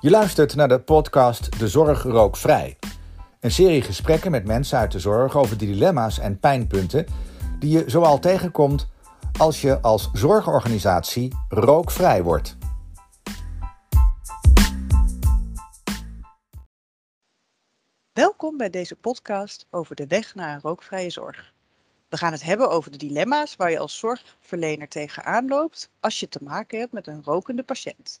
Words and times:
Je 0.00 0.10
luistert 0.10 0.54
naar 0.54 0.68
de 0.68 0.80
podcast 0.80 1.58
De 1.58 1.68
Zorg 1.68 2.02
Rookvrij. 2.02 2.78
Een 3.40 3.50
serie 3.50 3.82
gesprekken 3.82 4.30
met 4.30 4.44
mensen 4.44 4.78
uit 4.78 4.92
de 4.92 4.98
zorg 4.98 5.36
over 5.36 5.58
de 5.58 5.66
dilemma's 5.66 6.18
en 6.18 6.38
pijnpunten 6.38 7.06
die 7.58 7.70
je 7.70 7.90
zoal 7.90 8.18
tegenkomt 8.18 8.88
als 9.38 9.60
je 9.60 9.80
als 9.80 10.10
zorgorganisatie 10.12 11.34
rookvrij 11.48 12.22
wordt. 12.22 12.56
Welkom 18.12 18.56
bij 18.56 18.70
deze 18.70 18.96
podcast 18.96 19.66
over 19.70 19.96
de 19.96 20.06
weg 20.06 20.34
naar 20.34 20.54
een 20.54 20.60
rookvrije 20.60 21.10
zorg. 21.10 21.52
We 22.08 22.16
gaan 22.16 22.32
het 22.32 22.42
hebben 22.42 22.70
over 22.70 22.90
de 22.90 22.98
dilemma's 22.98 23.56
waar 23.56 23.70
je 23.70 23.78
als 23.78 23.98
zorgverlener 23.98 24.88
tegenaan 24.88 25.48
loopt 25.48 25.90
als 26.00 26.20
je 26.20 26.28
te 26.28 26.40
maken 26.42 26.78
hebt 26.78 26.92
met 26.92 27.06
een 27.06 27.22
rokende 27.24 27.62
patiënt. 27.62 28.20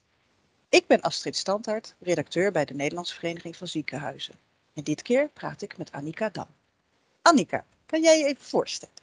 Ik 0.70 0.86
ben 0.86 1.00
Astrid 1.00 1.36
Standaard, 1.36 1.94
redacteur 1.98 2.52
bij 2.52 2.64
de 2.64 2.74
Nederlandse 2.74 3.14
Vereniging 3.14 3.56
van 3.56 3.66
Ziekenhuizen. 3.66 4.34
En 4.74 4.82
dit 4.82 5.02
keer 5.02 5.28
praat 5.28 5.62
ik 5.62 5.78
met 5.78 5.92
Annika 5.92 6.28
Dam. 6.28 6.46
Annika, 7.22 7.64
kan 7.86 8.02
jij 8.02 8.18
je 8.18 8.24
even 8.24 8.44
voorstellen? 8.44 8.94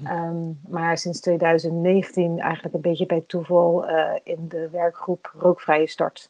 Um, 0.07 0.59
maar 0.67 0.97
sinds 0.97 1.19
2019 1.19 2.39
eigenlijk 2.39 2.75
een 2.75 2.81
beetje 2.81 3.05
bij 3.05 3.23
toeval 3.27 3.89
uh, 3.89 4.11
in 4.23 4.47
de 4.47 4.69
werkgroep 4.69 5.33
Rookvrije 5.37 5.87
Start, 5.87 6.29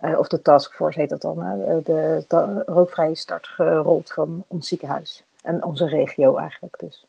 uh, 0.00 0.18
of 0.18 0.28
de 0.28 0.42
taskforce 0.42 1.00
heet 1.00 1.08
dat 1.08 1.20
dan, 1.20 1.36
de, 1.84 2.62
Rookvrije 2.66 3.14
Start 3.14 3.46
gerold 3.46 4.12
van 4.12 4.44
ons 4.46 4.68
ziekenhuis. 4.68 5.24
En 5.42 5.64
onze 5.64 5.88
regio 5.88 6.36
eigenlijk 6.36 6.78
dus. 6.78 7.06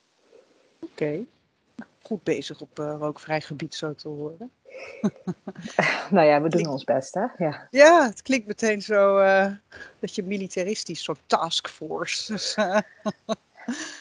Oké, 0.79 0.91
okay. 0.91 1.25
goed 2.01 2.23
bezig 2.23 2.61
op 2.61 2.77
rookvrij 2.77 3.41
gebied 3.41 3.75
zo 3.75 3.93
te 3.93 4.07
horen. 4.07 4.51
nou 6.15 6.27
ja, 6.27 6.41
we 6.41 6.49
doen 6.49 6.67
ons 6.67 6.83
best 6.83 7.13
hè. 7.13 7.25
Ja, 7.37 7.67
ja 7.71 8.05
het 8.05 8.21
klinkt 8.21 8.47
meteen 8.47 8.81
zo 8.81 9.17
dat 9.99 10.15
je 10.15 10.23
militaristisch, 10.23 11.03
soort 11.03 11.19
taskforce. 11.25 12.31
Dus, 12.31 12.55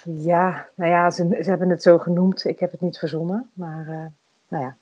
Ja, 0.05 0.69
nou 0.75 0.91
ja, 0.91 1.11
ze, 1.11 1.39
ze, 1.43 1.49
hebben 1.49 1.71
het 1.71 1.83
zo 1.83 1.99
genoemd. 1.99 2.45
Ik 2.45 2.59
heb 2.59 2.71
het 2.71 2.81
niet 2.81 2.99
verzonnen, 2.99 3.51
maar 3.53 3.87
uh, 3.89 4.07
nou 4.49 4.65
ja. 4.65 4.77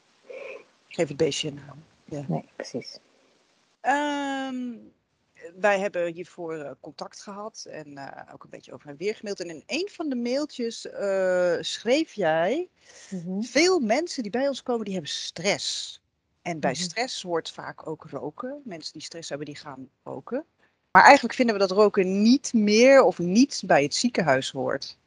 Geef 0.89 1.09
het 1.09 1.17
beestje 1.17 1.49
een 1.49 1.61
naam. 1.67 1.83
Ja. 2.05 2.23
Nee, 2.29 2.45
precies. 2.57 2.99
Um, 3.83 4.93
wij 5.55 5.79
hebben 5.79 6.13
hiervoor 6.13 6.57
uh, 6.57 6.71
contact 6.81 7.23
gehad 7.23 7.67
en 7.71 7.89
uh, 7.93 8.21
ook 8.33 8.45
een 8.45 8.51
beetje 8.51 8.73
over 8.73 8.89
en 8.89 8.97
weer 8.97 9.15
gemaild. 9.15 9.41
En 9.41 9.49
in 9.49 9.63
een 9.67 9.89
van 9.93 10.09
de 10.09 10.17
mailtjes 10.17 10.89
schreef 11.61 12.13
jij... 12.13 12.69
Mm 13.11 13.21
-hmm. 13.21 13.45
veel 13.45 13.81
mensen 13.81 14.23
die 14.23 14.33
bij 14.33 14.49
ons 14.49 14.63
komen, 14.63 14.85
die 14.85 14.95
hebben 14.95 15.13
stress. 15.13 16.01
En 16.43 16.61
bij 16.61 16.73
-hmm. 16.73 16.81
stress 16.81 17.23
hoort 17.23 17.51
vaak 17.51 17.87
ook 17.87 18.07
roken. 18.11 18.61
Mensen 18.65 18.93
die 18.93 19.03
stress 19.03 19.29
hebben, 19.29 19.47
die 19.47 19.57
gaan 19.57 19.89
roken. 20.03 20.45
Maar 20.97 21.05
eigenlijk 21.05 21.35
vinden 21.35 21.55
we 21.55 21.61
dat 21.61 21.71
roken 21.71 22.23
niet 22.23 22.53
meer 22.53 23.03
of 23.03 23.19
niet 23.19 23.63
bij 23.67 23.83
het 23.83 23.95
ziekenhuis 23.95 24.51
hoort. 24.51 24.99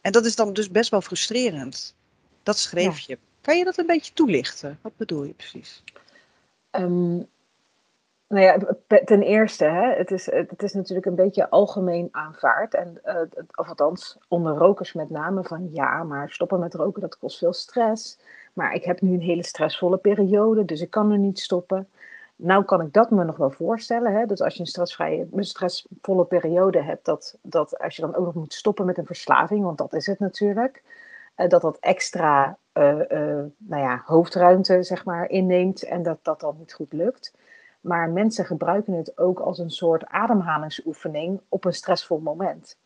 En 0.00 0.12
dat 0.12 0.24
is 0.24 0.36
dan 0.36 0.52
dus 0.52 0.70
best 0.70 0.90
wel 0.90 1.00
frustrerend. 1.00 1.94
Dat 2.42 2.58
schreef 2.58 2.98
ja. 2.98 3.04
je. 3.06 3.18
Kan 3.40 3.58
je 3.58 3.64
dat 3.64 3.78
een 3.78 3.86
beetje 3.86 4.12
toelichten? 4.12 4.78
Wat 4.82 4.96
bedoel 4.96 5.24
je 5.24 5.32
precies? 5.32 5.82
Um, 6.70 7.28
nou 8.28 8.44
ja, 8.44 8.58
ten 9.04 9.22
eerste, 9.22 9.64
hè, 9.64 9.92
het, 9.94 10.10
is, 10.10 10.26
het 10.30 10.62
is 10.62 10.72
natuurlijk 10.72 11.06
een 11.06 11.14
beetje 11.14 11.50
algemeen 11.50 12.08
aanvaard. 12.10 12.74
En, 12.74 13.00
uh, 13.04 13.16
of 13.54 13.68
althans, 13.68 14.18
onder 14.28 14.56
rokers 14.56 14.92
met 14.92 15.10
name 15.10 15.44
van 15.44 15.68
ja, 15.72 16.02
maar 16.02 16.30
stoppen 16.30 16.60
met 16.60 16.74
roken, 16.74 17.00
dat 17.00 17.18
kost 17.18 17.38
veel 17.38 17.52
stress. 17.52 18.18
Maar 18.52 18.74
ik 18.74 18.84
heb 18.84 19.00
nu 19.00 19.12
een 19.12 19.20
hele 19.20 19.44
stressvolle 19.44 19.98
periode, 19.98 20.64
dus 20.64 20.80
ik 20.80 20.90
kan 20.90 21.10
er 21.10 21.18
niet 21.18 21.38
stoppen. 21.38 21.88
Nou 22.36 22.64
kan 22.64 22.80
ik 22.80 22.92
dat 22.92 23.10
me 23.10 23.24
nog 23.24 23.36
wel 23.36 23.50
voorstellen. 23.50 24.12
Hè? 24.12 24.26
Dus 24.26 24.40
als 24.40 24.54
je 24.54 24.60
een 24.60 24.66
stressvrije, 24.66 25.28
stressvolle 25.36 26.24
periode 26.24 26.82
hebt, 26.82 27.04
dat, 27.04 27.38
dat 27.42 27.78
als 27.78 27.96
je 27.96 28.02
dan 28.02 28.14
ook 28.14 28.24
nog 28.24 28.34
moet 28.34 28.54
stoppen 28.54 28.86
met 28.86 28.98
een 28.98 29.06
verslaving, 29.06 29.64
want 29.64 29.78
dat 29.78 29.94
is 29.94 30.06
het 30.06 30.18
natuurlijk, 30.18 30.82
uh, 31.36 31.48
dat 31.48 31.62
dat 31.62 31.78
extra 31.78 32.58
uh, 32.72 32.94
nou 33.56 33.82
ja, 33.82 34.02
hoofdruimte 34.04 34.82
zeg 34.82 35.04
maar, 35.04 35.28
inneemt 35.28 35.82
en 35.82 36.02
dat 36.02 36.18
dat 36.22 36.40
dan 36.40 36.56
niet 36.58 36.72
goed 36.74 36.92
lukt. 36.92 37.32
Maar 37.84 38.10
mensen 38.10 38.44
gebruiken 38.44 38.92
het 38.92 39.18
ook 39.18 39.40
als 39.40 39.58
een 39.58 39.70
soort 39.70 40.06
ademhalingsoefening 40.06 41.40
op 41.48 41.64
een 41.64 41.72
stressvol 41.72 42.18
moment. 42.18 42.78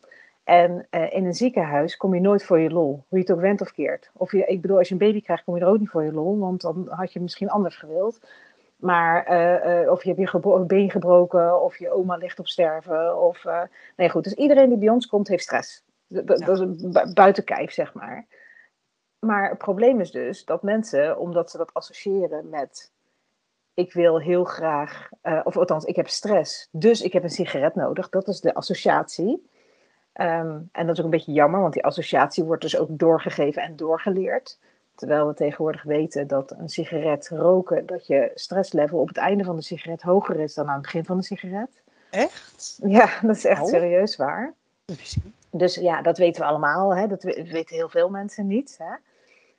En 0.43 0.87
in 0.89 1.25
een 1.25 1.33
ziekenhuis 1.33 1.97
kom 1.97 2.13
je 2.13 2.21
nooit 2.21 2.43
voor 2.45 2.59
je 2.59 2.69
lol, 2.69 3.05
hoe 3.07 3.17
je 3.17 3.25
het 3.25 3.31
ook 3.31 3.41
went 3.41 3.61
of 3.61 3.71
keert. 3.71 4.11
Of 4.13 4.31
je, 4.31 4.45
ik 4.45 4.61
bedoel, 4.61 4.77
als 4.77 4.87
je 4.87 4.93
een 4.93 4.99
baby 4.99 5.21
krijgt, 5.21 5.43
kom 5.43 5.55
je 5.55 5.61
er 5.61 5.67
ook 5.67 5.79
niet 5.79 5.89
voor 5.89 6.03
je 6.03 6.13
lol, 6.13 6.39
want 6.39 6.61
dan 6.61 6.87
had 6.89 7.13
je 7.13 7.19
misschien 7.19 7.49
anders 7.49 7.75
gewild. 7.75 8.19
Maar 8.75 9.31
uh, 9.31 9.81
uh, 9.81 9.91
of 9.91 10.03
je 10.03 10.13
hebt 10.13 10.31
je 10.31 10.63
been 10.67 10.91
gebroken, 10.91 11.61
of 11.61 11.77
je 11.77 11.91
oma 11.91 12.15
ligt 12.15 12.39
op 12.39 12.47
sterven. 12.47 13.21
Of, 13.21 13.45
nee, 13.95 14.09
goed. 14.09 14.23
Dus 14.23 14.33
iedereen 14.33 14.69
die 14.69 14.77
bij 14.77 14.89
ons 14.89 15.07
komt, 15.07 15.27
heeft 15.27 15.43
stress. 15.43 15.83
Dat, 16.07 16.47
is 16.47 16.59
bu 16.59 17.13
buiten 17.13 17.43
kijf, 17.43 17.71
zeg 17.71 17.93
maar. 17.93 18.27
Maar 19.19 19.49
het 19.49 19.57
probleem 19.57 19.99
is 19.99 20.11
dus 20.11 20.45
dat 20.45 20.63
mensen, 20.63 21.19
omdat 21.19 21.51
ze 21.51 21.57
dat 21.57 21.73
associëren 21.73 22.49
met. 22.49 22.91
Ik 23.79 23.93
wil 23.93 24.19
heel 24.19 24.43
graag, 24.43 25.09
of 25.43 25.57
althans, 25.57 25.85
ik 25.85 25.95
heb 25.95 26.07
stress, 26.07 26.67
dus 26.71 27.01
ik 27.01 27.13
heb 27.13 27.23
een 27.23 27.29
sigaret 27.29 27.75
nodig. 27.75 28.09
Dat 28.09 28.27
is 28.27 28.41
de 28.41 28.53
associatie. 28.53 29.49
Um, 30.13 30.69
en 30.71 30.85
dat 30.85 30.89
is 30.89 30.97
ook 30.97 31.05
een 31.05 31.17
beetje 31.17 31.31
jammer, 31.31 31.61
want 31.61 31.73
die 31.73 31.85
associatie 31.85 32.43
wordt 32.43 32.61
dus 32.61 32.77
ook 32.77 32.87
doorgegeven 32.91 33.61
en 33.61 33.75
doorgeleerd. 33.75 34.59
Terwijl 34.95 35.27
we 35.27 35.33
tegenwoordig 35.33 35.83
weten 35.83 36.27
dat 36.27 36.51
een 36.51 36.69
sigaret 36.69 37.27
roken, 37.27 37.85
dat 37.85 38.07
je 38.07 38.31
stresslevel 38.35 38.99
op 38.99 39.07
het 39.07 39.17
einde 39.17 39.43
van 39.43 39.55
de 39.55 39.61
sigaret 39.61 40.01
hoger 40.01 40.39
is 40.39 40.53
dan 40.53 40.67
aan 40.67 40.73
het 40.73 40.81
begin 40.81 41.05
van 41.05 41.17
de 41.17 41.23
sigaret. 41.23 41.81
Echt? 42.09 42.79
Ja, 42.83 43.09
dat 43.21 43.35
is 43.35 43.45
echt 43.45 43.61
oh. 43.61 43.67
serieus 43.67 44.15
waar. 44.15 44.53
Dus 45.51 45.75
ja, 45.75 46.01
dat 46.01 46.17
weten 46.17 46.41
we 46.41 46.47
allemaal. 46.47 46.95
Hè? 46.95 47.07
Dat 47.07 47.23
weten 47.23 47.75
heel 47.75 47.89
veel 47.89 48.09
mensen 48.09 48.47
niet. 48.47 48.75
Hè? 48.77 48.95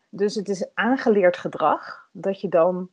Dus 0.08 0.34
het 0.34 0.48
is 0.48 0.66
aangeleerd 0.74 1.36
gedrag 1.36 2.08
dat 2.12 2.40
je 2.40 2.48
dan 2.48 2.88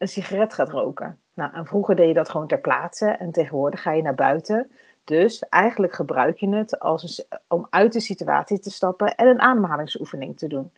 een 0.00 0.08
sigaret 0.08 0.54
gaat 0.54 0.70
roken. 0.70 1.18
Nou, 1.34 1.66
vroeger 1.66 1.96
deed 1.96 2.08
je 2.08 2.14
dat 2.14 2.28
gewoon 2.28 2.46
ter 2.46 2.60
plaatse 2.60 3.06
en 3.06 3.32
tegenwoordig 3.32 3.82
ga 3.82 3.92
je 3.92 4.02
naar 4.02 4.14
buiten. 4.14 4.70
Dus 5.04 5.48
eigenlijk 5.48 5.94
gebruik 5.94 6.38
je 6.38 6.54
het 6.54 6.78
als 6.78 7.18
een, 7.18 7.38
om 7.48 7.66
uit 7.70 7.92
de 7.92 8.00
situatie 8.00 8.58
te 8.58 8.70
stappen 8.70 9.14
en 9.14 9.26
een 9.26 9.40
ademhalingsoefening 9.40 10.38
te 10.38 10.46
doen. 10.46 10.72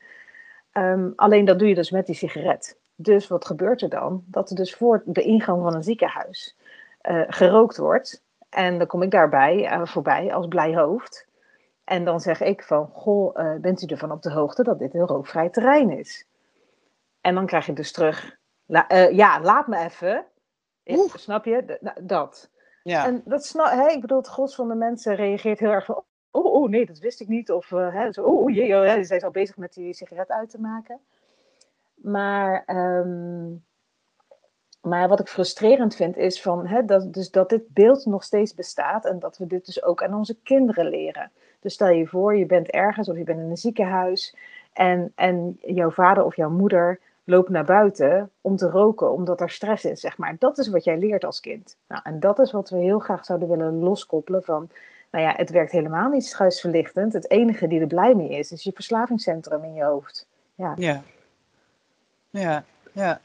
Um, 0.72 1.12
alleen 1.16 1.44
dat 1.44 1.58
doe 1.58 1.68
je 1.68 1.74
dus 1.74 1.90
met 1.90 2.06
die 2.06 2.14
sigaret. 2.14 2.76
Dus 2.94 3.28
wat 3.28 3.44
gebeurt 3.44 3.82
er 3.82 3.88
dan? 3.88 4.24
Dat 4.26 4.50
er 4.50 4.56
dus 4.56 4.74
voor 4.74 5.02
de 5.04 5.22
ingang 5.22 5.62
van 5.62 5.74
een 5.74 5.82
ziekenhuis 5.82 6.56
uh, 7.02 7.22
gerookt 7.26 7.76
wordt. 7.76 8.22
En 8.50 8.78
dan 8.78 8.86
kom 8.86 9.02
ik 9.02 9.10
daarbij 9.10 9.72
uh, 9.72 9.86
voorbij 9.86 10.34
als 10.34 10.48
blij 10.48 10.76
hoofd. 10.76 11.26
En 11.84 12.04
dan 12.04 12.20
zeg 12.20 12.40
ik 12.40 12.62
van, 12.62 12.86
goh, 12.92 13.36
uh, 13.36 13.54
bent 13.60 13.82
u 13.82 13.86
ervan 13.86 14.12
op 14.12 14.22
de 14.22 14.32
hoogte 14.32 14.62
dat 14.62 14.78
dit 14.78 14.94
een 14.94 15.06
rookvrij 15.06 15.48
terrein 15.48 15.90
is? 15.90 16.26
En 17.20 17.34
dan 17.34 17.46
krijg 17.46 17.66
je 17.66 17.72
dus 17.72 17.92
terug, 17.92 18.36
la, 18.72 19.08
ja, 19.10 19.40
laat 19.40 19.66
me 19.66 19.78
even. 19.78 20.24
Ik, 20.82 21.12
snap 21.14 21.44
je? 21.44 21.78
dat. 22.00 22.50
Ja. 22.82 23.06
En 23.06 23.22
dat 23.24 23.44
snap, 23.44 23.70
hè, 23.70 23.88
ik 23.88 24.00
bedoel, 24.00 24.18
het 24.18 24.26
gros 24.26 24.54
van 24.54 24.68
de 24.68 24.74
mensen 24.74 25.14
reageert 25.14 25.58
heel 25.58 25.70
erg 25.70 25.84
van, 25.84 26.02
oh, 26.30 26.44
oh 26.44 26.68
nee, 26.68 26.86
dat 26.86 26.98
wist 26.98 27.20
ik 27.20 27.28
niet. 27.28 27.50
Of 27.50 27.70
uh, 27.70 27.94
hè, 27.94 28.12
zo, 28.12 28.22
oh, 28.22 28.54
jee, 28.54 28.76
oh, 28.76 28.86
hè, 28.86 29.04
zij 29.04 29.16
is 29.16 29.22
al 29.22 29.30
bezig 29.30 29.56
met 29.56 29.74
die 29.74 29.94
sigaret 29.94 30.30
uit 30.30 30.50
te 30.50 30.60
maken. 30.60 31.00
Maar, 31.94 32.64
um, 32.66 33.64
maar 34.80 35.08
wat 35.08 35.20
ik 35.20 35.28
frustrerend 35.28 35.94
vind 35.96 36.16
is 36.16 36.42
van, 36.42 36.66
hè, 36.66 36.84
dat, 36.84 37.12
dus 37.12 37.30
dat 37.30 37.48
dit 37.48 37.68
beeld 37.68 38.06
nog 38.06 38.24
steeds 38.24 38.54
bestaat 38.54 39.04
en 39.04 39.18
dat 39.18 39.38
we 39.38 39.46
dit 39.46 39.66
dus 39.66 39.82
ook 39.82 40.02
aan 40.02 40.14
onze 40.14 40.38
kinderen 40.42 40.88
leren. 40.88 41.30
Dus 41.60 41.74
stel 41.74 41.88
je 41.88 42.06
voor, 42.06 42.36
je 42.36 42.46
bent 42.46 42.70
ergens 42.70 43.08
of 43.08 43.16
je 43.16 43.24
bent 43.24 43.40
in 43.40 43.50
een 43.50 43.56
ziekenhuis 43.56 44.36
en, 44.72 45.12
en 45.14 45.58
jouw 45.60 45.90
vader 45.90 46.24
of 46.24 46.36
jouw 46.36 46.50
moeder 46.50 47.00
loopt 47.24 47.48
naar 47.48 47.64
buiten 47.64 48.30
om 48.40 48.56
te 48.56 48.70
roken, 48.70 49.12
omdat 49.12 49.40
er 49.40 49.50
stress 49.50 49.84
is, 49.84 50.00
zeg 50.00 50.18
maar. 50.18 50.36
Dat 50.38 50.58
is 50.58 50.68
wat 50.68 50.84
jij 50.84 50.98
leert 50.98 51.24
als 51.24 51.40
kind. 51.40 51.76
Nou, 51.88 52.00
en 52.04 52.20
dat 52.20 52.38
is 52.38 52.52
wat 52.52 52.70
we 52.70 52.76
heel 52.76 52.98
graag 52.98 53.24
zouden 53.24 53.48
willen 53.48 53.78
loskoppelen 53.78 54.42
van 54.42 54.70
nou 55.10 55.24
ja, 55.24 55.32
het 55.36 55.50
werkt 55.50 55.72
helemaal 55.72 56.10
niet 56.10 56.24
struisverlichtend. 56.24 57.12
Het 57.12 57.30
enige 57.30 57.66
die 57.66 57.80
er 57.80 57.86
blij 57.86 58.14
mee 58.14 58.28
is, 58.28 58.52
is 58.52 58.62
je 58.62 58.72
verslavingscentrum 58.74 59.64
in 59.64 59.74
je 59.74 59.84
hoofd. 59.84 60.26
Ja. 60.54 60.72
Ja. 60.76 61.02
Ja, 62.30 62.64
ja. 62.92 63.20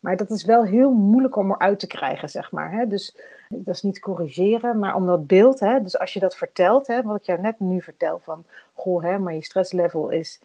Maar 0.00 0.16
dat 0.16 0.30
is 0.30 0.44
wel 0.44 0.64
heel 0.64 0.90
moeilijk 0.90 1.36
om 1.36 1.50
eruit 1.50 1.78
te 1.78 1.86
krijgen, 1.86 2.28
zeg 2.28 2.52
maar. 2.52 2.72
Hè? 2.72 2.86
Dus 2.86 3.16
dat 3.48 3.74
is 3.74 3.82
niet 3.82 3.98
corrigeren, 3.98 4.78
maar 4.78 4.94
om 4.94 5.06
dat 5.06 5.26
beeld, 5.26 5.60
hè? 5.60 5.82
dus 5.82 5.98
als 5.98 6.12
je 6.12 6.20
dat 6.20 6.36
vertelt, 6.36 6.86
hè, 6.86 7.02
wat 7.02 7.16
ik 7.16 7.22
jou 7.22 7.40
net 7.40 7.60
nu 7.60 7.82
vertel 7.82 8.18
van, 8.18 8.44
goh, 8.72 9.02
hè, 9.02 9.18
maar 9.18 9.34
je 9.34 9.44
stresslevel 9.44 10.10
is 10.10 10.40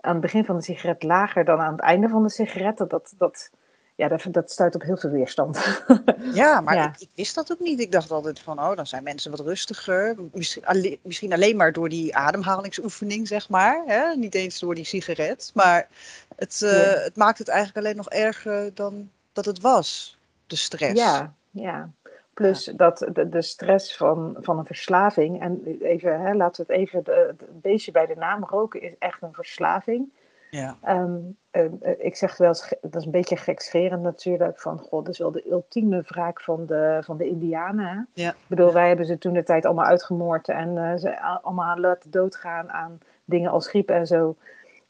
aan 0.00 0.12
het 0.12 0.20
begin 0.20 0.44
van 0.44 0.56
de 0.56 0.62
sigaret 0.62 1.02
lager 1.02 1.44
dan 1.44 1.60
aan 1.60 1.72
het 1.72 1.80
einde 1.80 2.08
van 2.08 2.22
de 2.22 2.30
sigaret, 2.30 2.76
dat, 2.76 3.14
dat, 3.18 3.50
ja, 3.94 4.08
dat, 4.08 4.24
dat 4.30 4.50
stuit 4.50 4.74
op 4.74 4.82
heel 4.82 4.96
veel 4.96 5.10
weerstand. 5.10 5.58
Ja, 6.32 6.60
maar 6.60 6.84
Ik, 6.84 7.00
ik, 7.00 7.08
wist 7.14 7.34
dat 7.34 7.52
ook 7.52 7.60
niet. 7.60 7.80
Ik 7.80 7.92
dacht 7.92 8.10
altijd 8.10 8.38
van, 8.38 8.58
oh, 8.58 8.76
dan 8.76 8.86
zijn 8.86 9.02
mensen 9.02 9.30
wat 9.30 9.40
rustiger. 9.40 10.16
Misschien 10.32 10.66
alleen, 10.66 10.98
misschien 11.02 11.32
alleen 11.32 11.56
maar 11.56 11.72
door 11.72 11.88
die 11.88 12.16
ademhalingsoefening, 12.16 13.28
zeg 13.28 13.48
maar. 13.48 13.82
Hè? 13.86 14.14
Niet 14.14 14.34
eens 14.34 14.58
door 14.58 14.74
die 14.74 14.84
sigaret. 14.84 15.50
Maar 15.54 15.88
het, 16.36 16.60
uh, 16.64 16.70
het 17.04 17.16
maakt 17.16 17.38
het 17.38 17.48
eigenlijk 17.48 17.78
alleen 17.78 17.96
nog 17.96 18.10
erger 18.10 18.74
dan 18.74 19.10
dat 19.32 19.44
het 19.44 19.60
was, 19.60 20.18
de 20.46 20.56
stress. 20.56 21.00
Ja, 21.00 21.34
ja. 21.50 21.90
Plus 22.38 22.64
dat 22.64 23.08
de, 23.12 23.28
de, 23.28 23.42
stress 23.42 23.96
van, 23.96 24.36
van 24.40 24.58
een 24.58 24.66
verslaving. 24.66 25.40
En 25.40 25.78
even, 25.80 26.20
hè, 26.20 26.34
laten 26.34 26.66
we 26.66 26.72
het 26.72 26.82
even. 26.82 27.02
Het 27.04 27.60
beestje 27.62 27.92
bij 27.92 28.06
de 28.06 28.14
naam 28.14 28.44
roken 28.44 28.82
is 28.82 28.94
echt 28.98 29.22
een 29.22 29.32
verslaving. 29.32 30.12
Ja. 30.50 30.76
Ehm, 30.82 31.16
eh, 31.50 31.64
ik 31.98 32.16
zeg 32.16 32.36
wel 32.36 32.48
eens, 32.48 32.74
dat 32.80 32.94
is 32.94 33.04
een 33.04 33.10
beetje 33.10 33.36
gekscherend 33.36 34.02
natuurlijk, 34.02 34.60
van 34.60 34.78
god, 34.78 35.04
dat 35.04 35.14
is 35.14 35.18
wel 35.20 35.32
de 35.32 35.50
ultieme 35.50 36.02
wraak 36.06 36.40
van 36.40 36.66
de, 36.66 36.98
van 37.04 37.16
de 37.16 37.28
Indianen. 37.28 38.08
Ja. 38.12 38.30
Ik 38.30 38.36
bedoel, 38.46 38.72
wij 38.72 38.88
hebben 38.88 39.06
ze 39.06 39.18
toen 39.18 39.32
de 39.32 39.42
tijd 39.42 39.64
allemaal 39.64 39.84
uitgemoord 39.84 40.48
en 40.48 40.76
uh, 40.76 40.96
ze 40.96 41.20
allemaal 41.20 41.78
laten 41.78 42.10
doodgaan 42.10 42.70
aan 42.70 42.98
dingen 43.24 43.50
als 43.50 43.68
griep 43.68 43.90
en 43.90 44.06
zo. 44.06 44.36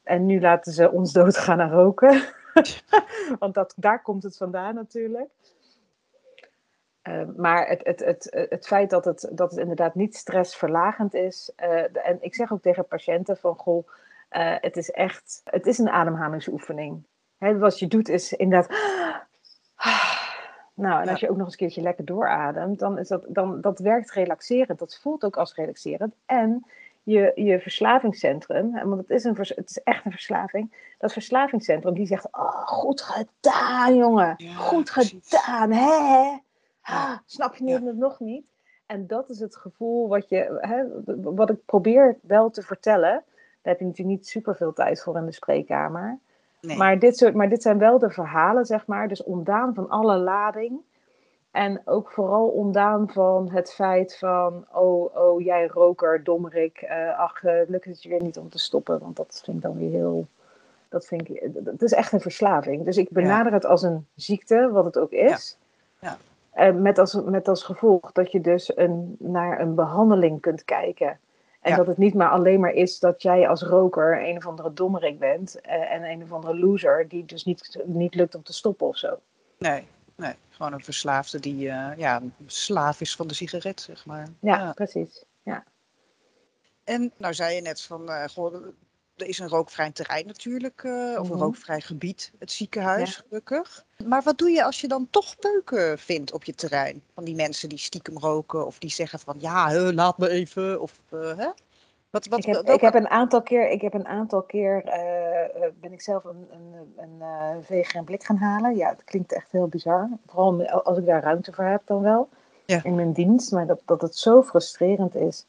En 0.03 0.27
nu 0.27 0.41
laten 0.41 0.73
ze 0.73 0.91
ons 0.91 1.13
doodgaan 1.23 1.61
aan 1.61 1.71
roken. 1.71 2.23
Want 3.39 3.55
dat, 3.55 3.75
daar 3.77 4.03
komt 4.03 4.23
het 4.23 4.37
vandaan 4.37 4.75
natuurlijk. 4.75 5.29
Ehm, 7.09 7.33
maar 7.37 7.69
het, 7.69 7.81
het, 7.85 8.01
het, 8.01 8.47
het 8.51 8.67
feit 8.67 8.91
dat 8.91 9.05
het, 9.05 9.29
dat 9.33 9.51
het 9.51 9.61
inderdaad 9.61 9.95
niet 9.95 10.17
stressverlagend 10.17 11.15
is. 11.15 11.53
Uh, 11.57 12.07
en 12.07 12.19
ik 12.21 12.35
zeg 12.35 12.53
ook 12.53 12.63
tegen 12.63 12.87
patiënten 12.87 13.37
van 13.37 13.55
goh 13.55 13.89
uh, 14.31 14.55
het 14.61 14.77
is 14.77 14.91
echt, 14.91 15.41
het 15.45 15.67
is 15.67 15.79
een 15.79 15.89
ademhalingsoefening. 15.89 17.03
Hè, 17.39 17.59
wat 17.59 17.79
je 17.79 17.87
doet 17.87 18.09
is 18.09 18.33
inderdaad. 18.33 18.77
Nou, 20.75 21.03
en 21.03 21.09
als 21.09 21.21
je 21.21 21.31
ook 21.31 21.37
nog 21.37 21.45
eens 21.45 21.53
een 21.53 21.59
keertje 21.59 21.83
lekker 21.83 22.05
doorademt, 22.05 22.79
dan 22.79 22.99
is 22.99 23.09
dat, 23.09 23.25
dan, 23.29 23.61
dat 23.61 23.79
werkt 23.79 24.11
relaxerend. 24.11 24.79
Dat 24.79 24.99
voelt 25.03 25.25
ook 25.25 25.37
als 25.37 25.55
relaxerend. 25.55 26.15
En 26.27 26.67
je, 27.03 27.33
je 27.35 27.61
verslavingscentrum, 27.61 28.73
want 28.73 29.01
het 29.01 29.11
is, 29.11 29.25
een, 29.25 29.37
het 29.39 29.71
is 29.71 29.83
echt 29.83 30.05
een 30.05 30.11
verslaving. 30.11 30.95
Dat 30.99 31.13
verslavingscentrum 31.13 31.95
die 31.95 32.07
zegt: 32.07 32.27
Oh, 32.33 32.67
goed 32.67 33.01
gedaan, 33.01 33.97
jongen. 33.97 34.37
goed 34.57 34.91
gedaan, 34.91 35.73
hè? 35.73 36.37
Ah, 36.89 37.17
snap 37.27 37.55
je 37.55 37.65
nu 37.65 37.73
het 37.73 37.97
nog 37.97 38.21
niet? 38.21 38.47
En 38.87 39.07
dat 39.07 39.31
is 39.31 39.41
het 39.41 39.57
gevoel 39.57 40.09
wat, 40.09 40.29
je, 40.29 40.59
hè, 40.61 40.85
wat 41.35 41.51
ik 41.51 41.65
probeer 41.65 42.19
wel 42.21 42.51
te 42.51 42.63
vertellen. 42.63 43.23
Daar 43.63 43.73
heb 43.73 43.79
je 43.79 43.85
natuurlijk 43.85 44.19
niet 44.19 44.29
super 44.29 44.57
veel 44.57 44.73
tijd 44.73 45.03
voor 45.03 45.17
in 45.17 45.27
de 45.27 45.33
spreekkamer. 45.33 46.19
Nee. 46.61 46.77
Maar, 46.77 46.99
dit 46.99 47.17
soort, 47.17 47.35
maar 47.35 47.49
dit 47.49 47.63
zijn 47.63 47.79
wel 47.79 47.99
de 47.99 48.11
verhalen, 48.11 48.67
zeg 48.67 48.87
maar. 48.87 49.09
Dus 49.09 49.23
ontdaan 49.23 49.75
van 49.75 49.89
alle 49.89 50.17
lading. 50.17 50.81
En 51.51 51.83
ook 51.85 52.11
vooral 52.11 52.49
ontdaan 52.49 53.11
van 53.11 53.51
het 53.51 53.73
feit 53.73 54.17
van... 54.19 54.67
Oh, 54.73 55.17
oh 55.17 55.41
jij 55.41 55.67
roker, 55.67 56.25
dommerik. 56.25 56.83
Uh, 56.83 57.19
ach, 57.19 57.43
uh, 57.43 57.61
lukt 57.67 57.85
het 57.85 58.03
je 58.03 58.09
weer 58.09 58.23
niet 58.23 58.39
om 58.39 58.49
te 58.49 58.59
stoppen. 58.59 58.99
Want 58.99 59.17
dat 59.17 59.41
vind 59.45 59.57
ik 59.57 59.63
dan 59.63 59.79
weer 59.79 59.91
heel... 59.91 60.27
Dat 60.89 61.07
vind 61.07 61.29
ik... 61.29 61.51
Het 61.65 61.83
is 61.83 61.93
echt 61.93 62.13
een 62.13 62.21
verslaving. 62.21 62.85
Dus 62.85 62.97
ik 62.97 63.11
benader 63.11 63.53
het 63.53 63.65
als 63.65 63.83
een 63.83 64.07
ziekte, 64.15 64.71
wat 64.73 64.85
het 64.85 64.99
ook 64.99 65.11
is. 65.11 65.57
Ja. 66.01 66.09
ja. 66.09 66.17
Met, 66.75 66.99
als, 66.99 67.15
met 67.15 67.49
als 67.49 67.63
gevolg 67.63 68.13
dat 68.13 68.33
je 68.33 68.41
dus 68.41 68.77
een, 68.77 69.17
naar 69.19 69.61
een 69.61 69.75
behandeling 69.75 70.41
kunt 70.41 70.65
kijken 70.65 71.19
en 71.61 71.77
dat 71.77 71.87
het 71.87 71.99
niet 71.99 72.15
maar 72.15 72.31
alleen 72.31 72.61
maar 72.61 72.73
is 72.73 72.99
dat 72.99 73.23
jij 73.23 73.49
als 73.49 73.63
roker 73.63 74.29
een 74.29 74.37
of 74.37 74.47
andere 74.47 74.73
dommerik 74.73 75.19
bent 75.19 75.57
uh, 75.67 75.93
en 75.93 76.05
een 76.05 76.23
of 76.23 76.33
andere 76.33 76.59
loser 76.59 77.09
die 77.09 77.25
dus 77.25 77.45
niet, 77.45 77.83
niet 77.85 78.15
lukt 78.15 78.35
om 78.35 78.43
te 78.43 78.53
stoppen 78.53 78.87
of 78.87 78.97
zo. 78.97 79.21
Nee, 79.59 79.87
nee. 80.15 80.35
gewoon 80.51 80.73
een 80.73 80.85
verslaafde 80.85 81.41
die 81.41 81.67
uh, 81.67 81.91
ja, 81.97 82.23
slaaf 82.47 83.01
is 83.01 83.17
van 83.17 83.27
de 83.27 83.35
sigaret, 83.35 83.81
zeg 83.81 84.07
maar. 84.07 84.29
Ja, 84.41 84.73
precies. 84.73 85.25
Ja. 85.43 85.65
En 86.85 87.13
nou 87.17 87.35
zei 87.35 87.55
je 87.55 87.61
net 87.61 87.83
van, 87.83 88.03
uh, 88.03 88.25
goh, 88.25 88.55
er 89.21 89.27
is 89.27 89.39
een 89.39 89.49
rookvrij 89.49 89.91
terrein 89.91 90.27
natuurlijk, 90.27 90.83
uh, 90.83 91.21
of 91.21 91.29
een 91.29 91.35
mhm. 91.35 91.45
rookvrij 91.45 91.81
gebied, 91.81 92.33
het 92.39 92.53
ziekenhuis, 92.53 93.17
gelukkig. 93.29 93.85
Maar 94.05 94.23
wat 94.23 94.39
doe 94.39 94.51
je 94.51 94.65
als 94.65 94.81
je 94.81 94.89
dan 94.89 95.09
toch 95.11 95.39
peuken 95.39 95.99
vindt 95.99 96.33
op 96.33 96.45
je 96.45 96.55
terrein? 96.55 97.03
Van 97.15 97.25
die 97.25 97.35
mensen 97.35 97.69
die 97.69 97.79
stiekem 97.79 98.19
roken 98.19 98.67
of 98.67 98.79
die 98.79 98.91
zeggen 98.91 99.19
van 99.19 99.37
ja, 99.39 99.93
laat 99.93 100.19
me 100.19 100.29
even. 100.29 100.81
Of, 100.81 101.01
uh, 101.11 101.37
hè? 101.37 101.49
Wat, 102.11 102.27
wat, 102.27 102.39
ik, 102.39 102.45
heb, 102.45 102.69
ik 102.69 102.81
heb 102.81 102.95
een 102.95 103.09
aantal 103.09 103.43
keer, 103.43 103.71
ik 103.71 103.81
heb 103.81 103.95
een 103.95 104.07
aantal 104.07 104.43
keer 104.43 104.85
uh, 104.85 105.69
ben 105.81 105.93
ik 105.93 106.01
zelf 106.01 106.25
een, 106.25 106.49
een, 106.51 106.95
een 106.97 107.17
uh, 107.19 107.51
vegan 107.61 108.05
blik 108.05 108.25
gaan 108.25 108.37
halen. 108.37 108.77
Ja, 108.77 108.89
het 108.89 109.05
klinkt 109.05 109.33
echt 109.33 109.53
heel 109.53 109.69
bizar. 109.69 110.09
Vooral 110.27 110.69
als 110.69 110.99
ik 110.99 111.07
daar 111.07 111.23
ruimte 111.23 111.53
voor 111.53 111.65
heb 111.65 111.83
dan 111.85 112.03
wel. 112.03 112.29
Ja. 112.65 112.81
In 112.83 112.95
mijn 112.95 113.13
dienst. 113.13 113.53
Maar 113.53 113.67
dat, 113.67 113.81
dat 113.85 114.01
het 114.01 114.17
zo 114.17 114.43
frustrerend 114.43 115.15
is 115.15 115.47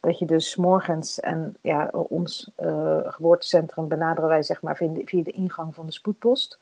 dat 0.00 0.18
je 0.18 0.26
dus 0.26 0.56
morgens, 0.56 1.20
en 1.20 1.56
ja, 1.60 1.88
ons 1.92 2.50
uh, 2.58 3.00
geboortecentrum 3.04 3.88
benaderen 3.88 4.28
wij 4.28 4.42
zeg 4.42 4.62
maar 4.62 4.76
via 4.76 5.22
de, 5.22 5.30
ingang 5.30 5.74
van 5.74 5.86
de 5.86 5.92
spoedpost. 5.92 6.58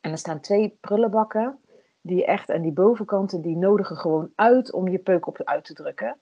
En 0.00 0.10
er 0.10 0.18
staan 0.18 0.40
twee 0.40 0.76
prullenbakken, 0.80 1.58
die 2.00 2.24
echt, 2.24 2.48
en 2.48 2.62
die 2.62 2.72
bovenkanten, 2.72 3.40
die 3.40 3.56
nodigen 3.56 3.96
gewoon 3.96 4.30
uit 4.34 4.72
om 4.72 4.88
je 4.88 4.98
peuk 4.98 5.26
op 5.26 5.42
uit 5.44 5.64
te 5.64 5.74
drukken. 5.74 6.16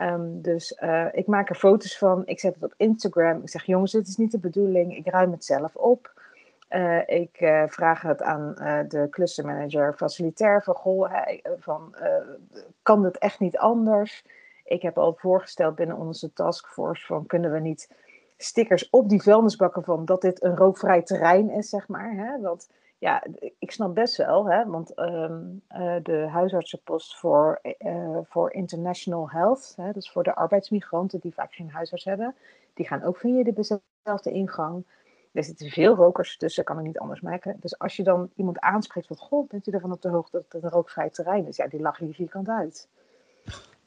Um, 0.00 0.42
dus 0.42 0.78
uh, 0.82 1.06
ik 1.12 1.26
maak 1.26 1.48
er 1.48 1.54
foto's 1.54 1.98
van, 1.98 2.22
ik 2.26 2.40
zet 2.40 2.54
het 2.54 2.64
op 2.64 2.74
Instagram. 2.76 3.42
Ik 3.42 3.48
zeg, 3.48 3.64
jongens, 3.64 3.92
dit 3.92 4.08
is 4.08 4.16
niet 4.16 4.30
de 4.30 4.38
bedoeling, 4.38 4.96
ik 4.96 5.06
ruim 5.06 5.32
het 5.32 5.44
zelf 5.44 5.76
op. 5.76 6.20
Uh, 6.70 7.08
ik 7.08 7.36
vraag 7.66 8.02
het 8.02 8.22
aan 8.22 8.54
de 8.88 9.06
clustermanager 9.10 9.94
facilitair 9.94 10.62
van, 10.62 10.74
goh, 10.74 11.12
van 11.58 11.94
kan 12.82 13.04
het 13.04 13.18
echt 13.18 13.40
niet 13.40 13.58
anders? 13.58 14.24
Ik 14.64 14.82
heb 14.82 14.98
al 14.98 15.14
voorgesteld 15.14 15.74
binnen 15.74 15.96
onze 15.96 16.32
taskforce 16.32 17.06
van 17.06 17.26
kunnen 17.26 17.52
we 17.52 17.58
niet 17.58 17.94
stickers 18.36 18.90
op 18.90 19.08
die 19.08 19.22
vuilnisbakken 19.22 19.84
van 19.84 20.04
dat 20.04 20.20
dit 20.20 20.42
een 20.42 20.56
rookvrij 20.56 21.02
terrein 21.02 21.50
is, 21.50 21.68
zeg 21.68 21.88
maar. 21.88 22.14
Hè? 22.14 22.40
Want 22.40 22.68
ja, 22.98 23.22
ik 23.58 23.70
snap 23.70 23.94
best 23.94 24.16
wel, 24.16 24.50
hè, 24.50 24.66
want 24.66 24.98
um, 24.98 25.62
uh, 25.76 25.94
de 26.02 26.26
huisartsenpost 26.28 27.18
voor, 27.18 27.60
uh, 27.78 28.18
voor 28.22 28.52
international 28.52 29.30
health, 29.30 29.72
hè, 29.76 29.92
dus 29.92 30.10
voor 30.10 30.22
de 30.22 30.34
arbeidsmigranten 30.34 31.20
die 31.20 31.34
vaak 31.34 31.54
geen 31.54 31.70
huisarts 31.70 32.04
hebben, 32.04 32.34
die 32.74 32.86
gaan 32.86 33.02
ook 33.02 33.16
via 33.16 33.42
dezelfde 33.42 34.30
ingang. 34.30 34.84
Er 35.32 35.44
zitten 35.44 35.70
veel 35.70 35.94
rokers 35.94 36.36
tussen, 36.36 36.64
kan 36.64 36.78
ik 36.78 36.84
niet 36.84 36.98
anders 36.98 37.20
maken. 37.20 37.56
Dus 37.60 37.78
als 37.78 37.96
je 37.96 38.02
dan 38.02 38.30
iemand 38.36 38.60
aanspreekt 38.60 39.06
van, 39.06 39.16
goh, 39.16 39.48
bent 39.48 39.66
u 39.66 39.72
ervan 39.72 39.92
op 39.92 40.02
de 40.02 40.08
hoogte 40.08 40.36
dat 40.36 40.44
het 40.48 40.62
een 40.62 40.70
rookvrij 40.70 41.10
terrein 41.10 41.46
is? 41.46 41.56
Ja, 41.56 41.66
die 41.66 41.80
lachen 41.80 42.06
je 42.06 42.14
vierkant 42.14 42.48
uit. 42.48 42.88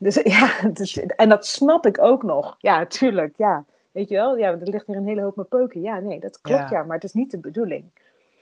Dus 0.05 0.15
ja, 0.37 0.69
dus, 0.73 0.97
en 0.97 1.29
dat 1.29 1.45
snap 1.45 1.85
ik 1.85 2.01
ook 2.01 2.23
nog. 2.23 2.55
Ja, 2.59 2.85
tuurlijk, 2.85 3.33
ja. 3.37 3.65
Weet 3.91 4.09
je 4.09 4.15
wel, 4.15 4.37
ja, 4.37 4.51
er 4.51 4.67
ligt 4.67 4.87
hier 4.87 4.95
een 4.95 5.07
hele 5.07 5.21
hoop 5.21 5.35
mijn 5.35 5.47
peuken. 5.47 5.81
Ja, 5.81 5.99
nee, 5.99 6.19
dat 6.19 6.41
klopt, 6.41 6.69
ja, 6.69 6.83
maar 6.83 6.95
het 6.95 7.03
is 7.03 7.13
niet 7.13 7.31
de 7.31 7.37
bedoeling. 7.37 7.83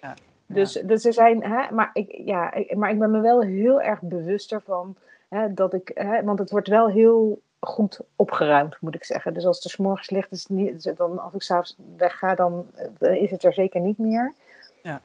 Ja. 0.02 0.14
Dus, 0.46 0.72
dus 0.72 1.06
er 1.06 1.14
zijn, 1.14 1.44
hè, 1.44 1.72
maar, 1.72 1.90
ik, 1.94 2.12
ja, 2.26 2.54
maar 2.76 2.90
ik 2.90 3.00
ben 3.00 3.12
me 3.12 3.20
wel 3.20 3.42
heel 3.42 3.82
erg 3.82 4.02
bewust 4.02 4.52
ervan 4.52 4.96
hè, 5.30 5.54
dat 5.54 5.74
ik, 5.74 5.92
hè, 5.94 6.24
want 6.24 6.40
het 6.40 6.52
wordt 6.52 6.68
wel 6.68 6.90
heel 6.90 7.42
goed 7.60 8.00
opgeruimd, 8.16 8.78
moet 8.82 8.96
ik 8.96 9.04
zeggen. 9.04 9.34
Dus 9.34 9.46
als 9.46 9.64
het 9.64 9.78
morgens 9.78 10.10
ligt, 10.10 10.32
is 10.32 10.40
het 10.40 10.50
niet, 10.50 10.94
dan, 10.98 11.20
als 11.20 11.34
ik 11.34 11.42
s'avonds 11.42 11.78
wegga, 11.98 12.36
dan 12.36 12.66
uh, 13.00 13.22
is 13.22 13.32
het 13.32 13.44
er 13.44 13.54
zeker 13.54 13.82
niet 13.82 13.98
meer. 13.98 14.34
Ja. 14.82 15.02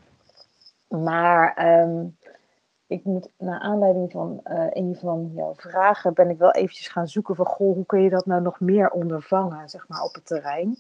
Maar 0.88 1.78
um, 1.80 2.16
ik 2.88 3.04
moet 3.04 3.28
naar 3.38 3.60
aanleiding 3.60 4.10
van 4.10 4.40
uh, 4.44 4.66
een 4.70 4.96
van 5.00 5.30
jouw 5.34 5.54
vragen 5.56 6.14
ben 6.14 6.30
ik 6.30 6.38
wel 6.38 6.50
eventjes 6.50 6.88
gaan 6.88 7.08
zoeken 7.08 7.34
van 7.34 7.46
goh, 7.46 7.74
hoe 7.74 7.86
kun 7.86 8.02
je 8.02 8.10
dat 8.10 8.26
nou 8.26 8.42
nog 8.42 8.60
meer 8.60 8.90
ondervangen, 8.90 9.68
zeg 9.68 9.88
maar, 9.88 10.02
op 10.02 10.14
het 10.14 10.26
terrein. 10.26 10.76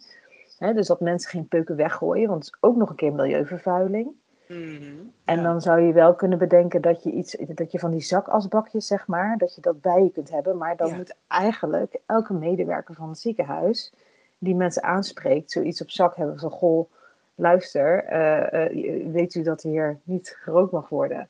dus 0.58 0.86
dat 0.86 1.00
mensen 1.00 1.30
geen 1.30 1.48
peuken 1.48 1.76
weggooien, 1.76 2.28
want 2.28 2.44
het 2.44 2.54
is 2.54 2.62
ook 2.62 2.76
nog 2.76 2.90
een 2.90 2.96
keer 2.96 3.12
milieuvervuiling. 3.12 4.10
Mm 4.48 5.12
En 5.24 5.42
dan 5.42 5.60
zou 5.60 5.80
je 5.80 5.92
wel 5.92 6.14
kunnen 6.14 6.38
bedenken 6.38 6.82
dat 6.82 7.02
je 7.02 7.10
iets, 7.10 7.36
dat 7.48 7.72
je 7.72 7.78
van 7.78 7.90
die 7.90 8.00
zakasbakjes, 8.00 8.86
zeg 8.86 9.06
maar, 9.06 9.38
dat 9.38 9.54
je 9.54 9.60
dat 9.60 9.80
bij 9.80 10.02
je 10.02 10.10
kunt 10.10 10.30
hebben. 10.30 10.56
Maar 10.56 10.76
dan 10.76 10.96
moet 10.96 11.16
eigenlijk 11.26 12.00
elke 12.06 12.32
medewerker 12.32 12.94
van 12.94 13.08
het 13.08 13.18
ziekenhuis 13.18 13.92
die 14.38 14.54
mensen 14.54 14.82
aanspreekt, 14.82 15.50
zoiets 15.50 15.82
op 15.82 15.90
zak 15.90 16.16
hebben 16.16 16.38
van 16.38 16.50
goh, 16.50 16.90
luister, 17.34 18.12
uh, 18.12 18.70
uh, 18.72 19.12
weet 19.12 19.34
u 19.34 19.42
dat 19.42 19.62
hier 19.62 19.98
niet 20.04 20.36
gerookt 20.38 20.72
mag 20.72 20.88
worden? 20.88 21.28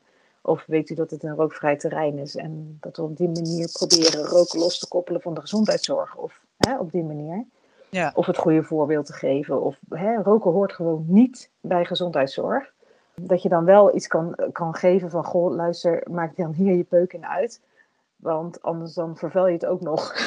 Of 0.49 0.63
weet 0.65 0.89
u 0.89 0.95
dat 0.95 1.11
het 1.11 1.23
een 1.23 1.35
rookvrij 1.35 1.77
terrein 1.77 2.17
is 2.17 2.35
en 2.35 2.77
dat 2.81 2.97
we 2.97 3.03
op 3.03 3.17
die 3.17 3.27
manier 3.27 3.69
proberen 3.71 4.25
roken 4.25 4.59
los 4.59 4.79
te 4.79 4.87
koppelen 4.87 5.21
van 5.21 5.33
de 5.33 5.41
gezondheidszorg? 5.41 6.15
Of 6.15 6.39
hè, 6.57 6.77
op 6.77 6.91
die 6.91 7.03
manier. 7.03 7.45
Ja. 7.89 8.11
Of 8.15 8.25
het 8.25 8.37
goede 8.37 8.63
voorbeeld 8.63 9.05
te 9.05 9.13
geven. 9.13 9.61
Of 9.61 9.79
hè, 9.89 10.21
roken 10.21 10.51
hoort 10.51 10.73
gewoon 10.73 11.03
niet 11.07 11.49
bij 11.61 11.85
gezondheidszorg. 11.85 12.73
dat 13.15 13.41
je 13.41 13.49
dan 13.49 13.65
wel 13.65 13.95
iets 13.95 14.07
kan, 14.07 14.35
kan 14.51 14.75
geven 14.75 15.09
van, 15.09 15.25
goh, 15.25 15.55
luister, 15.55 16.03
maak 16.11 16.35
dan 16.35 16.53
hier 16.53 16.75
je 16.75 16.83
peuken 16.83 17.27
uit. 17.29 17.61
Want 18.19 18.61
anders 18.61 18.93
dan 18.93 19.17
vervuil 19.17 19.47
je 19.47 19.53
het 19.53 19.65
ook 19.65 19.81
nog. 19.81 20.13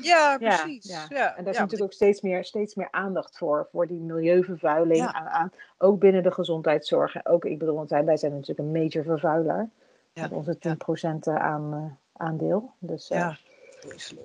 Ja, 0.00 0.38
precies. 0.38 0.88
Ja, 0.88 1.04
ja. 1.08 1.36
En 1.36 1.44
daar 1.44 1.52
is 1.52 1.58
natuurlijk 1.58 1.90
ook 1.90 1.92
steeds 1.92 2.20
meer, 2.20 2.44
steeds 2.44 2.74
meer 2.74 2.88
aandacht 2.90 3.38
voor. 3.38 3.68
Voor 3.72 3.86
die 3.86 4.00
milieuvervuiling. 4.00 5.06
Aan, 5.06 5.28
aan, 5.28 5.52
ook 5.78 5.98
binnen 5.98 6.22
de 6.22 6.30
gezondheidszorg. 6.30 7.26
Ook, 7.26 7.44
ik 7.44 7.58
bedoel, 7.58 7.74
want 7.74 7.90
wij 7.90 8.16
zijn 8.16 8.32
natuurlijk 8.32 8.58
een 8.58 8.72
major 8.72 9.04
vervuiler. 9.04 9.68
Met 10.14 10.32
onze 10.32 10.58
10% 10.58 11.32
aan, 11.32 11.74
uh, 11.74 11.92
aandeel. 12.26 12.72
Dus, 12.78 13.10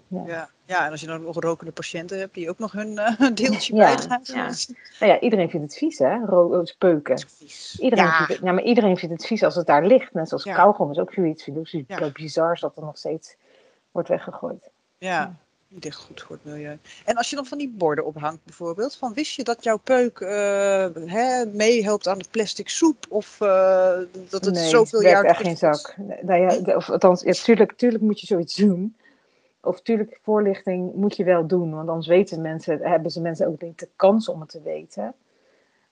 ja. 0.08 0.24
Ja. 0.26 0.50
ja, 0.66 0.86
en 0.86 0.92
als 0.92 1.02
je 1.02 1.08
dan 1.08 1.22
nog 1.22 1.40
rokende 1.40 1.72
patiënten 1.72 2.20
hebt 2.20 2.34
die 2.34 2.50
ook 2.50 2.60
nog 2.60 2.72
hun 2.72 2.92
uh, 3.20 3.34
deeltje 3.34 3.76
ja, 3.76 3.86
bijdragen. 3.86 4.36
Ja. 4.36 4.52
Nou 5.00 5.12
ja, 5.12 5.20
iedereen 5.20 5.50
vindt 5.50 5.66
het 5.66 5.78
vies, 5.78 5.98
hè? 5.98 6.26
Ro 6.26 6.64
peuken. 6.78 7.26
Iedereen, 7.80 8.06
ja. 8.06 8.16
Vindt 8.16 8.32
het, 8.32 8.42
ja, 8.44 8.52
maar 8.52 8.64
iedereen 8.64 8.98
vindt 8.98 9.16
het 9.16 9.26
vies 9.26 9.44
als 9.44 9.56
het 9.56 9.68
daar 9.68 9.86
ligt. 9.86 10.14
Net 10.14 10.28
zoals 10.28 10.44
ja. 10.44 10.56
kauwgom 10.56 10.92
is 10.92 10.98
ook 10.98 11.14
zoiets. 11.14 11.46
Dus 11.46 11.72
het 11.72 12.02
is 12.02 12.12
bizar 12.12 12.58
dat 12.60 12.78
er 12.78 12.84
nog 12.84 12.98
steeds 12.98 13.36
wordt 13.92 14.10
weggegooid. 14.10 14.70
Ja, 14.98 15.36
niet 15.76 15.86
echt 15.86 15.98
goed 15.98 16.22
voor 16.22 16.36
het 16.36 16.46
milieu. 16.46 16.78
En 17.06 17.16
als 17.16 17.30
je 17.30 17.36
dan 17.36 17.46
van 17.46 17.58
die 17.58 17.74
borden 17.78 18.06
ophangt 18.06 18.44
bijvoorbeeld, 18.44 18.96
van 18.96 19.14
wist 19.14 19.36
je 19.36 19.44
dat 19.44 19.64
jouw 19.64 19.78
peuk 19.78 20.20
uh, 20.20 20.88
meehelpt 21.54 22.08
aan 22.08 22.18
de 22.18 22.26
plastic 22.32 22.70
soep? 22.70 23.06
Of 23.10 23.38
uh, 23.42 23.98
dat 24.30 24.46
het 24.46 24.54
nee, 24.54 24.70
zoveel 24.70 25.02
jaar... 25.02 25.22
Nee, 25.22 25.32
echt 25.32 25.42
geen 25.42 25.58
zak. 25.58 25.96
Nou 26.22 26.42
ja, 26.42 26.76
of 26.76 26.90
althans, 26.90 27.22
ja, 27.22 27.32
tuurlijk, 27.32 27.72
tuurlijk 27.72 28.04
moet 28.04 28.20
je 28.20 28.26
zoiets 28.26 28.56
doen. 28.56 28.96
Of 29.66 29.82
tuurlijk, 29.82 30.20
voorlichting 30.22 30.94
moet 30.94 31.16
je 31.16 31.24
wel 31.24 31.48
doen, 31.48 31.76
want 31.76 31.90
anders 31.90 32.08
weten 32.08 32.42
mensen, 32.42 32.80
hebben 32.82 33.12
ze 33.12 33.22
mensen 33.22 33.48
ook 33.48 33.62
niet 33.62 33.80
de 33.80 33.90
kans 33.96 34.30
om 34.30 34.40
het 34.40 34.50
te 34.50 34.62
weten. 34.62 35.16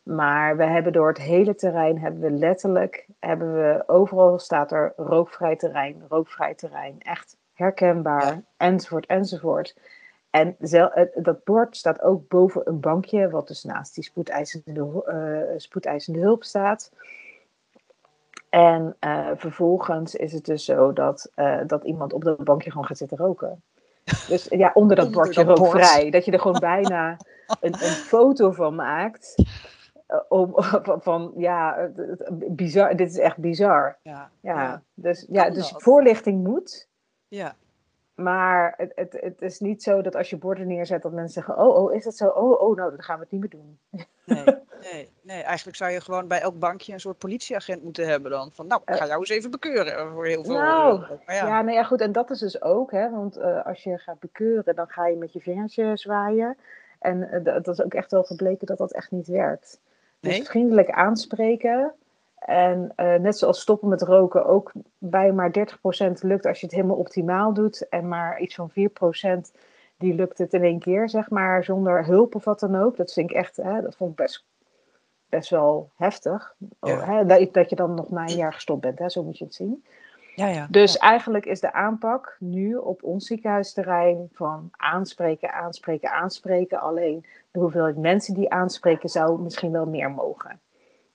Maar 0.04 0.58
we 0.58 0.64
hebben 0.64 0.94
door 0.94 1.08
het 1.08 1.18
hele 1.18 1.56
terrein, 1.56 2.00
hebben 2.00 2.22
we 2.22 2.32
letterlijk, 2.32 3.06
hebben 3.20 3.54
we, 3.54 3.84
overal 3.88 4.40
staat 4.40 4.72
er 4.72 4.94
rookvrij 4.98 5.56
terrein, 5.56 6.04
rookvrij 6.10 6.54
terrein. 6.54 6.96
Echt 7.00 7.38
herkenbaar, 7.54 8.42
enzovoort, 8.58 9.06
enzovoort. 9.06 9.76
En 10.30 10.56
dat 11.16 11.44
bord 11.44 11.78
staat 11.78 12.02
ook 12.02 12.28
boven 12.28 12.62
een 12.66 12.80
bankje, 12.80 13.30
wat 13.30 13.48
dus 13.48 13.64
naast 13.64 13.96
die 13.96 14.04
spoedeisende, 14.04 15.04
uh, 15.08 15.60
spoedeisende 15.60 16.20
hulp 16.20 16.44
staat. 16.44 16.92
En 18.54 18.96
uh, 19.00 19.30
vervolgens 19.36 20.16
is 20.16 20.34
het 20.34 20.46
dus 20.46 20.66
zo 20.66 20.94
dat, 20.94 21.32
uh, 21.36 21.62
dat 21.68 21.84
iemand 21.84 22.14
op 22.14 22.24
dat 22.24 22.44
bankje 22.44 22.70
gewoon 22.70 22.86
gaat 22.86 22.98
zitten 22.98 23.18
roken. 23.18 23.62
Dus 24.28 24.48
ja, 24.50 24.72
onder 24.74 24.96
dat 24.96 25.12
bordje 25.12 25.44
rookvrij. 25.44 26.10
Dat 26.10 26.26
je 26.26 26.32
er 26.32 26.40
gewoon 26.40 26.60
bijna 26.60 27.18
een, 27.60 27.74
een 27.74 27.96
foto 28.12 28.52
van 28.52 28.76
maakt. 28.76 29.36
Uh, 30.08 30.20
om, 30.30 30.52
van, 30.86 31.02
van, 31.02 31.32
ja, 31.38 31.90
bizar, 32.32 32.96
dit 32.96 33.10
is 33.10 33.18
echt 33.18 33.38
bizar. 33.38 33.98
Ja, 34.02 34.30
ja, 34.40 34.62
ja. 34.62 34.82
Dus, 34.94 35.26
ja, 35.30 35.50
dus 35.50 35.74
voorlichting 35.78 36.44
moet. 36.44 36.88
Ja. 37.28 37.56
Maar 38.16 38.74
het, 38.78 38.92
het, 38.96 39.18
het 39.22 39.42
is 39.42 39.60
niet 39.60 39.84
zo 39.84 40.02
dat 40.02 40.16
als 40.16 40.30
je 40.30 40.38
borden 40.38 40.68
neerzet, 40.68 41.02
dat 41.02 41.12
mensen 41.12 41.34
zeggen: 41.34 41.58
Oh, 41.58 41.84
oh, 41.84 41.94
is 41.94 42.04
dat 42.04 42.16
zo? 42.16 42.28
Oh, 42.28 42.62
oh, 42.62 42.76
nou, 42.76 42.90
dan 42.90 43.04
gaan 43.04 43.16
we 43.16 43.22
het 43.22 43.32
niet 43.32 43.42
meer 43.42 43.50
doen. 43.50 43.78
Nee, 44.26 44.44
nee, 44.94 45.10
nee, 45.24 45.42
eigenlijk 45.42 45.78
zou 45.78 45.92
je 45.92 46.02
gewoon 46.02 46.28
bij 46.28 46.42
elk 46.42 46.60
bankje 46.60 46.94
een 46.94 47.00
soort 47.00 47.18
politieagent 47.18 47.84
moeten 47.84 48.08
hebben 48.08 48.32
dan. 48.32 48.52
Van, 48.54 48.68
nou, 48.68 48.82
ik 48.86 48.96
ga 48.96 49.06
jou 49.06 49.20
eens 49.20 49.30
even 49.30 49.52
bekeuren 49.52 50.12
voor 50.12 50.26
heel 50.26 50.44
veel. 50.44 50.54
Nou, 50.54 51.00
maar 51.26 51.36
ja. 51.36 51.48
ja, 51.48 51.62
nee, 51.62 51.76
ja, 51.76 51.84
goed. 51.84 52.02
En 52.02 52.12
dat 52.12 52.30
is 52.30 52.40
dus 52.40 52.62
ook, 52.62 52.92
hè, 52.92 53.10
want 53.10 53.38
uh, 53.38 53.66
als 53.66 53.84
je 53.84 53.98
gaat 53.98 54.20
bekeuren, 54.20 54.76
dan 54.76 54.88
ga 54.88 55.08
je 55.08 55.16
met 55.16 55.34
je 55.34 55.40
vingertje 55.40 55.98
zwaaien. 55.98 56.58
En 57.00 57.30
uh, 57.34 57.44
dat 57.64 57.68
is 57.68 57.82
ook 57.82 57.94
echt 57.94 58.12
wel 58.12 58.24
gebleken 58.24 58.68
dat 58.68 58.78
dat 58.78 58.94
echt 58.94 59.12
niet 59.12 59.28
werkt. 59.28 59.80
Dus 60.20 60.32
nee? 60.32 60.44
vriendelijk 60.44 60.90
aanspreken 60.90 61.94
en 62.46 62.94
uh, 62.98 63.16
net 63.16 63.38
zoals 63.38 63.62
stoppen 63.62 63.90
met 63.90 64.02
roken 64.02 64.46
ook 64.46 64.72
bij 64.98 65.32
maar 65.32 65.52
30% 65.58 66.12
lukt 66.22 66.46
als 66.46 66.60
je 66.60 66.66
het 66.66 66.76
helemaal 66.76 66.98
optimaal 66.98 67.54
doet. 67.54 67.90
En 67.90 68.08
maar 68.08 68.40
iets 68.40 68.56
van 68.56 68.72
4% 68.72 68.74
die 69.98 70.14
lukt 70.14 70.38
het 70.38 70.54
in 70.54 70.64
één 70.64 70.80
keer, 70.80 71.10
zeg 71.10 71.30
maar, 71.30 71.64
zonder 71.64 72.06
hulp 72.06 72.36
of 72.36 72.44
wat 72.44 72.60
dan 72.60 72.76
ook. 72.76 72.98
Dat 72.98 73.14
vind 73.14 73.30
ik 73.30 73.36
echt, 73.36 73.56
hè, 73.58 73.82
dat 73.82 73.96
vond 73.96 74.10
ik 74.10 74.16
best, 74.16 74.46
best 75.36 75.50
wel 75.50 75.90
heftig. 75.96 76.56
Ja. 76.82 76.94
Oh, 76.94 77.08
hè, 77.08 77.26
dat, 77.26 77.54
dat, 77.54 77.70
je 77.70 77.76
dan 77.76 77.94
nog 77.94 78.10
na 78.10 78.22
een 78.22 78.36
jaar 78.36 78.54
gestopt 78.54 78.82
bent, 78.82 79.00
hè, 79.00 79.10
zo 79.10 79.24
moet 79.24 79.38
je 79.38 79.44
het 79.44 79.56
zien. 79.56 79.84
Ja, 80.36 80.48
ja, 80.48 80.68
dus 80.70 80.98
eigenlijk 80.98 81.46
is 81.46 81.60
de 81.60 81.74
aanpak 81.74 82.36
nu 82.40 82.76
op 82.76 83.04
ons 83.04 83.28
ziekenhuisterrein 83.28 84.30
van 84.34 84.70
aanspreken, 84.72 85.54
aanspreken, 85.54 86.12
aanspreken. 86.12 86.80
Alleen 86.80 87.26
de 87.52 87.60
hoeveelheid 87.60 87.98
mensen 87.98 88.34
die 88.34 88.50
aanspreken 88.50 89.10
zou 89.10 89.42
misschien 89.42 89.72
wel 89.72 89.86
meer 89.86 90.12
mogen. 90.12 90.60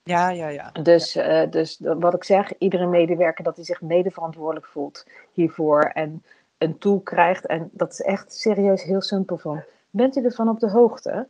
Ja, 0.02 0.30
ja, 0.30 0.48
ja. 0.48 0.70
Dus, 0.82 1.16
uh, 1.16 1.50
dus 1.50 1.80
wat 1.80 2.14
ik 2.14 2.25
zeg, 2.25 2.58
iedere 2.58 2.87
medewerker 2.87 3.44
dat 3.44 3.56
hij 3.56 3.64
zich 3.64 3.80
medeverantwoordelijk 3.80 4.66
voelt 4.66 5.06
hiervoor 5.32 5.82
en 5.82 6.25
een 6.58 6.78
tool 6.78 7.00
krijgt. 7.00 7.46
En 7.46 7.70
dat 7.72 7.92
is 7.92 8.00
echt 8.00 8.32
serieus 8.32 8.82
heel 8.82 9.02
simpel 9.02 9.38
van. 9.38 9.62
Bent 9.90 10.16
u 10.16 10.25
ervan 10.25 10.48
op 10.48 10.60
de 10.60 10.70
hoogte? 10.70 11.28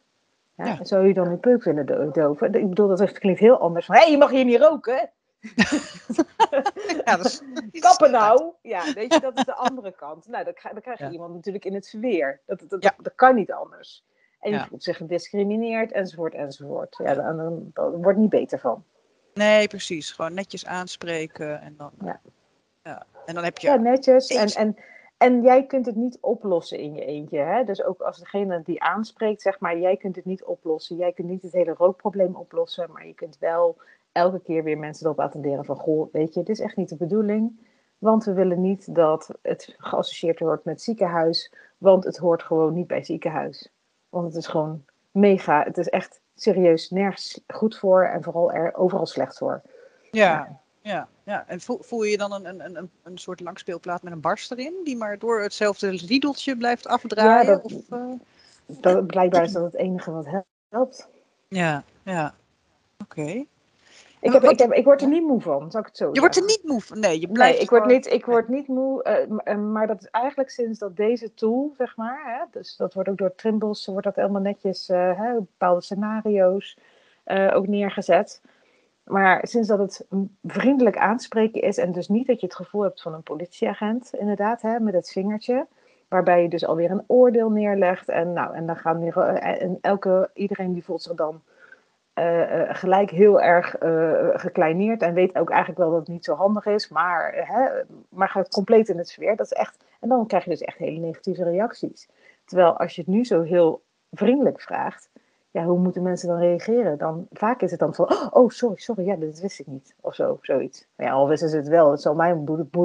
Ja, 0.59 0.67
ja. 0.67 0.85
Zou 0.85 1.09
u 1.09 1.12
dan 1.12 1.29
uw 1.29 1.38
peuk 1.38 1.65
willen 1.65 2.12
doven? 2.12 2.55
Ik 2.55 2.69
bedoel, 2.69 2.97
dat 2.97 3.12
klinkt 3.12 3.41
heel 3.41 3.59
anders. 3.59 3.87
Hé, 3.87 3.95
hey, 3.95 4.11
je 4.11 4.17
mag 4.17 4.31
hier 4.31 4.45
niet 4.45 4.61
roken. 4.61 5.11
ja, 7.05 7.17
dat 7.17 7.25
is... 7.25 7.43
Kappen 7.81 8.11
nou. 8.11 8.53
Ja, 8.62 8.93
weet 8.95 9.15
je, 9.15 9.21
dat 9.21 9.38
is 9.38 9.45
de 9.45 9.55
andere 9.55 9.93
kant. 9.93 10.29
Nou, 10.29 10.45
dan, 10.45 10.55
dan 10.73 10.81
krijg 10.81 10.99
je 10.99 11.05
ja. 11.05 11.11
iemand 11.11 11.35
natuurlijk 11.35 11.65
in 11.65 11.75
het 11.75 11.88
verweer. 11.88 12.41
Dat, 12.47 12.61
dat, 12.69 12.83
dat, 12.83 12.95
dat 12.99 13.15
kan 13.15 13.35
niet 13.35 13.53
anders. 13.53 14.05
En 14.41 14.50
je 14.50 14.65
voelt 14.69 14.83
zich 14.83 14.97
gediscrimineerd, 14.97 15.93
enzovoort, 15.93 16.35
enzovoort. 16.35 17.00
Ja, 17.03 17.15
dan, 17.15 17.37
dan, 17.37 17.71
dan 17.73 18.03
wordt 18.03 18.19
niet 18.19 18.31
beter 18.31 18.59
van. 18.59 18.85
Nee, 19.35 19.69
precies. 19.69 20.11
Gewoon 20.11 20.35
netjes 20.35 20.67
aanspreken 20.67 21.61
en 21.61 21.75
dan... 21.77 21.91
Ja. 22.05 22.21
ja. 22.83 23.07
En 23.27 23.35
dan 23.35 23.45
heb 23.45 23.59
je... 23.59 23.69
Ja, 23.69 23.77
netjes. 23.77 24.27
En, 24.27 24.49
en, 24.49 24.77
en 25.19 25.43
jij 25.43 25.67
kunt 25.67 25.87
het 25.87 25.97
niet 25.97 26.19
oplossen 26.21 26.79
in 26.79 26.95
je 26.95 27.05
eentje. 27.05 27.39
Hè? 27.39 27.65
Dus 27.65 27.83
ook 27.83 28.01
als 28.01 28.19
degene 28.19 28.63
die 28.63 28.83
aanspreekt, 28.83 29.43
zeg 29.43 29.61
maar, 29.61 29.79
jij 29.79 29.97
kunt 29.97 30.17
het 30.17 30.25
niet 30.25 30.45
oplossen. 30.45 30.97
Jij 30.97 31.13
kunt 31.13 31.29
niet 31.29 31.43
het 31.43 31.53
hele 31.53 31.75
rookprobleem 31.75 32.37
oplossen, 32.37 32.93
maar 32.93 33.07
je 33.07 33.15
kunt 33.15 33.39
wel 33.39 33.77
elke 34.13 34.41
keer 34.41 34.65
weer 34.65 34.79
mensen 34.79 35.07
erop 35.07 35.21
attenderen 35.21 35.65
van, 35.65 35.77
goh, 35.77 36.13
weet 36.13 36.35
je, 36.35 36.43
dit 36.43 36.49
is 36.49 36.61
echt 36.61 36.77
niet 36.77 36.89
de 36.89 36.97
bedoeling. 36.97 37.67
Want 37.99 38.25
we 38.25 38.33
willen 38.33 38.61
niet 38.61 38.95
dat 38.95 39.31
het 39.43 39.75
geassocieerd 39.79 40.41
wordt 40.41 40.65
met 40.65 40.83
ziekenhuis, 40.83 41.53
want 41.79 42.05
het 42.05 42.17
hoort 42.17 42.43
gewoon 42.43 42.75
niet 42.75 42.87
bij 42.87 43.05
ziekenhuis. 43.05 43.73
Want 44.09 44.27
het 44.27 44.37
is 44.37 44.47
gewoon 44.47 44.85
mega. 45.11 45.63
Het 45.63 45.79
is 45.79 45.89
echt 45.89 46.21
serieus 46.35 46.91
nergens 46.91 47.41
goed 47.47 47.79
voor 47.79 48.05
en 48.05 48.23
vooral 48.23 48.53
er 48.53 48.75
overal 48.75 49.07
slecht 49.07 49.39
voor. 49.39 49.63
Ja, 50.11 50.61
ja, 50.88 51.09
ja. 51.23 51.45
En 51.47 51.61
voel, 51.61 51.78
voel 51.80 52.02
je 52.02 52.16
dan 52.16 52.33
een, 52.33 52.47
een, 52.47 52.76
een, 52.76 52.90
een 53.02 53.18
soort 53.18 53.40
langspeelplaat 53.40 54.02
met 54.02 54.12
een 54.12 54.21
barst 54.21 54.50
erin, 54.50 54.75
die 54.85 54.97
maar 54.97 55.18
door 55.18 55.40
hetzelfde 55.40 55.90
riedeltje 55.90 56.57
blijft 56.57 56.87
afdraaien? 56.87 57.47
Ja, 57.47 57.52
dat, 57.52 57.62
of, 57.62 57.73
uh... 57.90 58.12
dat, 58.66 59.07
blijkbaar 59.07 59.42
is 59.42 59.52
dat 59.52 59.62
het 59.62 59.75
enige 59.75 60.11
wat 60.11 60.26
helpt. 60.71 61.09
Ja, 61.49 61.85
ja. 62.02 62.35
Oké. 63.02 63.45
Ik, 64.21 64.33
heb, 64.33 64.42
ik, 64.42 64.59
heb, 64.59 64.73
ik 64.73 64.85
word 64.85 65.02
er 65.02 65.09
niet 65.09 65.23
moe 65.23 65.40
van, 65.40 65.71
zou 65.71 65.83
ik 65.83 65.88
het 65.88 65.97
zo 65.97 66.11
Je 66.12 66.21
wordt 66.21 66.37
er 66.37 66.45
niet 66.45 66.62
moe 66.64 66.80
van? 66.80 67.00
Nee, 67.00 67.21
je 67.21 67.28
blijft 67.28 67.54
nee 67.54 67.62
ik, 67.62 67.71
word 67.71 67.87
niet, 67.87 68.07
ik 68.07 68.26
word 68.26 68.49
niet 68.49 68.68
moe. 68.68 69.26
Uh, 69.45 69.57
maar 69.57 69.87
dat 69.87 70.00
is 70.00 70.09
eigenlijk 70.11 70.50
sinds 70.50 70.78
dat 70.78 70.97
deze 70.97 71.35
tool, 71.35 71.75
zeg 71.76 71.97
maar, 71.97 72.21
hè, 72.25 72.45
dus 72.59 72.76
dat 72.76 72.95
wordt 72.95 73.09
ook 73.09 73.18
door 73.18 73.35
Trimbles, 73.35 73.87
wordt 73.87 74.04
dat 74.04 74.16
helemaal 74.16 74.40
netjes, 74.40 74.88
uh, 74.88 75.18
hè, 75.18 75.35
bepaalde 75.35 75.80
scenario's 75.80 76.76
uh, 77.26 77.54
ook 77.54 77.66
neergezet. 77.66 78.40
Maar 79.09 79.47
sinds 79.47 79.69
dat 79.69 79.79
het 79.79 80.07
vriendelijk 80.43 80.99
aanspreken 80.99 81.62
is 81.62 81.79
en 81.79 81.93
dus 81.93 82.09
niet 82.09 82.27
dat 82.27 82.41
je 82.41 82.47
het 82.47 82.57
gevoel 82.57 82.83
hebt 82.83 83.03
van 83.03 83.15
een 83.15 83.23
politieagent, 83.23 84.15
inderdaad, 84.15 84.62
hè, 84.62 84.81
met 84.81 84.95
het 84.95 85.11
vingertje. 85.11 85.67
Waarbij 86.09 86.43
je 86.43 86.49
dus 86.49 86.67
alweer 86.67 86.91
een 86.91 87.05
oordeel 87.07 87.50
neerlegt. 87.50 88.09
En, 88.09 88.33
nou, 88.33 88.55
en 88.55 88.67
dan 88.67 88.77
gaan 88.77 89.03
en 89.03 89.79
elke, 89.81 90.31
iedereen 90.35 90.73
die 90.73 90.85
voelt 90.85 91.03
zich 91.03 91.15
dan 91.15 91.43
uh, 92.19 92.62
gelijk 92.69 93.11
heel 93.11 93.41
erg 93.41 93.77
gekleineerd 94.41 95.03
en 95.03 95.15
weet 95.15 95.38
ook 95.38 95.50
eigenlijk 95.50 95.81
wel 95.81 95.91
dat 95.91 95.99
het 95.99 96.09
niet 96.09 96.25
zo 96.25 96.35
handig 96.35 96.67
is, 96.67 96.88
maar, 96.88 97.33
hè, 97.35 97.83
maar 98.09 98.29
gaat 98.29 98.49
compleet 98.49 98.88
in 98.88 98.99
het 98.99 99.09
sfeer. 99.09 99.37
Dat 99.37 99.47
is 99.47 99.53
echt, 99.53 99.85
en 100.00 100.09
dan 100.09 100.27
krijg 100.27 100.45
je 100.45 100.50
dus 100.50 100.62
echt 100.62 100.79
hele 100.79 100.99
negatieve 100.99 101.45
reacties. 101.45 102.09
Terwijl 102.45 102.79
als 102.79 102.95
je 102.95 103.00
het 103.00 103.11
nu 103.11 103.25
zo 103.25 103.43
heel 103.43 103.83
vriendelijk 104.11 104.61
vraagt, 104.61 105.11
ja, 105.50 105.64
hoe 105.64 105.78
moeten 105.78 106.02
mensen 106.02 106.28
dan 106.28 106.38
reageren? 106.38 106.99
Dan, 106.99 107.26
vaak 107.33 107.62
is 107.62 107.71
het 107.71 107.81
dan 107.81 107.95
van, 107.95 108.33
oh, 108.33 108.50
sorry, 108.50 108.76
sorry, 108.76 109.07
ja, 109.07 109.17
dat 109.17 109.40
wist 109.40 109.59
ik 109.61 109.67
niet. 109.67 109.95
Of 110.00 110.14
zo, 110.14 110.38
zoiets. 110.43 110.87
Ja, 110.97 111.11
al 111.11 111.28
wisten 111.28 111.49
ze 111.49 111.57
het 111.57 111.69
wel, 111.69 111.90
het 111.90 112.00
zal 112.00 112.14
mij 112.14 112.37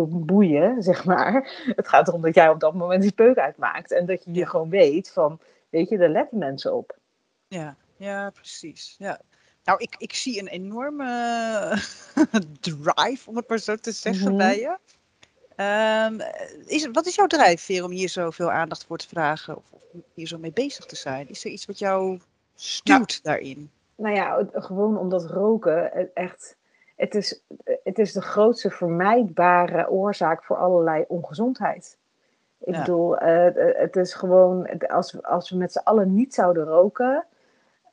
boeien, 0.10 0.84
zeg 0.84 1.05
maar. 1.05 1.63
Het 1.75 1.88
gaat 1.88 2.08
erom 2.08 2.22
dat 2.22 2.36
jij 2.36 2.50
op 2.50 2.60
dat 2.60 2.74
moment 2.74 3.01
die 3.01 3.12
peuk 3.12 3.38
uitmaakt. 3.38 3.91
En 3.91 4.05
dat 4.05 4.24
je 4.24 4.34
je 4.34 4.46
gewoon 4.46 4.70
weet 4.70 5.12
van, 5.12 5.39
weet 5.70 5.89
je, 5.89 5.98
daar 5.98 6.10
letten 6.10 6.38
mensen 6.38 6.74
op. 6.74 6.98
Ja, 7.48 7.75
ja, 7.98 8.29
precies. 8.29 8.96
Ja. 8.98 9.22
Nou, 9.63 9.79
ik, 9.82 9.96
ik 9.98 10.13
zie 10.13 10.39
een 10.39 10.48
enorme 10.48 11.05
drive, 12.60 13.29
om 13.29 13.36
het 13.36 13.50
maar 13.50 13.60
zo 13.60 13.75
te 13.75 13.91
zeggen, 13.91 14.27
mhm. 14.27 14.38
bij 14.38 14.60
je. 14.60 14.77
Um, 15.58 16.22
is, 16.65 16.88
wat 16.91 17.05
is 17.05 17.15
jouw 17.15 17.27
drijfveer 17.27 17.84
om 17.84 17.91
hier 17.91 18.10
zoveel 18.10 18.51
aandacht 18.51 18.86
voor 18.86 18.98
te 18.98 19.08
vragen? 19.08 19.58
Of, 19.58 19.63
of, 19.70 19.82
hier 20.13 20.27
zo 20.27 20.38
mee 20.38 20.51
bezig 20.51 20.86
te 20.86 20.96
zijn? 20.96 21.29
Is 21.29 21.46
er 21.46 21.51
iets 21.51 21.65
wat 21.65 21.79
jou 21.79 22.20
nou, 22.83 23.05
daarin? 23.24 23.72
Nou 23.95 24.15
ja, 24.15 24.48
gewoon 24.53 24.98
omdat 24.98 25.25
roken 25.25 26.13
echt 26.15 26.55
het 26.95 27.15
is, 27.15 27.41
het 27.83 28.00
is 28.00 28.13
de 28.13 28.22
grootste 28.22 28.69
vermijdbare 28.69 29.89
oorzaak 29.89 30.43
voor 30.43 30.57
allerlei 30.57 31.05
ongezondheid. 31.07 31.98
Ik 32.60 32.74
bedoel, 32.74 33.24
uh, 33.24 33.48
het 33.55 33.95
is 33.95 34.13
gewoon, 34.13 34.88
als, 34.88 35.24
als 35.24 35.50
we 35.50 35.57
met 35.57 35.72
z'n 35.72 35.81
allen 35.83 36.13
niet 36.13 36.33
zouden 36.33 36.65
roken, 36.65 37.25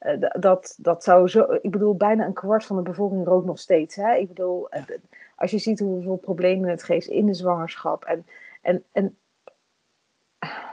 uh, 0.00 0.24
dat, 0.40 0.76
dat 0.78 1.04
zou 1.04 1.28
zo, 1.28 1.58
ik 1.62 1.70
bedoel, 1.70 1.96
bijna 1.96 2.24
een 2.24 2.32
kwart 2.32 2.64
van 2.64 2.76
de 2.76 2.82
bevolking 2.82 3.26
rookt 3.26 3.46
nog 3.46 3.58
steeds. 3.58 3.94
Hè? 3.94 4.14
Ik 4.14 4.28
bedoel, 4.28 4.68
als 5.36 5.50
je 5.50 5.58
ziet 5.58 5.80
hoeveel 5.80 6.16
problemen 6.16 6.70
het 6.70 6.82
geeft 6.82 7.06
in 7.06 7.26
de 7.26 7.34
zwangerschap 7.34 8.04
en, 8.04 8.26
en, 8.62 8.84
en 8.92 9.16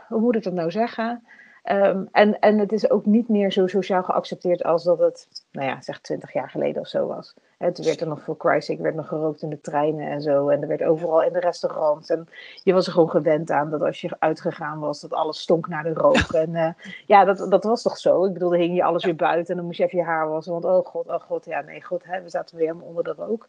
hoe 0.07 0.21
moet 0.21 0.35
ik 0.35 0.43
dat 0.43 0.53
nou 0.53 0.71
zeggen? 0.71 1.27
Ehm, 1.67 2.03
en, 2.11 2.39
en 2.39 2.59
het 2.59 2.71
is 2.71 2.89
ook 2.89 3.05
niet 3.05 3.29
meer 3.29 3.51
zo 3.51 3.67
sociaal 3.67 4.03
geaccepteerd 4.03 4.63
als 4.63 4.83
dat 4.83 4.99
het, 4.99 5.27
nou 5.51 5.67
ja, 5.67 5.81
zeg 5.81 5.99
20 6.01 6.33
jaar 6.33 6.49
geleden 6.49 6.81
of 6.81 6.87
zo 6.87 7.07
was. 7.07 7.33
Het 7.57 7.75
toen 7.75 7.85
werd 7.85 8.01
er 8.01 8.07
nog 8.07 8.21
voor 8.21 8.35
Christ, 8.37 8.77
werd 8.77 8.95
nog 8.95 9.07
gerookt 9.07 9.41
in 9.41 9.49
de 9.49 9.61
treinen 9.61 10.07
en 10.07 10.21
zo. 10.21 10.49
En 10.49 10.61
er 10.61 10.67
werd 10.67 10.83
overal 10.83 11.23
in 11.23 11.33
de 11.33 11.39
restaurants. 11.39 12.09
En 12.09 12.27
je 12.63 12.73
was 12.73 12.85
er 12.85 12.91
gewoon 12.91 13.09
gewend 13.09 13.51
aan 13.51 13.69
dat 13.69 13.81
als 13.81 14.01
je 14.01 14.15
uitgegaan 14.19 14.79
was, 14.79 15.01
dat 15.01 15.13
alles 15.13 15.39
stonk 15.39 15.67
naar 15.67 15.83
de 15.83 15.93
rook. 15.93 16.31
En 16.31 16.49
uh, 16.49 16.69
ja, 17.05 17.25
dat, 17.25 17.51
dat 17.51 17.63
was 17.63 17.81
toch 17.81 17.97
zo. 17.97 18.25
Ik 18.25 18.33
bedoel, 18.33 18.49
dan 18.49 18.59
hing 18.59 18.75
je 18.75 18.83
alles 18.83 19.05
weer 19.05 19.15
buiten 19.15 19.49
en 19.49 19.55
dan 19.55 19.65
moest 19.65 19.77
je 19.77 19.85
even 19.85 19.97
je 19.97 20.03
haar 20.03 20.29
wassen. 20.29 20.53
Want 20.53 20.65
oh 20.65 20.85
god, 20.85 21.07
oh 21.07 21.21
god, 21.21 21.45
ja 21.45 21.61
nee, 21.61 21.83
god, 21.83 22.03
hè, 22.03 22.21
we 22.21 22.29
zaten 22.29 22.57
weer 22.57 22.67
helemaal 22.67 22.87
onder 22.87 23.03
de 23.03 23.13
rook. 23.17 23.47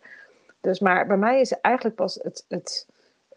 Dus 0.61 0.81
maar 0.81 1.07
bij 1.07 1.17
mij 1.17 1.41
is 1.41 1.53
eigenlijk 1.61 1.97
pas 1.97 2.19
het, 2.23 2.45
het, 2.49 2.87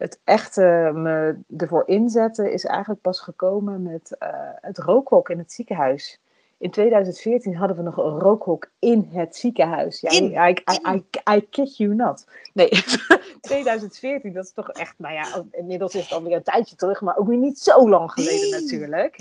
het 0.02 0.20
echte 0.24 0.90
me 0.94 1.36
ervoor 1.56 1.82
inzetten 1.86 2.52
is 2.52 2.64
eigenlijk 2.64 3.00
pas 3.00 3.20
gekomen 3.20 3.82
met 3.82 4.16
uh, 4.22 4.28
het 4.60 4.78
rookhok 4.78 5.28
in 5.30 5.38
het 5.38 5.52
ziekenhuis. 5.52 6.20
In 6.58 6.70
2014 6.70 7.56
hadden 7.56 7.76
we 7.76 7.82
nog 7.82 7.96
een 7.96 8.18
rookhok 8.18 8.70
in 8.78 9.08
het 9.12 9.36
ziekenhuis. 9.36 10.00
Ja, 10.00 10.10
in, 10.10 10.24
I, 10.24 10.50
I, 10.50 10.94
I, 10.94 11.04
I, 11.34 11.48
kid 11.50 11.76
you 11.76 11.94
not. 11.94 12.26
Nee, 12.52 12.68
2014, 13.40 14.32
dat 14.32 14.44
is 14.44 14.52
toch 14.52 14.68
echt, 14.68 14.94
nou 14.96 15.14
ja, 15.14 15.44
inmiddels 15.50 15.94
is 15.94 16.02
het 16.02 16.12
alweer 16.12 16.36
een 16.36 16.42
tijdje 16.42 16.76
terug, 16.76 17.00
maar 17.00 17.16
ook 17.16 17.26
weer 17.26 17.38
niet 17.38 17.58
zo 17.58 17.88
lang 17.88 18.12
geleden 18.12 18.60
natuurlijk. 18.60 19.16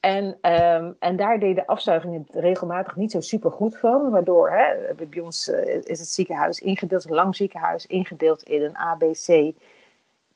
En, 0.00 0.24
um, 0.52 0.96
en 0.98 1.16
daar 1.16 1.38
deden 1.38 1.66
afzuigingen 1.66 2.26
regelmatig 2.30 2.96
niet 2.96 3.10
zo 3.10 3.20
super 3.20 3.50
goed 3.50 3.78
van. 3.78 4.10
Waardoor 4.10 4.50
hè, 4.50 4.94
bij 4.94 5.20
ons 5.20 5.48
uh, 5.48 5.66
is 5.66 5.98
het 5.98 6.08
ziekenhuis 6.08 6.60
ingedeeld, 6.60 7.04
een 7.04 7.14
lang 7.14 7.36
ziekenhuis, 7.36 7.86
ingedeeld 7.86 8.42
in 8.42 8.62
een 8.62 8.76
ABC 8.76 9.54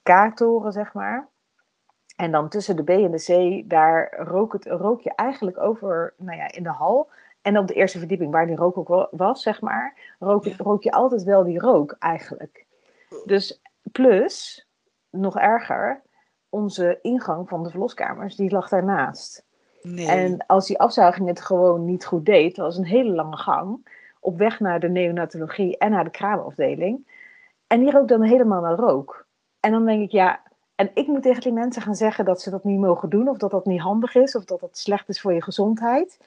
K-toren, 0.02 0.72
zeg 0.72 0.92
maar. 0.92 1.28
En 2.16 2.30
dan 2.30 2.48
tussen 2.48 2.76
de 2.76 2.82
B 2.82 2.88
en 2.88 3.10
de 3.10 3.62
C, 3.62 3.62
daar 3.70 4.14
rook, 4.18 4.52
het, 4.52 4.66
rook 4.66 5.00
je 5.00 5.14
eigenlijk 5.14 5.58
over, 5.58 6.14
nou 6.16 6.38
ja, 6.38 6.52
in 6.52 6.62
de 6.62 6.68
hal. 6.68 7.10
En 7.42 7.58
op 7.58 7.66
de 7.66 7.74
eerste 7.74 7.98
verdieping, 7.98 8.32
waar 8.32 8.46
die 8.46 8.56
rook 8.56 8.76
ook 8.76 9.08
was, 9.10 9.42
zeg 9.42 9.60
maar, 9.60 10.14
rook, 10.18 10.46
rook 10.46 10.82
je 10.82 10.92
altijd 10.92 11.22
wel 11.22 11.44
die 11.44 11.58
rook 11.58 11.96
eigenlijk. 11.98 12.66
Dus 13.24 13.60
plus, 13.92 14.66
nog 15.10 15.38
erger, 15.38 16.02
onze 16.48 16.98
ingang 17.02 17.48
van 17.48 17.62
de 17.62 17.70
verloskamers, 17.70 18.36
die 18.36 18.50
lag 18.50 18.68
daarnaast. 18.68 19.43
En 19.96 20.46
als 20.46 20.66
die 20.66 20.78
afzuiging 20.78 21.28
het 21.28 21.40
gewoon 21.40 21.84
niet 21.84 22.06
goed 22.06 22.26
deed, 22.26 22.56
dat 22.56 22.64
was 22.64 22.76
een 22.76 22.84
hele 22.84 23.14
lange 23.14 23.36
gang, 23.36 23.88
op 24.20 24.38
weg 24.38 24.60
naar 24.60 24.80
de 24.80 24.88
neonatologie 24.88 25.78
en 25.78 25.90
naar 25.90 26.04
de 26.04 26.10
kraamafdeling. 26.10 27.06
En 27.66 27.80
die 27.80 27.90
rook 27.90 28.08
dan 28.08 28.22
helemaal 28.22 28.60
naar 28.60 28.76
rook. 28.76 29.26
En 29.60 29.70
dan 29.70 29.84
denk 29.86 30.02
ik, 30.02 30.10
ja, 30.10 30.40
en 30.74 30.90
ik 30.94 31.06
moet 31.06 31.22
tegen 31.22 31.40
die 31.40 31.52
mensen 31.52 31.82
gaan 31.82 31.94
zeggen 31.94 32.24
dat 32.24 32.40
ze 32.40 32.50
dat 32.50 32.64
niet 32.64 32.78
mogen 32.78 33.10
doen, 33.10 33.28
of 33.28 33.36
dat 33.36 33.50
dat 33.50 33.66
niet 33.66 33.80
handig 33.80 34.14
is, 34.14 34.36
of 34.36 34.44
dat 34.44 34.60
dat 34.60 34.78
slecht 34.78 35.08
is 35.08 35.20
voor 35.20 35.32
je 35.32 35.42
gezondheid. 35.42 36.18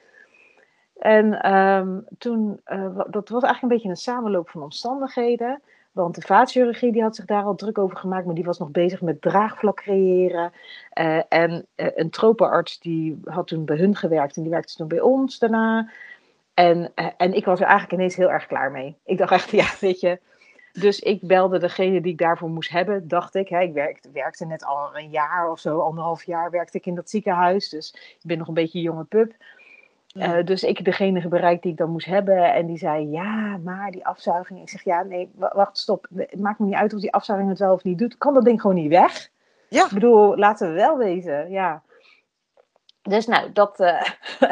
En 0.98 1.52
um, 1.54 2.04
toen, 2.18 2.60
uh, 2.66 3.00
dat 3.10 3.28
was 3.28 3.42
eigenlijk 3.42 3.62
een 3.62 3.68
beetje 3.68 3.88
een 3.88 3.96
samenloop 3.96 4.50
van 4.50 4.62
omstandigheden. 4.62 5.62
Want 6.02 6.14
de 6.14 6.20
vaatchirurgie 6.20 6.92
die 6.92 7.02
had 7.02 7.16
zich 7.16 7.24
daar 7.24 7.44
al 7.44 7.54
druk 7.54 7.78
over 7.78 7.96
gemaakt, 7.96 8.26
maar 8.26 8.34
die 8.34 8.44
was 8.44 8.58
nog 8.58 8.70
bezig 8.70 9.00
met 9.00 9.22
draagvlak 9.22 9.76
creëren. 9.76 10.52
Uh, 11.00 11.20
en 11.28 11.66
uh, 11.76 11.86
een 11.94 12.10
tropenarts 12.10 12.78
die 12.78 13.20
had 13.24 13.46
toen 13.46 13.64
bij 13.64 13.76
hun 13.76 13.96
gewerkt 13.96 14.36
en 14.36 14.42
die 14.42 14.50
werkte 14.50 14.74
toen 14.74 14.88
bij 14.88 15.00
ons 15.00 15.38
daarna. 15.38 15.90
En, 16.54 16.92
en 17.16 17.34
ik 17.34 17.44
was 17.44 17.60
er 17.60 17.66
eigenlijk 17.66 17.92
ineens 17.92 18.16
heel 18.16 18.30
erg 18.30 18.46
klaar 18.46 18.70
mee. 18.70 18.96
Ik 19.04 19.18
dacht 19.18 19.32
echt, 19.32 19.50
ja, 19.50 19.66
weet 19.80 20.00
je, 20.00 20.18
dus 20.72 21.00
ik 21.00 21.20
belde 21.22 21.58
degene 21.58 22.00
die 22.00 22.12
ik 22.12 22.18
daarvoor 22.18 22.50
moest 22.50 22.70
hebben, 22.70 23.08
dacht 23.08 23.34
ik. 23.34 23.48
Hè, 23.48 23.60
ik 23.60 23.72
werkte, 23.72 24.10
werkte 24.12 24.46
net 24.46 24.64
al 24.64 24.96
een 24.96 25.10
jaar 25.10 25.50
of 25.50 25.58
zo, 25.58 25.78
anderhalf 25.78 26.24
jaar 26.24 26.50
werkte 26.50 26.78
ik 26.78 26.86
in 26.86 26.94
dat 26.94 27.10
ziekenhuis. 27.10 27.68
Dus 27.68 27.94
ik 27.94 28.26
ben 28.26 28.38
nog 28.38 28.48
een 28.48 28.54
beetje 28.54 28.78
een 28.78 28.84
jonge 28.84 29.04
pup. 29.04 29.32
Uh, 30.18 30.44
dus 30.44 30.62
ik 30.62 30.84
degene 30.84 31.28
bereikt 31.28 31.62
die 31.62 31.72
ik 31.72 31.78
dan 31.78 31.90
moest 31.90 32.06
hebben. 32.06 32.54
En 32.54 32.66
die 32.66 32.78
zei, 32.78 33.08
ja, 33.10 33.56
maar 33.56 33.90
die 33.90 34.06
afzuiging. 34.06 34.60
Ik 34.60 34.68
zeg, 34.68 34.84
ja, 34.84 35.02
nee, 35.02 35.30
wacht, 35.34 35.78
stop. 35.78 36.06
Het 36.16 36.40
maakt 36.40 36.58
me 36.58 36.66
niet 36.66 36.74
uit 36.74 36.94
of 36.94 37.00
die 37.00 37.12
afzuiging 37.12 37.50
het 37.50 37.58
wel 37.58 37.72
of 37.72 37.84
niet 37.84 37.98
doet. 37.98 38.18
Kan 38.18 38.34
dat 38.34 38.44
ding 38.44 38.60
gewoon 38.60 38.76
niet 38.76 38.90
weg? 38.90 39.28
Ja. 39.68 39.84
Ik 39.84 39.92
bedoel, 39.92 40.36
laten 40.36 40.68
we 40.68 40.74
wel 40.74 40.96
wezen, 40.96 41.50
ja. 41.50 41.82
Dus 43.02 43.26
nou, 43.26 43.52
dat... 43.52 43.80
Uh, 43.80 44.02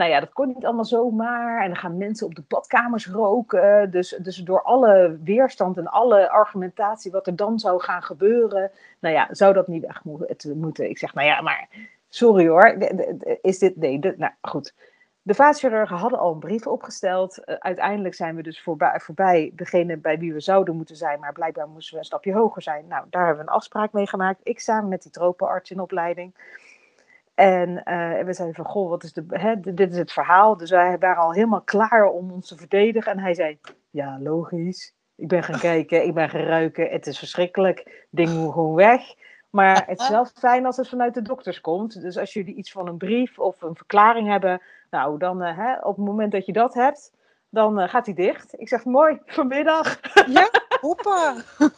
Nou 0.00 0.10
ja, 0.10 0.20
dat 0.20 0.32
kon 0.32 0.48
niet 0.48 0.64
allemaal 0.64 0.84
zomaar. 0.84 1.62
En 1.62 1.66
dan 1.66 1.76
gaan 1.76 1.96
mensen 1.96 2.26
op 2.26 2.34
de 2.34 2.44
badkamers 2.48 3.06
roken. 3.06 3.90
Dus, 3.90 4.18
dus 4.22 4.36
door 4.36 4.62
alle 4.62 5.18
weerstand 5.24 5.76
en 5.76 5.86
alle 5.86 6.30
argumentatie 6.30 7.10
wat 7.10 7.26
er 7.26 7.36
dan 7.36 7.58
zou 7.58 7.80
gaan 7.80 8.02
gebeuren. 8.02 8.70
Nou 9.00 9.14
ja, 9.14 9.28
zou 9.30 9.52
dat 9.52 9.68
niet 9.68 9.86
weg 9.86 10.04
moeten. 10.54 10.88
Ik 10.90 10.98
zeg, 10.98 11.14
nou 11.14 11.26
ja, 11.26 11.40
maar 11.40 11.68
sorry 12.10 12.48
hoor. 12.48 12.76
Is 13.40 13.58
dit, 13.58 13.76
nee, 13.76 13.98
nou 13.98 14.32
goed. 14.40 14.74
De 15.22 15.34
vaatchirurgen 15.34 15.96
hadden 15.96 16.18
al 16.18 16.32
een 16.32 16.38
brief 16.38 16.66
opgesteld. 16.66 17.38
Uh, 17.38 17.54
uiteindelijk 17.54 18.14
zijn 18.14 18.36
we 18.36 18.42
dus 18.42 18.62
voorbij, 18.62 19.00
voorbij 19.00 19.52
degene 19.54 19.96
bij 19.96 20.18
wie 20.18 20.32
we 20.32 20.40
zouden 20.40 20.76
moeten 20.76 20.96
zijn. 20.96 21.20
Maar 21.20 21.32
blijkbaar 21.32 21.68
moesten 21.68 21.92
we 21.92 21.98
een 21.98 22.04
stapje 22.04 22.32
hoger 22.32 22.62
zijn. 22.62 22.86
Nou, 22.86 23.06
daar 23.10 23.26
hebben 23.26 23.44
we 23.44 23.50
een 23.50 23.56
afspraak 23.56 23.92
mee 23.92 24.06
gemaakt. 24.06 24.40
Ik 24.42 24.60
samen 24.60 24.88
met 24.88 25.02
die 25.02 25.10
tropenarts 25.10 25.70
in 25.70 25.80
opleiding. 25.80 26.34
En 27.34 27.68
uh, 27.68 28.24
we 28.24 28.32
zeiden 28.32 28.56
van, 28.56 28.64
goh, 28.64 28.88
wat 28.88 29.02
is 29.02 29.12
de, 29.12 29.24
hè, 29.28 29.60
dit 29.60 29.90
is 29.90 29.98
het 29.98 30.12
verhaal. 30.12 30.56
Dus 30.56 30.70
wij 30.70 30.98
waren 30.98 31.22
al 31.22 31.32
helemaal 31.32 31.62
klaar 31.62 32.04
om 32.04 32.30
ons 32.30 32.48
te 32.48 32.56
verdedigen. 32.56 33.12
En 33.12 33.18
hij 33.18 33.34
zei, 33.34 33.58
ja, 33.90 34.18
logisch. 34.20 34.94
Ik 35.14 35.28
ben 35.28 35.42
gaan 35.42 35.58
kijken, 35.58 36.04
ik 36.06 36.14
ben 36.14 36.28
gaan 36.28 36.40
ruiken. 36.40 36.90
Het 36.90 37.06
is 37.06 37.18
verschrikkelijk. 37.18 38.06
Ding 38.10 38.30
moet 38.30 38.52
gewoon 38.52 38.74
weg. 38.74 39.02
Maar 39.50 39.86
het 39.86 40.00
is 40.00 40.08
wel 40.18 40.24
fijn 40.24 40.66
als 40.66 40.76
het 40.76 40.88
vanuit 40.88 41.14
de 41.14 41.22
dokters 41.22 41.60
komt. 41.60 42.00
Dus 42.00 42.16
als 42.18 42.32
jullie 42.32 42.54
iets 42.54 42.72
van 42.72 42.88
een 42.88 42.96
brief 42.96 43.38
of 43.38 43.62
een 43.62 43.76
verklaring 43.76 44.28
hebben, 44.28 44.62
nou, 44.90 45.18
dan 45.18 45.42
uh, 45.42 45.56
hè, 45.56 45.78
op 45.78 45.96
het 45.96 46.04
moment 46.04 46.32
dat 46.32 46.46
je 46.46 46.52
dat 46.52 46.74
hebt, 46.74 47.12
dan 47.48 47.80
uh, 47.80 47.88
gaat 47.88 48.06
hij 48.06 48.14
dicht. 48.14 48.60
Ik 48.60 48.68
zeg, 48.68 48.84
mooi, 48.84 49.20
vanmiddag. 49.26 50.00
Ja, 50.26 50.50
hoppa. 50.80 51.34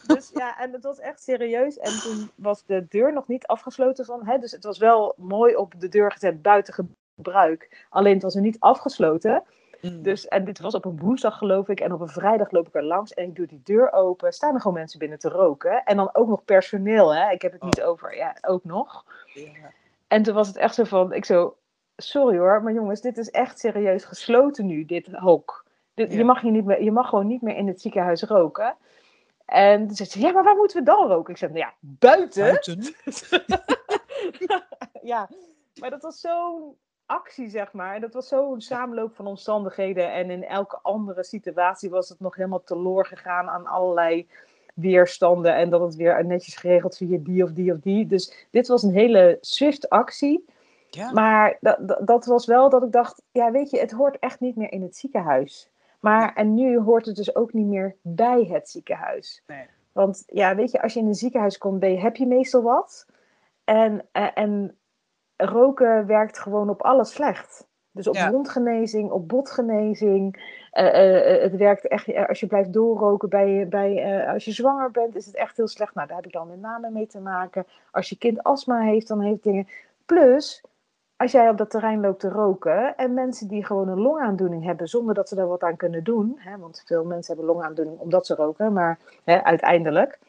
dus 0.07 0.31
ja, 0.33 0.59
en 0.59 0.71
het 0.71 0.83
was 0.83 0.99
echt 0.99 1.23
serieus. 1.23 1.77
En 1.77 1.99
toen 2.01 2.31
was 2.35 2.65
de 2.65 2.85
deur 2.89 3.13
nog 3.13 3.27
niet 3.27 3.47
afgesloten 3.47 4.05
van, 4.05 4.25
hè, 4.25 4.37
dus 4.37 4.51
het 4.51 4.63
was 4.63 4.77
wel 4.77 5.13
mooi 5.17 5.55
op 5.55 5.73
de 5.77 5.89
deur 5.89 6.11
gezet, 6.11 6.41
buiten 6.41 6.73
gebruik. 7.15 7.85
Alleen 7.89 8.13
het 8.13 8.23
was 8.23 8.35
er 8.35 8.41
niet 8.41 8.59
afgesloten. 8.59 9.43
Mm. 9.83 10.01
Dus, 10.01 10.27
en 10.27 10.45
dit 10.45 10.59
was 10.59 10.73
op 10.73 10.85
een 10.85 10.99
woensdag 10.99 11.37
geloof 11.37 11.67
ik. 11.67 11.79
En 11.79 11.93
op 11.93 12.01
een 12.01 12.09
vrijdag 12.09 12.51
loop 12.51 12.67
ik 12.67 12.75
er 12.75 12.83
langs 12.83 13.13
en 13.13 13.23
ik 13.23 13.35
doe 13.35 13.45
die 13.45 13.61
deur 13.63 13.91
open. 13.91 14.33
Staan 14.33 14.53
er 14.53 14.61
gewoon 14.61 14.77
mensen 14.77 14.99
binnen 14.99 15.19
te 15.19 15.29
roken. 15.29 15.83
En 15.83 15.97
dan 15.97 16.09
ook 16.15 16.27
nog 16.27 16.45
personeel, 16.45 17.15
hè. 17.15 17.31
Ik 17.31 17.41
heb 17.41 17.51
het 17.51 17.63
niet 17.63 17.81
oh. 17.81 17.87
over, 17.87 18.15
ja, 18.15 18.37
ook 18.41 18.63
nog. 18.63 19.05
Ja. 19.33 19.71
En 20.07 20.23
toen 20.23 20.33
was 20.33 20.47
het 20.47 20.57
echt 20.57 20.75
zo 20.75 20.83
van, 20.83 21.13
ik 21.13 21.25
zo, 21.25 21.57
sorry 21.95 22.37
hoor, 22.37 22.63
maar 22.63 22.73
jongens, 22.73 23.01
dit 23.01 23.17
is 23.17 23.29
echt 23.29 23.59
serieus 23.59 24.05
gesloten 24.05 24.65
nu, 24.65 24.85
dit 24.85 25.07
hok. 25.07 25.65
je, 25.93 26.23
mag 26.23 26.41
hier 26.41 26.51
niet 26.51 26.65
meer, 26.65 26.83
je 26.83 26.91
mag 26.91 27.09
gewoon 27.09 27.27
niet 27.27 27.41
meer 27.41 27.55
in 27.55 27.67
het 27.67 27.81
ziekenhuis 27.81 28.23
roken. 28.23 28.75
En 29.45 29.87
toen 29.87 29.95
zegt 29.95 30.11
ze, 30.11 30.19
ja, 30.19 30.31
maar 30.31 30.43
waar 30.43 30.55
moeten 30.55 30.77
we 30.77 30.83
dan 30.83 31.07
roken? 31.07 31.33
Ik 31.33 31.39
zeg, 31.39 31.49
nou 31.49 31.61
ja, 31.61 31.73
buiten. 31.79 32.43
Buiten? 32.43 32.95
ja, 35.11 35.29
maar 35.79 35.89
dat 35.89 36.01
was 36.01 36.19
zo'n 36.19 36.75
actie, 37.13 37.49
zeg 37.49 37.73
maar. 37.73 37.99
Dat 37.99 38.13
was 38.13 38.27
zo'n 38.27 38.61
samenloop 38.61 39.15
van 39.15 39.27
omstandigheden. 39.27 40.11
En 40.13 40.29
in 40.29 40.43
elke 40.43 40.79
andere 40.81 41.23
situatie 41.23 41.89
was 41.89 42.09
het 42.09 42.19
nog 42.19 42.35
helemaal 42.35 42.63
teloor 42.63 43.05
gegaan 43.05 43.49
aan 43.49 43.65
allerlei 43.65 44.27
weerstanden. 44.73 45.55
En 45.55 45.69
dat 45.69 45.81
het 45.81 45.95
weer 45.95 46.25
netjes 46.25 46.55
geregeld 46.55 46.97
via 46.97 47.17
die 47.21 47.43
of 47.43 47.51
die 47.51 47.71
of 47.71 47.79
die. 47.79 48.05
Dus 48.05 48.47
dit 48.51 48.67
was 48.67 48.83
een 48.83 48.93
hele 48.93 49.37
swift 49.41 49.89
actie. 49.89 50.45
Ja. 50.89 51.11
Maar 51.11 51.57
dat, 51.59 51.99
dat, 52.07 52.25
was 52.25 52.45
wel 52.45 52.69
dat 52.69 52.83
ik 52.83 52.91
dacht, 52.91 53.21
ja 53.31 53.51
weet 53.51 53.69
je, 53.69 53.79
het 53.79 53.91
hoort 53.91 54.19
echt 54.19 54.39
niet 54.39 54.55
meer 54.55 54.71
in 54.71 54.81
het 54.81 54.95
ziekenhuis. 54.95 55.71
Maar, 55.99 56.33
en 56.33 56.53
nu 56.53 56.79
hoort 56.79 57.05
het 57.05 57.15
dus 57.15 57.35
ook 57.35 57.53
niet 57.53 57.65
meer 57.65 57.95
bij 58.01 58.43
het 58.43 58.69
ziekenhuis. 58.69 59.43
Nee. 59.47 59.65
Want 59.91 60.23
ja, 60.25 60.55
weet 60.55 60.71
je, 60.71 60.81
als 60.81 60.93
je 60.93 60.99
in 60.99 61.07
een 61.07 61.15
ziekenhuis 61.15 61.57
komt, 61.57 61.79
ben 61.79 61.91
je, 61.91 61.99
heb 61.99 62.15
je 62.15 62.25
meestal 62.25 62.61
wat. 62.61 63.05
En, 63.63 64.05
eh, 64.11 64.27
en 64.33 64.77
roken 65.37 66.05
werkt 66.05 66.39
gewoon 66.39 66.69
op 66.69 66.81
alles 66.81 67.11
slecht. 67.11 67.67
Dus 67.91 68.07
op 68.07 68.15
ja. 68.15 68.31
wondgenezing, 68.31 69.11
op 69.11 69.27
botgenezing. 69.27 70.35
Uh, 70.73 70.85
uh, 70.85 71.41
het 71.41 71.55
werkt 71.55 71.87
echt, 71.87 72.27
als 72.27 72.39
je 72.39 72.47
blijft 72.47 72.73
doorroken, 72.73 73.29
bij, 73.29 73.67
bij, 73.69 74.27
als 74.27 74.45
je 74.45 74.51
zwanger 74.51 74.91
bent, 74.91 75.15
is 75.15 75.25
het 75.25 75.35
echt 75.35 75.57
heel 75.57 75.67
slecht. 75.67 75.95
Nou, 75.95 76.07
daar 76.07 76.15
heb 76.15 76.25
ik 76.25 76.31
dan 76.31 76.47
met 76.47 76.59
name 76.59 76.89
mee 76.89 77.07
te 77.07 77.19
maken. 77.19 77.65
Als 77.91 78.09
je 78.09 78.17
kind 78.17 78.43
astma 78.43 78.79
heeft, 78.79 79.07
dan 79.07 79.21
heeft 79.21 79.43
dingen. 79.43 79.67
Plus, 80.05 80.63
als 81.17 81.31
jij 81.31 81.49
op 81.49 81.57
dat 81.57 81.69
terrein 81.69 81.99
loopt 81.99 82.19
te 82.19 82.29
roken 82.29 82.95
en 82.97 83.13
mensen 83.13 83.47
die 83.47 83.65
gewoon 83.65 83.87
een 83.87 84.01
longaandoening 84.01 84.63
hebben 84.63 84.87
zonder 84.87 85.15
dat 85.15 85.29
ze 85.29 85.35
daar 85.35 85.47
wat 85.47 85.63
aan 85.63 85.75
kunnen 85.75 86.03
doen, 86.03 86.35
hè, 86.37 86.57
want 86.57 86.83
veel 86.85 87.05
mensen 87.05 87.35
hebben 87.35 87.55
longaandoening 87.55 87.99
omdat 87.99 88.25
ze 88.25 88.35
roken, 88.35 88.73
maar 88.73 88.99
hè, 89.23 89.43
uiteindelijk. 89.43 90.19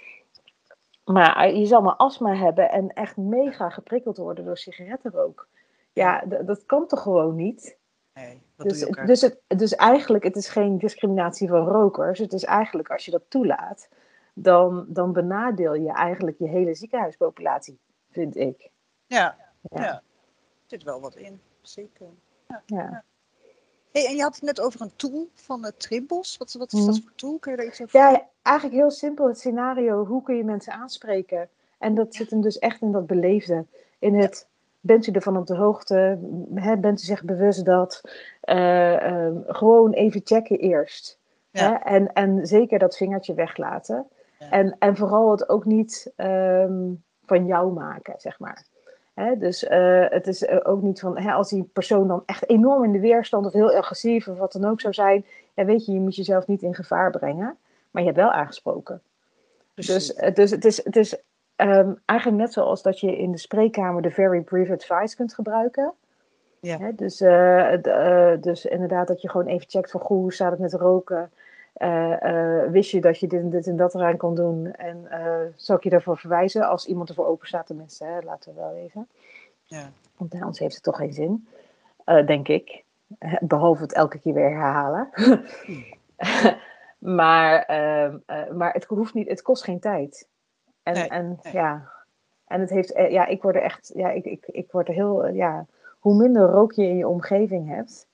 Maar 1.04 1.52
je 1.52 1.66
zal 1.66 1.82
maar 1.82 1.94
astma 1.94 2.34
hebben 2.34 2.70
en 2.70 2.88
echt 2.88 3.16
mega 3.16 3.70
geprikkeld 3.70 4.16
worden 4.16 4.44
door 4.44 4.56
sigarettenrook. 4.56 5.48
Ja, 5.92 6.20
dat 6.20 6.66
kan 6.66 6.86
toch 6.86 7.02
gewoon 7.02 7.34
niet? 7.34 7.76
Nee, 8.14 8.42
dat 8.56 8.68
dus, 8.68 8.80
doe 8.80 9.00
je 9.00 9.06
dus, 9.06 9.20
het, 9.20 9.40
dus 9.46 9.74
eigenlijk, 9.74 10.24
het 10.24 10.36
is 10.36 10.48
geen 10.48 10.78
discriminatie 10.78 11.48
van 11.48 11.68
rokers. 11.68 12.18
Het 12.18 12.32
is 12.32 12.44
eigenlijk, 12.44 12.90
als 12.90 13.04
je 13.04 13.10
dat 13.10 13.22
toelaat, 13.28 13.88
dan, 14.34 14.84
dan 14.88 15.12
benadeel 15.12 15.74
je 15.74 15.92
eigenlijk 15.92 16.38
je 16.38 16.48
hele 16.48 16.74
ziekenhuispopulatie, 16.74 17.78
vind 18.10 18.36
ik. 18.36 18.70
Ja, 19.06 19.36
ja. 19.60 19.82
ja. 19.82 19.94
er 19.94 20.02
zit 20.66 20.82
wel 20.82 21.00
wat 21.00 21.14
in, 21.14 21.40
zeker. 21.60 22.06
Ja. 22.48 22.62
ja. 22.66 23.04
Hey, 23.94 24.06
en 24.06 24.16
je 24.16 24.22
had 24.22 24.34
het 24.34 24.44
net 24.44 24.60
over 24.60 24.80
een 24.80 24.96
tool 24.96 25.28
van 25.34 25.64
uh, 25.64 25.70
Trimbos. 25.76 26.36
Wat, 26.36 26.52
wat 26.52 26.72
is 26.72 26.84
dat 26.84 26.94
mhm. 26.94 27.02
voor 27.02 27.12
tool? 27.14 27.38
Kun 27.38 27.50
je 27.50 27.56
daar 27.56 27.66
iets 27.66 27.82
over 27.82 28.00
Ja, 28.00 28.26
eigenlijk 28.42 28.76
heel 28.76 28.90
simpel. 28.90 29.26
Het 29.26 29.38
scenario, 29.38 30.06
hoe 30.06 30.22
kun 30.22 30.36
je 30.36 30.44
mensen 30.44 30.72
aanspreken? 30.72 31.48
En 31.78 31.94
dat 31.94 32.14
zit 32.14 32.30
hem 32.30 32.40
dus 32.40 32.58
echt 32.58 32.80
in 32.80 32.92
dat 32.92 33.06
beleefde. 33.06 33.64
In 33.98 34.14
het, 34.14 34.48
bent 34.80 35.06
u 35.06 35.12
ervan 35.12 35.36
op 35.36 35.46
de 35.46 35.56
hoogte? 35.56 36.18
Hè, 36.54 36.76
bent 36.76 37.02
u 37.02 37.04
zich 37.04 37.24
bewust 37.24 37.64
dat? 37.64 38.00
Uh, 38.44 38.92
uh, 38.92 39.36
gewoon 39.46 39.92
even 39.92 40.20
checken 40.24 40.58
eerst. 40.58 41.18
Hè? 41.50 41.74
En, 41.74 42.12
en 42.12 42.46
zeker 42.46 42.78
dat 42.78 42.96
vingertje 42.96 43.34
weglaten. 43.34 44.06
En, 44.38 44.76
en 44.78 44.96
vooral 44.96 45.30
het 45.30 45.48
ook 45.48 45.64
niet 45.64 46.12
um, 46.16 47.02
van 47.26 47.46
jou 47.46 47.72
maken, 47.72 48.14
zeg 48.16 48.38
maar. 48.38 48.64
Dus 49.14 49.64
uh, 49.64 50.04
het 50.08 50.26
is 50.26 50.44
eh, 50.44 50.58
ook 50.62 50.82
niet 50.82 51.00
van, 51.00 51.16
als 51.16 51.50
die 51.50 51.70
persoon 51.72 52.08
dan 52.08 52.22
echt 52.26 52.48
enorm 52.48 52.84
in 52.84 52.92
de 52.92 53.00
weerstand 53.00 53.46
of 53.46 53.52
heel 53.52 53.74
agressief 53.74 54.28
of 54.28 54.38
wat 54.38 54.52
dan 54.52 54.64
ook 54.64 54.80
zou 54.80 54.94
zijn, 54.94 55.24
ja, 55.54 55.64
weet 55.64 55.86
je, 55.86 55.92
je 55.92 56.00
moet 56.00 56.16
jezelf 56.16 56.46
niet 56.46 56.62
in 56.62 56.74
gevaar 56.74 57.10
brengen, 57.10 57.56
maar 57.90 58.02
je 58.02 58.08
hebt 58.08 58.20
wel 58.20 58.32
aangesproken. 58.32 59.02
Dus, 59.74 60.14
uh, 60.14 60.34
dus 60.34 60.50
het 60.50 60.64
is, 60.64 60.84
het 60.84 60.96
is 60.96 61.16
um, 61.56 62.00
eigenlijk 62.04 62.40
net 62.40 62.52
zoals 62.52 62.82
dat 62.82 63.00
je 63.00 63.18
in 63.18 63.30
de 63.30 63.38
spreekkamer 63.38 64.02
de 64.02 64.10
very 64.10 64.40
brief 64.40 64.70
advice 64.70 65.16
kunt 65.16 65.34
gebruiken. 65.34 65.92
Ja. 66.60 66.92
Dus, 66.92 67.16
dus 68.42 68.64
inderdaad 68.64 69.08
dat 69.08 69.20
je 69.20 69.30
gewoon 69.30 69.46
even 69.46 69.68
checkt 69.68 69.90
van, 69.90 70.00
goh, 70.00 70.18
hoe 70.18 70.32
staat 70.32 70.50
het 70.50 70.60
met 70.60 70.72
roken? 70.72 71.30
Uh, 71.74 72.70
wist 72.70 72.90
je 72.90 73.00
dat 73.00 73.18
je 73.18 73.26
dit 73.26 73.40
en 73.40 73.50
dit 73.50 73.66
en 73.66 73.76
dat 73.76 73.94
eraan 73.94 74.16
kon 74.16 74.34
doen? 74.34 74.72
En 74.72 75.06
uh, 75.10 75.52
zou 75.56 75.78
ik 75.78 75.84
je 75.84 75.90
daarvoor 75.90 76.18
verwijzen? 76.18 76.68
Als 76.68 76.86
iemand 76.86 77.08
ervoor 77.08 77.26
open 77.26 77.46
staat, 77.46 77.66
tenminste, 77.66 78.04
hè, 78.04 78.20
laten 78.20 78.54
we 78.54 78.60
wel 78.60 78.74
even. 78.74 79.08
Ja. 79.62 79.90
Want 80.16 80.34
anders 80.34 80.58
heeft 80.58 80.74
het 80.74 80.82
toch 80.82 80.96
geen 80.96 81.12
zin, 81.12 81.48
denk 82.04 82.48
ik. 82.48 82.84
Behalve 83.40 83.82
het 83.82 83.92
elke 83.92 84.18
keer 84.18 84.34
weer 84.34 84.50
herhalen. 84.50 85.08
maar, 87.18 87.62
ehm, 87.62 88.18
maar 88.56 88.72
het 88.72 88.84
hoeft 88.84 89.14
niet, 89.14 89.28
het 89.28 89.42
kost 89.42 89.64
geen 89.64 89.80
tijd. 89.80 90.28
En, 90.82 91.08
en 91.08 91.38
ja, 91.52 91.92
en 92.46 92.60
het 92.60 92.70
heeft, 92.70 92.92
ja, 93.08 93.26
ik 93.26 93.42
word 93.42 93.54
er 93.54 93.62
echt, 93.62 93.92
ja, 93.94 94.10
ik, 94.10 94.24
ik, 94.24 94.46
ik 94.46 94.72
word 94.72 94.88
er 94.88 94.94
heel, 94.94 95.28
ja, 95.28 95.66
hoe 95.98 96.14
minder 96.14 96.50
rook 96.50 96.72
je 96.72 96.88
in 96.88 96.96
je 96.96 97.08
omgeving 97.08 97.68
hebt, 97.68 98.06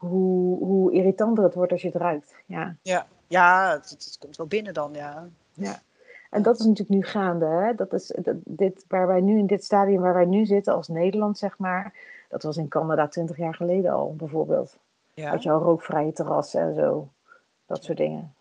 hoe, 0.00 0.58
hoe 0.64 0.92
irritanter 0.92 1.44
het 1.44 1.54
wordt 1.54 1.72
als 1.72 1.82
je 1.82 1.88
het 1.88 1.96
ruikt. 1.96 2.34
Ja, 2.46 2.76
ja, 2.82 3.06
ja 3.26 3.72
het, 3.72 3.90
het 3.90 4.16
komt 4.18 4.36
wel 4.36 4.46
binnen 4.46 4.74
dan, 4.74 4.92
ja. 4.92 5.28
ja. 5.52 5.80
En 6.30 6.42
dat 6.42 6.58
is 6.58 6.64
natuurlijk 6.64 6.90
nu 6.90 7.02
gaande. 7.02 7.46
Hè? 7.46 7.74
Dat 7.74 7.92
is 7.92 8.14
dit, 8.44 8.84
waar 8.88 9.06
wij 9.06 9.20
nu 9.20 9.38
in 9.38 9.46
dit 9.46 9.64
stadium 9.64 10.00
waar 10.00 10.14
wij 10.14 10.24
nu 10.24 10.46
zitten 10.46 10.74
als 10.74 10.88
Nederland, 10.88 11.38
zeg 11.38 11.58
maar. 11.58 11.94
Dat 12.28 12.42
was 12.42 12.56
in 12.56 12.68
Canada 12.68 13.08
twintig 13.08 13.36
jaar 13.36 13.54
geleden 13.54 13.92
al, 13.92 14.14
bijvoorbeeld. 14.16 14.76
Ja. 15.14 15.30
Had 15.30 15.42
je 15.42 15.50
al 15.50 15.62
rookvrije 15.62 16.12
terrassen 16.12 16.60
en 16.60 16.74
zo. 16.74 17.08
Dat 17.66 17.84
soort 17.84 17.98
dingen. 17.98 18.34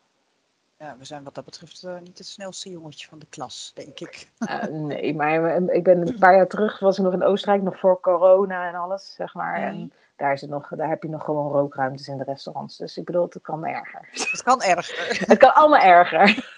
Ja, 0.81 0.95
we 0.97 1.05
zijn 1.05 1.23
wat 1.23 1.35
dat 1.35 1.45
betreft 1.45 1.83
uh, 1.83 1.99
niet 1.99 2.17
het 2.17 2.27
snelste 2.27 2.69
jongetje 2.69 3.07
van 3.07 3.19
de 3.19 3.25
klas, 3.29 3.71
denk 3.75 3.99
ik. 3.99 4.29
Uh, 4.39 4.63
nee, 4.89 5.15
maar 5.15 5.61
ik 5.71 5.83
ben 5.83 6.07
een 6.07 6.17
paar 6.19 6.35
jaar 6.35 6.47
terug, 6.47 6.79
was 6.79 6.97
ik 6.97 7.03
nog 7.03 7.13
in 7.13 7.23
Oostenrijk, 7.23 7.63
nog 7.63 7.79
voor 7.79 7.99
corona 7.99 8.67
en 8.67 8.75
alles, 8.75 9.13
zeg 9.13 9.33
maar. 9.33 9.55
En 9.55 9.93
daar, 10.15 10.33
is 10.33 10.41
het 10.41 10.49
nog, 10.49 10.67
daar 10.67 10.89
heb 10.89 11.03
je 11.03 11.09
nog 11.09 11.23
gewoon 11.23 11.51
rookruimtes 11.51 12.07
in 12.07 12.17
de 12.17 12.23
restaurants. 12.23 12.77
Dus 12.77 12.97
ik 12.97 13.05
bedoel, 13.05 13.23
het 13.23 13.41
kan 13.41 13.65
erger. 13.65 14.09
Het 14.11 14.43
kan 14.43 14.61
erger. 14.61 15.27
het 15.27 15.37
kan 15.37 15.53
allemaal 15.53 15.81
erger. 15.81 16.55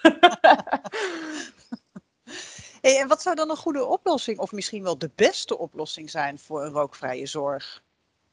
hey, 2.82 3.00
en 3.00 3.08
wat 3.08 3.22
zou 3.22 3.34
dan 3.34 3.50
een 3.50 3.56
goede 3.56 3.84
oplossing, 3.84 4.38
of 4.38 4.52
misschien 4.52 4.82
wel 4.82 4.98
de 4.98 5.10
beste 5.14 5.58
oplossing 5.58 6.10
zijn 6.10 6.38
voor 6.38 6.64
een 6.64 6.72
rookvrije 6.72 7.26
zorg? 7.26 7.82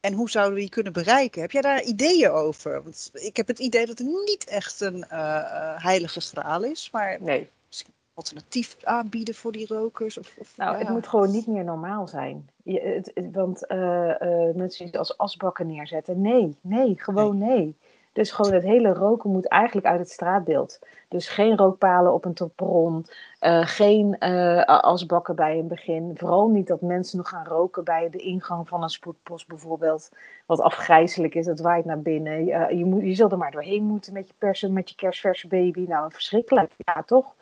En 0.00 0.12
hoe 0.12 0.30
zouden 0.30 0.54
we 0.54 0.60
die 0.60 0.70
kunnen 0.70 0.92
bereiken? 0.92 1.40
Heb 1.40 1.50
jij 1.50 1.60
daar 1.60 1.82
ideeën 1.82 2.30
over? 2.30 2.82
Want 2.82 3.10
ik 3.12 3.36
heb 3.36 3.46
het 3.46 3.58
idee 3.58 3.86
dat 3.86 3.98
het 3.98 4.06
niet 4.06 4.44
echt 4.44 4.80
een 4.80 5.04
uh, 5.12 5.82
heilige 5.82 6.20
straal 6.20 6.62
is, 6.62 6.90
maar 6.92 7.16
nee. 7.20 7.50
misschien 7.66 7.94
alternatief 8.14 8.76
aanbieden 8.82 9.34
voor 9.34 9.52
die 9.52 9.66
rokers? 9.66 10.18
Of, 10.18 10.34
of 10.38 10.56
nou, 10.56 10.76
het 10.76 10.88
moet 10.88 11.08
gewoon 11.08 11.30
niet 11.30 11.46
meer 11.46 11.64
normaal 11.64 12.08
zijn. 12.08 12.50
Je, 12.62 12.80
het, 12.80 13.12
want 13.32 13.64
uh, 13.68 14.14
uh, 14.20 14.54
mensen 14.54 14.86
die 14.86 14.98
als 14.98 15.18
asbakken 15.18 15.66
neerzetten, 15.66 16.20
nee, 16.20 16.56
nee, 16.60 16.94
gewoon 16.96 17.38
nee. 17.38 17.48
nee. 17.58 17.76
Dus 18.12 18.30
gewoon 18.30 18.52
het 18.52 18.62
hele 18.62 18.92
roken 18.92 19.30
moet 19.30 19.48
eigenlijk 19.48 19.86
uit 19.86 19.98
het 19.98 20.10
straatbeeld. 20.10 20.78
Dus 21.08 21.28
geen 21.28 21.56
rookpalen 21.56 22.12
op 22.12 22.24
een 22.24 22.34
topron, 22.34 23.06
uh, 23.40 23.66
geen 23.66 24.16
uh, 24.18 24.64
asbakken 24.64 25.34
bij 25.36 25.58
een 25.58 25.68
begin. 25.68 26.12
Vooral 26.14 26.48
niet 26.48 26.66
dat 26.66 26.80
mensen 26.80 27.16
nog 27.16 27.28
gaan 27.28 27.46
roken 27.46 27.84
bij 27.84 28.10
de 28.10 28.18
ingang 28.18 28.68
van 28.68 28.82
een 28.82 28.88
spoedpost 28.88 29.48
bijvoorbeeld. 29.48 30.10
Wat 30.46 30.60
afgrijzelijk 30.60 31.34
is, 31.34 31.46
dat 31.46 31.60
waait 31.60 31.84
naar 31.84 32.00
binnen. 32.00 32.44
Je, 32.76 32.84
moet, 32.84 33.02
je 33.02 33.14
zult 33.14 33.32
er 33.32 33.38
maar 33.38 33.50
doorheen 33.50 33.84
moeten 33.84 34.12
met 34.12 34.28
je 34.28 34.34
persen, 34.38 34.72
met 34.72 34.88
je 34.88 34.96
kerstverse 34.96 35.48
baby. 35.48 35.84
Nou, 35.88 36.12
verschrikkelijk, 36.12 36.72
ja 36.76 37.02
toch? 37.02 37.34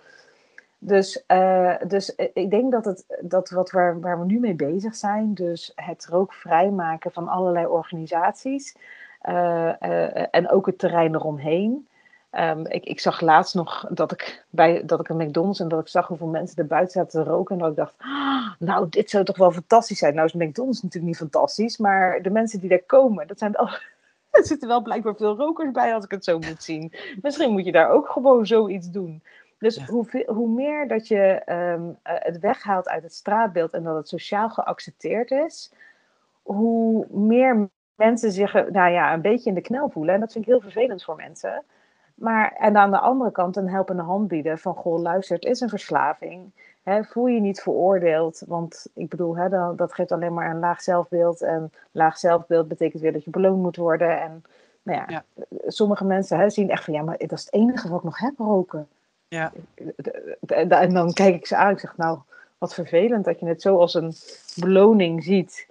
Dus, 0.79 1.25
dus 1.87 2.15
ik 2.33 2.51
denk 2.51 2.73
dat, 2.73 2.85
het, 2.85 3.05
dat 3.21 3.51
wat 3.51 3.71
waar, 3.71 4.01
waar 4.01 4.19
we 4.19 4.25
nu 4.25 4.39
mee 4.39 4.55
bezig 4.55 4.95
zijn, 4.95 5.35
dus 5.35 5.73
het 5.75 6.07
rookvrij 6.07 6.71
maken 6.71 7.13
van 7.13 7.29
allerlei 7.29 7.67
organisaties 7.67 8.77
en 10.31 10.51
ook 10.51 10.67
het 10.67 10.79
terrein 10.79 11.15
eromheen. 11.15 11.89
Um, 12.33 12.67
ik, 12.67 12.85
ik, 12.85 13.01
zag 13.01 13.21
laatst 13.21 13.55
nog 13.55 13.87
dat 13.91 14.13
ik 14.13 14.45
bij 14.51 14.83
dat 14.85 15.01
ik 15.01 15.09
een 15.09 15.17
McDonald's 15.17 15.61
en 15.61 15.69
dat 15.69 15.81
ik 15.81 15.89
zag 15.89 16.07
hoeveel 16.07 16.27
mensen 16.27 16.57
er 16.57 16.67
buiten 16.67 16.93
zaten 16.93 17.25
te 17.25 17.31
roken. 17.31 17.55
En 17.55 17.61
dat 17.61 17.71
ik 17.71 17.77
dacht, 17.77 17.95
ah, 17.99 18.51
nou, 18.59 18.87
dit 18.89 19.11
zou 19.11 19.25
toch 19.25 19.37
wel 19.37 19.53
fantastisch 19.53 19.99
zijn. 19.99 20.15
Nou 20.15 20.27
is 20.27 20.33
McDonald's 20.33 20.83
natuurlijk 20.83 21.13
niet 21.13 21.31
fantastisch, 21.31 21.77
maar 21.77 22.23
de 22.23 22.31
mensen 22.31 22.61
die 22.61 22.69
daar 22.69 22.83
komen, 22.87 23.27
dat 23.27 23.39
zijn 23.39 23.57
al. 23.57 23.69
Er 24.31 24.47
zitten 24.47 24.69
wel 24.69 24.83
blijkbaar 24.83 25.17
veel 25.17 25.37
rokers 25.37 25.71
bij 25.71 25.95
als 25.95 26.05
ik 26.05 26.11
het 26.11 26.25
zo 26.25 26.39
moet 26.39 26.63
zien. 26.63 26.93
Misschien 27.23 27.53
moet 27.53 27.65
je 27.65 27.73
daar 27.73 27.91
ook 27.91 28.09
gewoon 28.09 28.47
zoiets 28.47 28.91
doen. 28.91 29.23
Dus 29.59 29.87
hoe, 29.87 30.25
hoe 30.27 30.49
meer 30.49 30.89
dat 30.89 31.09
je 31.09 31.43
um, 31.47 31.99
het 32.03 32.39
weghaalt 32.39 32.89
uit 32.89 33.03
het 33.03 33.15
straatbeeld 33.15 33.73
en 33.73 33.83
dat 33.83 33.97
het 33.97 34.09
sociaal 34.09 34.51
geaccepteerd 34.51 35.31
is, 35.31 35.73
hoe 36.43 37.07
meer 37.11 37.69
mensen 37.99 38.33
zich 38.33 38.53
nou 38.53 38.91
ja, 38.91 39.13
een 39.13 39.21
beetje 39.21 39.49
in 39.49 39.55
de 39.55 39.61
knel 39.61 39.89
voelen. 39.89 40.15
En 40.15 40.21
dat 40.21 40.33
vind 40.33 40.45
ik 40.45 40.51
heel 40.51 40.61
vervelend 40.61 41.05
voor 41.05 41.17
mensen. 41.17 41.63
Maar, 42.15 42.53
en 42.59 42.77
aan 42.77 42.91
de 42.91 42.99
andere 42.99 43.31
kant 43.31 43.57
een 43.57 43.69
helpende 43.69 44.03
hand 44.03 44.29
bieden 44.29 44.59
van, 44.59 44.75
goh, 44.75 45.01
luister, 45.01 45.37
het 45.37 45.45
is 45.45 45.61
een 45.61 45.69
verslaving. 45.69 46.51
He, 46.83 47.05
voel 47.05 47.27
je 47.27 47.41
niet 47.41 47.61
veroordeeld, 47.61 48.43
want 48.47 48.87
ik 48.95 49.09
bedoel, 49.09 49.37
he, 49.37 49.49
dat, 49.49 49.79
dat 49.79 49.95
geeft 49.95 50.13
alleen 50.13 50.35
maar 50.35 50.51
een 50.51 50.59
laag 50.59 50.83
zelfbeeld. 50.83 51.43
En 51.43 51.73
laag 51.91 52.19
zelfbeeld 52.19 52.69
betekent 52.69 53.03
weer 53.03 53.13
dat 53.13 53.25
je 53.25 53.31
beloond 53.31 53.63
moet 53.63 53.77
worden. 53.77 54.21
En 54.21 54.43
nou 54.83 55.03
ja, 55.07 55.25
sommige 55.67 56.05
mensen 56.05 56.39
he, 56.39 56.51
zien 56.51 56.71
echt 56.71 56.85
van, 56.85 56.95
ja, 56.95 57.03
maar 57.03 57.19
dat 57.19 57.33
is 57.33 57.45
het 57.45 57.55
enige 57.55 57.89
wat 57.89 57.99
ik 57.99 58.05
nog 58.05 58.19
heb, 58.19 58.39
roken. 58.39 58.89
Ja. 59.29 59.53
En 60.47 60.95
dan 60.95 61.13
kijk 61.13 61.35
ik 61.35 61.47
ze 61.47 61.57
aan, 61.57 61.71
ik 61.71 61.79
zeg, 61.79 61.97
nou, 61.97 62.19
wat 62.59 62.75
vervelend 62.75 63.25
dat 63.25 63.41
je 63.41 63.47
het 63.47 63.63
zo 63.63 63.79
als 63.79 63.95
een 63.95 64.13
beloning 64.57 65.25
ziet. 65.25 65.67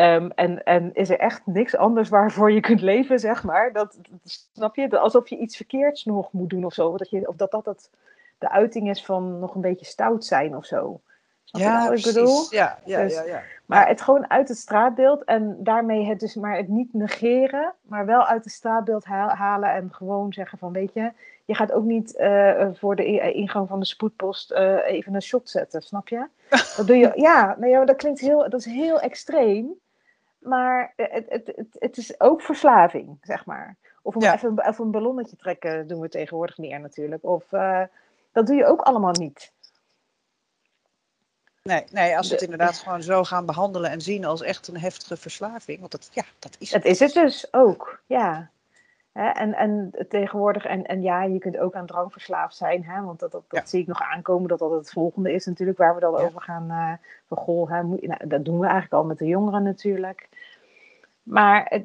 Um, 0.00 0.30
en, 0.30 0.64
en 0.64 0.94
is 0.94 1.10
er 1.10 1.18
echt 1.18 1.42
niks 1.44 1.76
anders 1.76 2.08
waarvoor 2.08 2.52
je 2.52 2.60
kunt 2.60 2.80
leven, 2.80 3.18
zeg 3.18 3.44
maar. 3.44 3.72
Dat, 3.72 3.98
snap 4.24 4.76
je? 4.76 4.98
Alsof 4.98 5.28
je 5.28 5.38
iets 5.38 5.56
verkeerds 5.56 6.04
nog 6.04 6.32
moet 6.32 6.50
doen 6.50 6.64
of 6.64 6.72
zo. 6.72 6.96
Dat 6.96 7.10
je, 7.10 7.28
of 7.28 7.36
dat 7.36 7.50
dat 7.50 7.64
het, 7.64 7.90
de 8.38 8.50
uiting 8.50 8.88
is 8.90 9.04
van 9.04 9.38
nog 9.38 9.54
een 9.54 9.60
beetje 9.60 9.86
stout 9.86 10.24
zijn 10.24 10.56
of 10.56 10.64
zo. 10.64 11.00
Snap 11.44 11.62
ja, 11.62 11.82
je 11.82 11.88
wat 11.88 11.98
ik 11.98 12.04
bedoel? 12.04 12.46
Ja, 12.50 12.78
ja, 12.84 13.02
dus, 13.02 13.14
ja, 13.14 13.22
ja, 13.22 13.42
Maar 13.66 13.88
het 13.88 14.00
gewoon 14.00 14.30
uit 14.30 14.48
het 14.48 14.58
straatbeeld 14.58 15.24
en 15.24 15.56
daarmee 15.58 16.06
het 16.06 16.20
dus 16.20 16.34
maar 16.34 16.56
het 16.56 16.68
niet 16.68 16.94
negeren, 16.94 17.74
maar 17.82 18.06
wel 18.06 18.26
uit 18.26 18.44
het 18.44 18.52
straatbeeld 18.52 19.04
halen 19.04 19.72
en 19.72 19.88
gewoon 19.92 20.32
zeggen 20.32 20.58
van, 20.58 20.72
weet 20.72 20.92
je, 20.92 21.12
je 21.44 21.54
gaat 21.54 21.72
ook 21.72 21.84
niet 21.84 22.14
uh, 22.18 22.68
voor 22.72 22.96
de 22.96 23.32
ingang 23.32 23.68
van 23.68 23.80
de 23.80 23.86
spoedpost 23.86 24.52
uh, 24.52 24.86
even 24.86 25.14
een 25.14 25.22
shot 25.22 25.50
zetten, 25.50 25.82
snap 25.82 26.08
je? 26.08 26.26
Dat 26.76 26.86
doe 26.86 26.96
je, 26.96 27.12
ja, 27.14 27.56
nee, 27.58 27.84
dat 27.84 27.96
klinkt 27.96 28.20
heel, 28.20 28.48
dat 28.48 28.60
is 28.60 28.64
heel 28.64 29.00
extreem. 29.00 29.74
Maar 30.38 30.92
het, 30.96 31.26
het, 31.28 31.52
het, 31.56 31.76
het 31.78 31.96
is 31.96 32.20
ook 32.20 32.42
verslaving, 32.42 33.18
zeg 33.22 33.46
maar. 33.46 33.76
Of 34.02 34.16
om 34.16 34.22
even, 34.22 34.66
even, 34.66 34.84
een 34.84 34.90
ballonnetje 34.90 35.36
trekken 35.36 35.86
doen 35.86 36.00
we 36.00 36.08
tegenwoordig 36.08 36.58
meer 36.58 36.80
natuurlijk. 36.80 37.24
Of 37.24 37.52
uh, 37.52 37.82
dat 38.32 38.46
doe 38.46 38.56
je 38.56 38.66
ook 38.66 38.80
allemaal 38.80 39.12
niet. 39.12 39.52
Nee, 41.62 41.84
nee, 41.90 42.16
als 42.16 42.28
we 42.28 42.34
het 42.34 42.42
inderdaad 42.42 42.78
gewoon 42.78 43.02
zo 43.02 43.24
gaan 43.24 43.46
behandelen 43.46 43.90
en 43.90 44.00
zien 44.00 44.24
als 44.24 44.42
echt 44.42 44.68
een 44.68 44.78
heftige 44.78 45.16
verslaving. 45.16 45.78
Want 45.80 45.92
dat, 45.92 46.08
ja, 46.12 46.24
dat 46.38 46.56
is 46.58 46.72
het. 46.72 46.82
Dat 46.82 46.92
is 46.92 46.98
het 46.98 47.12
dus 47.12 47.52
ook, 47.52 48.02
ja. 48.06 48.50
En, 49.18 49.54
en 49.54 49.94
tegenwoordig, 50.08 50.64
en, 50.64 50.86
en 50.86 51.02
ja, 51.02 51.22
je 51.22 51.38
kunt 51.38 51.58
ook 51.58 51.74
aan 51.74 51.86
drank 51.86 52.12
verslaafd 52.12 52.56
zijn, 52.56 52.84
hè, 52.84 53.02
want 53.02 53.20
dat, 53.20 53.32
dat, 53.32 53.44
dat 53.48 53.68
zie 53.68 53.80
ik 53.80 53.86
nog 53.86 54.02
aankomen, 54.02 54.48
dat 54.48 54.58
dat 54.58 54.70
het 54.70 54.90
volgende 54.90 55.32
is 55.32 55.46
natuurlijk, 55.46 55.78
waar 55.78 55.94
we 55.94 56.00
dan 56.00 56.16
over 56.16 56.40
gaan. 56.40 56.70
Uh, 56.70 56.92
van 57.26 57.36
goh, 57.36 57.70
hè, 57.70 57.82
moet, 57.82 58.06
nou, 58.06 58.26
dat 58.26 58.44
doen 58.44 58.58
we 58.58 58.64
eigenlijk 58.64 58.94
al 58.94 59.04
met 59.04 59.18
de 59.18 59.26
jongeren 59.26 59.62
natuurlijk. 59.62 60.28
Maar 61.22 61.80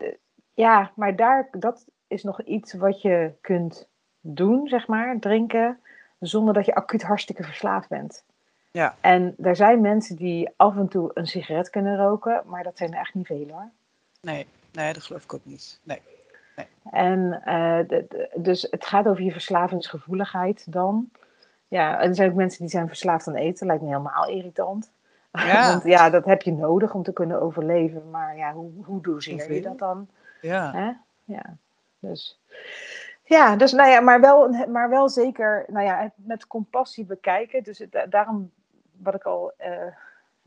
ja, 0.53 0.91
maar 0.95 1.15
daar, 1.15 1.47
dat 1.51 1.85
is 2.07 2.23
nog 2.23 2.41
iets 2.41 2.73
wat 2.73 3.01
je 3.01 3.31
kunt 3.41 3.87
doen, 4.19 4.67
zeg 4.67 4.87
maar, 4.87 5.19
drinken, 5.19 5.79
zonder 6.19 6.53
dat 6.53 6.65
je 6.65 6.75
acuut 6.75 7.03
hartstikke 7.03 7.43
verslaafd 7.43 7.89
bent. 7.89 8.23
Ja. 8.71 8.95
En 9.01 9.35
er 9.41 9.55
zijn 9.55 9.81
mensen 9.81 10.15
die 10.15 10.49
af 10.55 10.77
en 10.77 10.87
toe 10.87 11.11
een 11.13 11.27
sigaret 11.27 11.69
kunnen 11.69 11.97
roken, 11.97 12.41
maar 12.45 12.63
dat 12.63 12.77
zijn 12.77 12.93
er 12.93 12.99
echt 12.99 13.13
niet 13.13 13.27
veel 13.27 13.47
hoor. 13.49 13.69
Nee, 14.21 14.47
nee 14.71 14.93
dat 14.93 15.03
geloof 15.03 15.23
ik 15.23 15.33
ook 15.33 15.45
niet. 15.45 15.79
Nee. 15.83 16.01
Nee. 16.55 16.67
En 16.91 17.41
uh, 17.45 17.99
dus 18.35 18.67
het 18.69 18.85
gaat 18.85 19.07
over 19.07 19.23
je 19.23 19.31
verslavingsgevoeligheid 19.31 20.71
dan. 20.71 21.09
Ja, 21.67 21.99
en 21.99 22.09
er 22.09 22.15
zijn 22.15 22.29
ook 22.29 22.35
mensen 22.35 22.61
die 22.61 22.69
zijn 22.69 22.87
verslaafd 22.87 23.27
aan 23.27 23.35
eten. 23.35 23.67
Lijkt 23.67 23.81
me 23.81 23.87
helemaal 23.87 24.29
irritant. 24.29 24.91
Ja. 25.31 25.67
Want 25.71 25.83
ja, 25.83 26.09
dat 26.09 26.25
heb 26.25 26.41
je 26.41 26.51
nodig 26.51 26.93
om 26.93 27.03
te 27.03 27.13
kunnen 27.13 27.41
overleven. 27.41 28.09
Maar 28.09 28.37
ja, 28.37 28.53
hoe, 28.53 28.71
hoe 28.83 29.01
doseer 29.01 29.53
je 29.53 29.61
dat 29.61 29.79
dan? 29.79 30.07
Ja. 30.41 30.71
Hè? 30.71 30.91
Ja, 31.23 31.57
dus... 31.99 32.41
Ja, 33.25 33.55
dus 33.55 33.71
nou 33.71 33.89
ja, 33.89 33.99
maar 33.99 34.21
wel, 34.21 34.49
maar 34.67 34.89
wel 34.89 35.09
zeker 35.09 35.65
nou 35.67 35.85
ja, 35.85 36.11
met 36.15 36.47
compassie 36.47 37.05
bekijken. 37.05 37.63
Dus 37.63 37.77
het, 37.79 38.05
daarom 38.09 38.51
wat 38.97 39.13
ik 39.13 39.23
al 39.23 39.53
uh, 39.59 39.67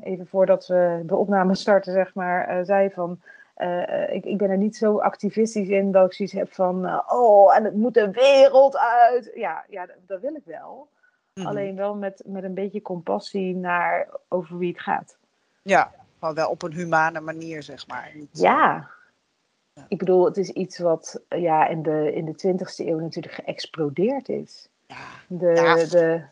even 0.01 0.27
voordat 0.27 0.67
we 0.67 1.03
de 1.07 1.17
opname 1.17 1.55
starten, 1.55 1.93
zeg 1.93 2.15
maar, 2.15 2.59
uh, 2.59 2.65
zei 2.65 2.91
van. 2.91 3.21
Uh, 3.57 4.13
ik, 4.15 4.25
ik 4.25 4.39
ben 4.39 4.51
er 4.51 4.57
niet 4.57 4.77
zo 4.77 4.99
activistisch 4.99 5.69
in 5.69 5.93
dat 5.93 6.07
ik 6.07 6.13
zoiets 6.13 6.35
heb 6.35 6.53
van. 6.53 7.03
oh, 7.07 7.57
en 7.57 7.65
het 7.65 7.75
moet 7.75 7.95
de 7.95 8.11
wereld 8.11 8.77
uit. 8.79 9.31
Ja, 9.35 9.65
ja 9.69 9.87
dat, 9.87 9.97
dat 10.07 10.21
wil 10.21 10.35
ik 10.35 10.45
wel. 10.45 10.89
Mhm. 11.35 11.47
Alleen 11.47 11.77
wel 11.77 11.95
met, 11.95 12.23
met 12.25 12.45
een 12.45 12.55
beetje 12.55 12.83
compassie 12.83 13.57
naar 13.57 14.09
over 14.29 14.59
wie 14.59 14.73
het 14.73 14.81
gaat. 14.81 15.17
Ja, 15.63 15.93
maar 16.19 16.35
wel 16.35 16.51
op 16.51 16.63
een 16.63 16.73
humane 16.73 17.21
manier, 17.21 17.63
zeg 17.63 17.87
maar. 17.87 18.11
Niet, 18.15 18.29
ja. 18.33 18.89
ja. 19.73 19.85
Ik 19.89 19.99
bedoel, 19.99 20.25
het 20.25 20.37
is 20.37 20.51
iets 20.51 20.79
wat 20.79 21.21
ja, 21.29 21.67
in 21.67 21.83
de, 21.83 22.13
in 22.15 22.25
de 22.25 22.55
20e 22.55 22.87
eeuw 22.87 22.99
natuurlijk 22.99 23.35
geëxplodeerd 23.35 24.29
is. 24.29 24.69
Ja. 24.87 24.97
De, 25.29 25.47
ja. 25.47 25.75
de, 25.75 26.25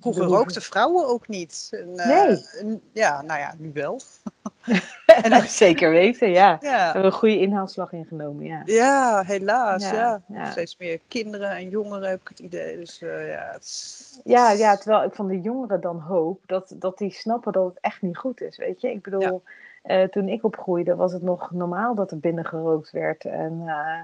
Vroeger 0.00 0.24
rookten 0.24 0.62
vrouwen 0.62 1.08
ook 1.08 1.28
niet. 1.28 1.68
En, 1.70 1.94
nee. 1.94 2.80
ja, 2.92 3.22
nou 3.22 3.40
ja, 3.40 3.54
nu 3.58 3.72
wel. 3.72 4.00
en, 5.22 5.48
Zeker 5.48 5.90
weten, 5.90 6.30
ja. 6.30 6.58
ja. 6.60 6.60
We 6.60 6.68
hebben 6.68 7.04
een 7.04 7.12
goede 7.12 7.38
inhaalslag 7.38 7.92
ingenomen, 7.92 8.44
ja. 8.44 8.62
Ja, 8.64 9.22
helaas, 9.26 9.90
ja. 9.90 10.20
Steeds 10.50 10.76
meer 10.76 11.00
kinderen 11.08 11.50
en 11.50 11.68
jongeren 11.68 12.08
heb 12.08 12.20
ik 12.20 12.28
het 12.28 12.38
idee. 12.38 12.76
Dus 12.76 13.02
uh, 13.02 13.28
ja, 13.28 13.50
het 13.52 14.20
ja, 14.24 14.50
ja, 14.50 14.76
terwijl 14.76 15.04
ik 15.04 15.14
van 15.14 15.26
de 15.26 15.40
jongeren 15.40 15.80
dan 15.80 16.00
hoop 16.00 16.40
dat, 16.46 16.74
dat 16.76 16.98
die 16.98 17.12
snappen 17.12 17.52
dat 17.52 17.64
het 17.64 17.78
echt 17.80 18.02
niet 18.02 18.16
goed 18.16 18.40
is, 18.40 18.56
weet 18.56 18.80
je. 18.80 18.90
Ik 18.90 19.02
bedoel, 19.02 19.42
uh, 19.84 20.04
toen 20.04 20.28
ik 20.28 20.44
opgroeide 20.44 20.94
was 20.96 21.12
het 21.12 21.22
nog 21.22 21.50
normaal 21.50 21.94
dat 21.94 22.10
er 22.10 22.18
binnen 22.18 22.44
gerookt 22.44 22.90
werd 22.90 23.24
en... 23.24 23.62
Uh, 23.66 24.00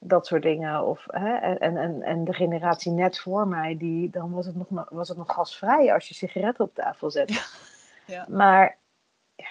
dat 0.00 0.26
soort 0.26 0.42
dingen. 0.42 0.86
Of, 0.86 1.04
hè, 1.06 1.34
en, 1.34 1.76
en, 1.76 2.02
en 2.02 2.24
de 2.24 2.32
generatie 2.32 2.92
net 2.92 3.18
voor 3.18 3.48
mij, 3.48 3.76
die, 3.76 4.10
dan 4.10 4.30
was 4.32 4.46
het, 4.46 4.56
nog, 4.56 4.88
was 4.90 5.08
het 5.08 5.18
nog 5.18 5.32
gasvrij 5.32 5.92
als 5.92 6.08
je 6.08 6.14
sigaretten 6.14 6.64
op 6.64 6.74
tafel 6.74 7.10
zet. 7.10 7.32
Ja. 7.32 7.42
ja. 8.06 8.26
Maar 8.28 8.76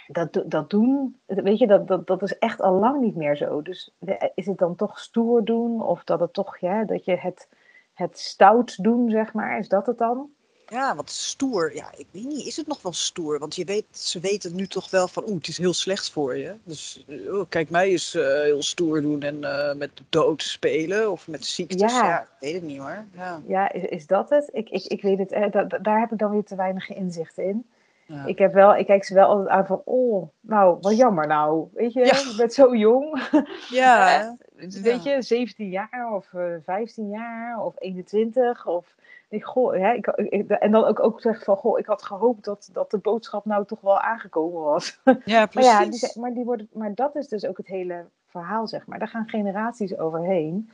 dat, 0.08 0.44
dat 0.46 0.70
doen, 0.70 1.20
weet 1.26 1.58
je, 1.58 1.68
dat, 1.68 1.88
dat, 1.88 2.08
dat 2.08 2.22
is 2.22 2.38
echt 2.38 2.62
al 2.62 2.74
lang 2.74 3.02
niet 3.02 3.16
meer 3.16 3.36
zo. 3.36 3.62
Dus 3.62 3.92
is 4.36 4.46
het 4.46 4.58
dan 4.58 4.76
toch 4.76 5.00
stoer 5.00 5.44
doen? 5.44 5.82
Of 5.82 6.04
dat 6.04 6.20
het 6.20 6.34
toch, 6.34 6.58
ja, 6.58 6.84
dat 6.84 7.06
je 7.06 7.18
het, 7.18 7.48
het 7.94 8.20
stout 8.20 8.84
doen, 8.84 9.10
zeg 9.10 9.34
maar, 9.34 9.60
is 9.60 9.68
dat 9.68 9.86
het 9.86 9.98
dan? 9.98 10.30
Ja, 10.70 10.96
wat 10.96 11.10
stoer. 11.10 11.76
Ja, 11.76 11.92
ik 11.98 12.08
weet 12.12 12.26
niet, 12.26 12.48
is 12.48 12.58
het 12.58 12.68
nog 12.68 12.82
wel 12.82 12.94
stoer? 12.94 13.40
Want 13.40 13.56
je 13.56 13.66
weet, 13.66 13.86
ze 13.92 14.20
weten 14.20 14.56
nu 14.56 14.68
toch 14.68 14.90
wel 14.90 15.08
van, 15.08 15.24
oeh, 15.24 15.36
het 15.36 15.48
is 15.48 15.58
heel 15.58 15.74
slecht 15.74 16.12
voor 16.12 16.38
je. 16.38 16.56
Dus 16.64 17.06
oh, 17.28 17.46
kijk 17.50 17.70
mij 17.70 17.90
eens 17.90 18.16
uh, 18.16 18.24
heel 18.24 18.62
stoer 18.62 19.02
doen 19.02 19.22
en 19.22 19.36
uh, 19.36 19.74
met 19.74 19.92
dood 20.10 20.44
spelen 20.44 21.12
of 21.12 21.28
met 21.28 21.46
ziektes. 21.46 21.92
Ja. 21.92 22.06
ja, 22.06 22.22
ik 22.22 22.28
weet 22.40 22.54
het 22.54 22.64
niet 22.64 22.80
hoor. 22.80 23.06
Ja, 23.16 23.42
ja 23.48 23.72
is, 23.72 23.84
is 23.84 24.08
dat 24.08 24.30
het? 24.30 24.50
Ik, 24.52 24.70
ik, 24.70 24.84
ik 24.84 25.02
weet 25.02 25.18
het, 25.18 25.32
eh, 25.32 25.52
daar 25.82 26.00
heb 26.00 26.12
ik 26.12 26.18
dan 26.18 26.32
weer 26.32 26.44
te 26.44 26.56
weinig 26.56 26.90
inzicht 26.90 27.38
in. 27.38 27.66
Ja. 28.10 28.26
Ik, 28.26 28.38
heb 28.38 28.54
wel, 28.54 28.76
ik 28.76 28.86
kijk 28.86 29.04
ze 29.04 29.14
wel 29.14 29.28
altijd 29.28 29.48
aan 29.48 29.66
van, 29.66 29.82
oh, 29.86 30.28
nou, 30.40 30.78
wat 30.82 30.98
jammer 30.98 31.28
nou. 31.28 31.68
Weet 31.74 31.94
je, 31.94 32.00
je 32.00 32.34
bent 32.38 32.54
zo 32.54 32.76
jong. 32.76 33.22
Ja. 33.70 34.38
weet 34.56 35.04
je, 35.04 35.22
17 35.22 35.70
jaar 35.70 36.12
of 36.14 36.32
uh, 36.34 36.54
15 36.64 37.10
jaar 37.10 37.64
of 37.64 37.76
21 37.78 38.66
of 38.68 38.96
ik, 39.30 39.44
goh, 39.44 39.74
hè, 39.74 39.94
ik, 39.94 40.08
en 40.50 40.72
dan 40.72 40.84
ook, 40.84 41.00
ook 41.00 41.22
zeg 41.22 41.44
van, 41.44 41.58
goh, 41.58 41.80
ik 41.80 41.86
had 41.86 42.04
gehoopt 42.04 42.44
dat, 42.44 42.70
dat 42.74 42.92
de 42.92 42.98
boodschap 42.98 43.46
nou 43.46 43.66
toch 43.66 43.82
wel 43.82 44.00
aangekomen 44.00 44.62
was. 44.62 45.00
Ja, 45.26 45.46
precies. 45.46 45.72
maar, 45.74 45.84
ja, 45.84 45.90
die, 45.90 46.22
maar, 46.22 46.34
die 46.34 46.46
worden, 46.46 46.70
maar 46.74 46.96
dat 46.96 47.16
is 47.16 47.28
dus 47.28 47.46
ook 47.46 47.58
het 47.58 47.68
hele 47.68 48.06
verhaal, 48.26 48.68
zeg 48.68 48.88
maar. 48.88 49.00
Daar 49.00 49.08
gaan 49.08 49.30
generaties 49.30 49.98
overheen. 49.98 50.70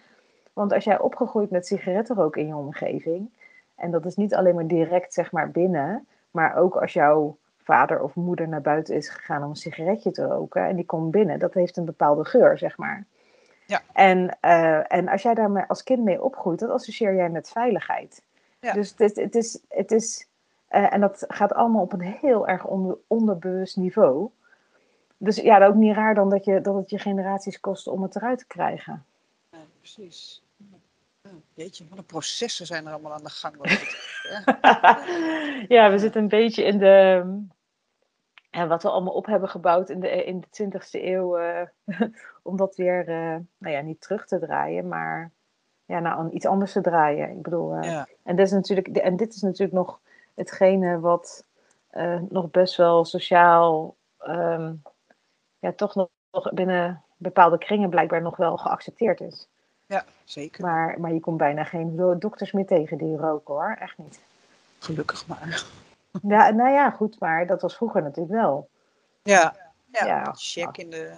Want 0.53 0.73
als 0.73 0.83
jij 0.83 0.99
opgegroeid 0.99 1.49
met 1.49 1.67
sigarettenrook 1.67 2.37
in 2.37 2.47
je 2.47 2.55
omgeving, 2.55 3.29
en 3.75 3.91
dat 3.91 4.05
is 4.05 4.15
niet 4.15 4.35
alleen 4.35 4.55
maar 4.55 4.67
direct, 4.67 5.13
zeg 5.13 5.31
maar, 5.31 5.51
binnen, 5.51 6.07
maar 6.35 6.55
ook 6.55 6.75
als 6.75 6.93
jouw 6.93 7.37
vader 7.57 8.01
of 8.01 8.15
moeder 8.15 8.47
naar 8.47 8.61
buiten 8.61 8.95
is 8.95 9.09
gegaan 9.09 9.43
om 9.43 9.49
een 9.49 9.55
sigaretje 9.55 10.11
te 10.11 10.25
roken, 10.25 10.67
en 10.67 10.75
die 10.75 10.85
komt 10.85 11.11
binnen, 11.11 11.39
dat 11.39 11.53
heeft 11.53 11.77
een 11.77 11.85
bepaalde 11.85 12.25
geur, 12.25 12.57
zeg 12.57 12.77
maar. 12.77 13.05
Ja. 13.65 13.81
En, 13.93 14.37
uh, 14.41 14.93
en 14.93 15.07
als 15.07 15.21
jij 15.21 15.33
daar 15.33 15.67
als 15.67 15.83
kind 15.83 16.03
mee 16.03 16.23
opgroeit, 16.23 16.59
dat 16.59 16.69
associeer 16.69 17.15
jij 17.15 17.29
met 17.29 17.49
veiligheid. 17.49 18.23
Dus 18.73 18.89
het 18.89 18.99
is, 18.99 19.15
het 19.15 19.35
is, 19.35 19.59
het 19.69 19.91
is 19.91 20.27
uh, 20.71 20.93
en 20.93 21.01
dat 21.01 21.23
gaat 21.27 21.53
allemaal 21.53 21.81
op 21.81 21.93
een 21.93 22.01
heel 22.01 22.47
erg 22.47 22.65
onder, 22.65 22.97
onderbewust 23.07 23.77
niveau. 23.77 24.29
Dus 25.17 25.35
ja, 25.35 25.59
dat 25.59 25.69
ook 25.69 25.75
niet 25.75 25.95
raar 25.95 26.15
dan 26.15 26.29
dat, 26.29 26.45
je, 26.45 26.61
dat 26.61 26.75
het 26.75 26.89
je 26.89 26.99
generaties 26.99 27.59
kost 27.59 27.87
om 27.87 28.01
het 28.01 28.15
eruit 28.15 28.37
te 28.37 28.47
krijgen. 28.47 29.05
Ja, 29.51 29.57
precies. 29.79 30.44
Weet 31.53 31.77
je, 31.77 31.88
wat 31.89 31.97
een 31.97 32.05
processen 32.05 32.65
zijn 32.65 32.85
er 32.85 32.91
allemaal 32.91 33.13
aan 33.13 33.23
de 33.23 33.29
gang. 33.29 33.55
ja, 35.75 35.91
we 35.91 35.97
zitten 35.97 36.21
een 36.21 36.27
beetje 36.27 36.63
in 36.63 36.77
de. 36.77 37.23
En 38.49 38.67
wat 38.67 38.83
we 38.83 38.89
allemaal 38.89 39.13
op 39.13 39.25
hebben 39.25 39.49
gebouwd 39.49 39.89
in 39.89 39.99
de, 39.99 40.23
in 40.23 40.43
de 40.49 40.63
20e 40.63 40.89
eeuw, 40.91 41.39
uh, 41.39 41.61
om 42.43 42.57
dat 42.57 42.75
weer, 42.75 43.09
uh, 43.09 43.38
nou 43.57 43.75
ja, 43.75 43.81
niet 43.81 44.01
terug 44.01 44.25
te 44.25 44.39
draaien, 44.39 44.88
maar 44.88 45.31
ja, 45.85 45.99
nou, 45.99 46.29
iets 46.29 46.45
anders 46.45 46.71
te 46.71 46.81
draaien. 46.81 47.29
Ik 47.29 47.41
bedoel, 47.41 47.77
uh, 47.77 48.03
en, 48.23 48.35
dit 48.35 48.45
is 48.45 48.51
natuurlijk, 48.51 48.88
en 48.88 49.15
dit 49.15 49.33
is 49.33 49.41
natuurlijk 49.41 49.77
nog 49.77 49.99
hetgene 50.35 50.99
wat 50.99 51.45
nog 52.29 52.51
best 52.51 52.75
wel 52.75 53.05
sociaal, 53.05 53.95
um, 54.27 54.81
ja, 55.59 55.73
toch 55.73 55.95
nog, 55.95 56.09
nog, 56.31 56.53
binnen 56.53 57.03
bepaalde 57.17 57.57
kringen 57.57 57.89
blijkbaar 57.89 58.21
nog 58.21 58.38
wel 58.38 58.57
geaccepteerd 58.57 59.21
is. 59.21 59.47
Ja, 59.87 60.05
zeker. 60.23 60.65
Maar, 60.65 60.99
maar 60.99 61.13
je 61.13 61.19
komt 61.19 61.37
bijna 61.37 61.63
geen 61.63 61.95
dokters 62.19 62.51
meer 62.51 62.65
tegen 62.65 62.97
die 62.97 63.17
roken 63.17 63.53
hoor, 63.53 63.77
echt 63.79 63.97
niet. 63.97 64.19
Gelukkig 64.79 65.27
maar. 65.27 65.65
Ja, 66.21 66.49
nou 66.49 66.69
ja, 66.69 66.89
goed, 66.89 67.19
maar 67.19 67.47
dat 67.47 67.61
was 67.61 67.75
vroeger 67.75 68.01
natuurlijk 68.01 68.35
wel. 68.35 68.69
Ja, 69.23 69.55
ja, 69.91 70.05
ja. 70.05 70.33
check 70.33 70.77
in, 70.77 70.89
de, 70.89 71.13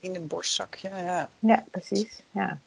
in 0.00 0.14
het 0.14 0.28
borstzakje. 0.28 0.88
Ja, 0.88 1.28
ja 1.38 1.64
precies. 1.70 2.22
Ja. 2.30 2.58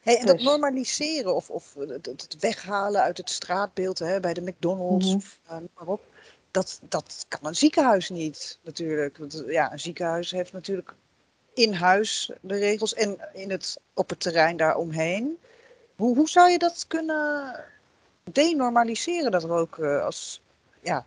Hey, 0.00 0.18
en 0.18 0.26
dat 0.26 0.36
dus- 0.36 0.44
normaliseren 0.44 1.34
of, 1.34 1.50
of 1.50 1.74
het, 1.74 2.06
het, 2.06 2.36
weghalen 2.40 3.02
uit 3.02 3.16
het 3.16 3.30
straatbeeld 3.30 3.98
hè, 3.98 4.20
bij 4.20 4.34
de 4.34 4.40
McDonald's, 4.40 5.06
mm 5.06 5.16
of, 5.16 5.38
uh, 5.50 5.56
maar 5.74 5.86
op, 5.86 6.04
dat, 6.50 6.80
dat 6.82 7.24
kan 7.28 7.46
een 7.46 7.56
ziekenhuis 7.56 8.08
niet 8.08 8.58
natuurlijk. 8.62 9.16
Want, 9.16 9.42
ja, 9.46 9.72
een 9.72 9.80
ziekenhuis 9.80 10.30
heeft 10.30 10.52
natuurlijk 10.52 10.94
in 11.56 11.72
huis 11.72 12.30
de 12.40 12.56
regels 12.56 12.94
en 12.94 13.18
in 13.32 13.50
het, 13.50 13.80
op 13.94 14.08
het 14.08 14.20
terrein 14.20 14.56
daaromheen. 14.56 15.38
Hoe, 15.96 16.16
hoe 16.16 16.28
zou 16.28 16.50
je 16.50 16.58
dat 16.58 16.84
kunnen 16.88 17.54
denormaliseren, 18.22 19.30
dat 19.30 19.44
roken? 19.44 20.04
Als, 20.04 20.42
ja, 20.80 21.04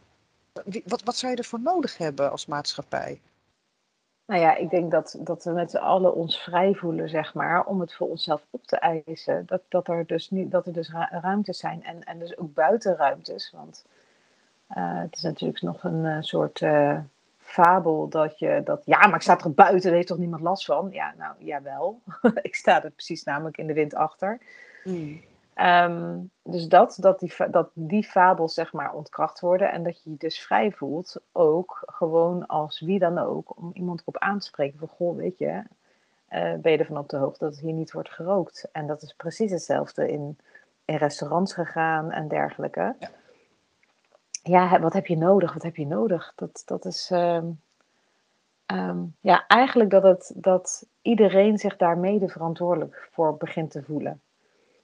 wat, 0.86 1.04
wat 1.04 1.16
zou 1.16 1.32
je 1.32 1.38
ervoor 1.38 1.60
nodig 1.60 1.98
hebben 1.98 2.32
als 2.32 2.46
maatschappij? 2.46 3.22
Nou 4.26 4.42
ja, 4.42 4.56
ik 4.56 4.70
denk 4.70 4.92
dat, 4.92 5.16
dat 5.20 5.44
we 5.44 5.52
met 5.52 5.72
z'n 5.72 5.78
allen 5.78 6.16
ons 6.16 6.38
vrij 6.38 6.74
voelen, 6.74 7.10
zeg 7.10 7.34
maar, 7.34 7.66
om 7.66 7.80
het 7.80 7.94
voor 7.94 8.10
onszelf 8.10 8.42
op 8.50 8.68
te 8.68 8.78
eisen. 8.78 9.46
Dat, 9.46 9.62
dat 9.68 9.88
er 9.88 10.06
dus, 10.06 10.30
niet, 10.30 10.52
dat 10.52 10.68
er 10.68 10.74
dus 10.74 10.92
ruimtes 11.10 11.58
zijn 11.60 11.84
en, 11.84 12.04
en 12.04 12.20
dus 12.20 12.38
ook 12.38 12.54
buitenruimtes. 12.54 13.52
Want 13.52 13.86
uh, 14.78 15.00
het 15.02 15.16
is 15.16 15.22
natuurlijk 15.22 15.62
nog 15.62 15.84
een 15.84 16.04
uh, 16.04 16.18
soort 16.20 16.62
uh, 16.62 17.00
fabel 17.50 18.10
dat 18.10 18.40
je 18.40 18.62
dat, 18.64 18.82
ja, 18.86 19.08
maar 19.08 19.16
ik 19.16 19.22
sta 19.22 19.36
toch 19.36 19.54
buiten, 19.54 19.82
daar 19.82 19.94
heeft 19.94 20.08
toch 20.08 20.18
niemand 20.18 20.42
last 20.42 20.66
van? 20.66 20.90
Ja, 20.92 21.14
nou, 21.18 21.36
jawel. 21.40 22.02
ik 22.42 22.56
sta 22.56 22.84
er 22.84 22.92
precies 22.92 23.24
namelijk 23.24 23.58
in 23.58 23.68
de 23.68 23.74
wind 23.74 23.96
achter. 23.96 24.42
Mm. 24.84 25.22
Ehm, 25.54 26.18
dus 26.44 26.68
dat, 26.68 26.98
dat 27.00 27.20
die, 27.20 27.34
dat 27.52 27.70
die 27.74 28.04
fabels 28.04 28.54
zeg 28.54 28.74
maar 28.74 28.94
ontkracht 28.94 29.40
worden 29.40 29.72
en 29.72 29.84
dat 29.84 30.04
je 30.04 30.10
je 30.10 30.18
dus 30.18 30.40
vrij 30.40 30.72
voelt, 30.72 31.16
ook 31.32 31.84
gewoon 31.86 32.48
als 32.48 32.80
wie 32.80 33.00
dan 33.00 33.18
ook, 33.18 33.58
om 33.58 33.72
iemand 33.74 34.02
erop 34.02 34.18
aan 34.18 34.40
te 34.40 34.46
spreken 34.46 34.80
van, 34.80 34.88
goh, 34.88 35.18
weet 35.18 35.38
je, 35.38 35.64
uh, 36.30 36.54
ben 36.54 36.72
je 36.72 36.78
ervan 36.78 36.98
op 36.98 37.10
de 37.10 37.18
hoogte 37.18 37.46
dat 37.46 37.60
hier 37.60 37.74
niet 37.74 37.92
wordt 37.92 38.10
gerookt. 38.10 38.70
En 38.72 38.88
dat 38.88 39.02
is 39.02 39.14
precies 39.14 39.52
hetzelfde 39.52 40.12
in, 40.12 40.38
in 40.86 40.96
restaurants 40.96 41.54
gegaan 41.54 42.12
en 42.12 42.28
dergelijke. 42.28 42.96
Ja. 43.00 43.10
Ja, 44.50 44.80
wat 44.80 44.94
heb 44.94 45.06
je 45.06 45.18
nodig? 45.18 45.54
Wat 45.54 45.64
heb 45.64 45.76
je 45.76 45.88
nodig? 45.88 46.34
Dat, 46.36 46.62
dat 46.66 46.86
is, 46.86 47.10
ehm, 47.12 47.46
ehm, 48.66 49.04
ja, 49.20 49.48
eigenlijk 49.48 49.90
dat, 49.90 50.04
het, 50.04 50.34
dat 50.36 50.86
iedereen 51.02 51.58
zich 51.58 51.78
daar 51.78 51.98
mede 51.98 52.28
verantwoordelijk 52.30 53.08
voor 53.12 53.38
begint 53.38 53.72
te 53.72 53.84
voelen. 53.84 54.22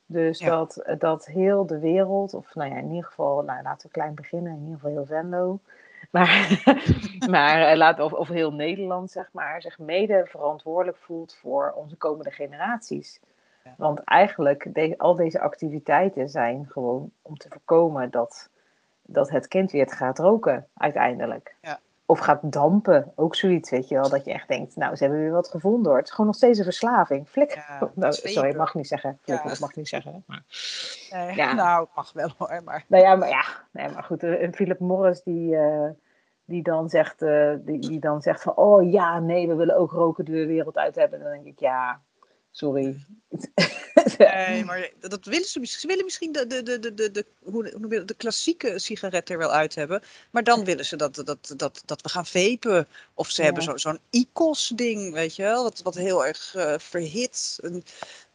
Dus 0.06 0.39
dat, 0.39 0.95
dat 0.97 1.25
heel 1.25 1.65
de 1.65 1.80
wereld, 1.80 2.34
of 2.34 2.56
nou 2.56 2.69
ja, 2.69 2.78
in 2.78 2.89
ieder 2.89 3.06
geval, 3.06 3.41
nou, 3.41 3.63
laten 3.63 3.88
we 3.88 3.93
klein 3.93 4.15
beginnen, 4.15 4.54
in 4.54 4.60
ieder 4.60 4.73
geval 4.75 4.91
heel 4.91 5.06
Venlo. 5.06 5.60
Maar, 6.12 6.62
maar 7.30 7.62
eh, 7.62 7.78
laat, 7.78 7.99
of, 7.99 8.13
of 8.13 8.28
heel 8.28 8.54
Nederland, 8.54 9.12
zeg 9.12 9.30
maar, 9.32 9.62
zich 9.62 9.80
mede 9.80 10.25
verantwoordelijk 10.25 10.97
voelt 10.97 11.36
voor 11.36 11.73
onze 11.75 11.95
komende 11.95 12.32
generaties. 12.32 13.19
Want 13.78 14.04
eigenlijk, 14.04 14.73
de, 14.73 14.97
al 14.97 15.15
deze 15.15 15.39
activiteiten 15.39 16.30
zijn 16.30 16.65
gewoon 16.69 17.12
om 17.21 17.38
te 17.38 17.49
voorkomen 17.49 18.12
dat, 18.12 18.49
dat 19.06 19.30
het 19.30 19.48
kind 19.48 19.72
weer 19.72 19.89
gaat 19.89 20.20
roken, 20.20 20.68
uiteindelijk. 20.74 21.56
Ja. 21.62 21.80
Of 22.06 22.20
gaat 22.20 22.39
dampen, 22.44 23.12
ook 23.15 23.36
zoiets, 23.36 23.70
weet 23.70 23.88
je 23.88 23.96
wel. 23.96 24.10
Dat 24.10 24.26
je 24.26 24.34
echt 24.34 24.48
denkt, 24.48 24.76
nou, 24.76 24.96
ze 24.96 25.04
hebben 25.04 25.22
weer 25.22 25.32
wat 25.32 25.50
gevonden 25.50 25.88
hoor. 25.88 25.98
Het 25.98 26.08
is 26.08 26.12
gewoon 26.12 26.26
nog 26.26 26.36
steeds 26.36 26.58
een 26.58 26.63
verslaving. 26.63 27.30
Flik. 27.30 27.54
Ja, 27.54 27.89
nou, 27.96 28.13
sorry, 28.13 28.50
ik 28.50 28.58
mag 28.58 28.74
niet 28.74 28.88
zeggen. 28.88 29.20
Flik, 29.22 29.44
ja. 29.44 29.50
dat 29.50 29.60
mag 29.60 29.76
niet 29.76 29.88
zeggen. 29.88 30.24
Maar, 30.28 30.44
ja. 31.36 31.54
Nou, 31.54 31.88
mag 31.96 32.13
wel 32.13 32.32
hoor, 32.38 32.62
maar... 32.63 32.86
Nou 32.88 33.04
ja, 33.04 33.15
maar 33.15 33.30
ja. 33.30 33.44
Nee, 33.72 33.89
maar 33.89 34.04
goed, 34.04 34.24
een 34.24 34.54
Philip 34.54 34.80
Morris 34.80 35.24
die... 35.24 35.56
Uh, 35.56 35.89
die 36.46 36.63
dan 36.63 36.89
zegt, 36.89 37.22
uh, 37.22 37.54
die, 37.60 37.80
die 37.80 38.00
dan 38.00 38.22
zegt 38.22 38.41
van, 38.41 38.56
oh 38.56 38.91
ja, 38.91 39.20
nee, 39.20 39.48
we 39.48 39.56
willen 39.56 39.78
ook 39.78 39.91
roken 39.91 40.26
de 40.26 40.46
wereld 40.46 40.78
uit 40.78 40.96
hebben. 40.96 41.20
Dan 41.20 41.32
denk 41.32 41.46
ik, 41.46 41.60
ja, 41.60 42.02
sorry. 42.52 42.96
Nee, 44.17 44.65
maar 44.65 44.89
dat 44.99 45.25
willen 45.25 45.47
ze, 45.47 45.65
ze 45.65 45.88
willen 45.88 46.03
misschien 46.03 46.31
de, 46.31 46.47
de, 46.47 46.63
de, 46.63 46.93
de, 46.93 47.12
de, 47.12 47.25
hoe, 47.43 48.05
de 48.05 48.13
klassieke 48.17 48.79
sigaret 48.79 49.29
er 49.29 49.38
wel 49.38 49.51
uit 49.51 49.75
hebben. 49.75 50.01
Maar 50.31 50.43
dan 50.43 50.63
willen 50.63 50.86
ze 50.86 50.95
dat, 50.95 51.15
dat, 51.15 51.53
dat, 51.58 51.81
dat 51.86 52.01
we 52.01 52.10
gaan 52.10 52.25
vapen. 52.25 52.88
Of 53.13 53.29
ze 53.29 53.43
hebben 53.43 53.63
zo, 53.63 53.77
zo'n 53.77 53.99
ICOS-ding, 54.10 55.13
weet 55.13 55.36
je 55.36 55.43
wel. 55.43 55.63
Wat, 55.63 55.81
wat 55.81 55.95
heel 55.95 56.25
erg 56.25 56.53
uh, 56.58 56.73
verhit. 56.77 57.60
En, 57.62 57.84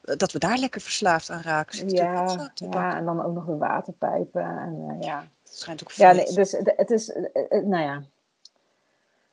dat 0.01 0.33
we 0.33 0.39
daar 0.39 0.59
lekker 0.59 0.81
verslaafd 0.81 1.31
aan 1.31 1.43
raken. 1.43 1.89
Ja, 1.89 2.51
ja, 2.55 2.97
en 2.97 3.05
dan 3.05 3.25
ook 3.25 3.35
nog 3.35 3.45
de 3.45 3.57
waterpijpen. 3.57 4.43
En, 4.43 4.97
uh, 4.99 5.07
ja. 5.07 5.29
Het 5.43 5.59
schijnt 5.59 5.83
ook 5.83 5.93
Ja, 5.93 6.13
nee, 6.13 6.33
dus 6.33 6.53
het 6.53 6.91
is, 6.91 7.07
nou 7.51 7.83
ja, 7.83 8.03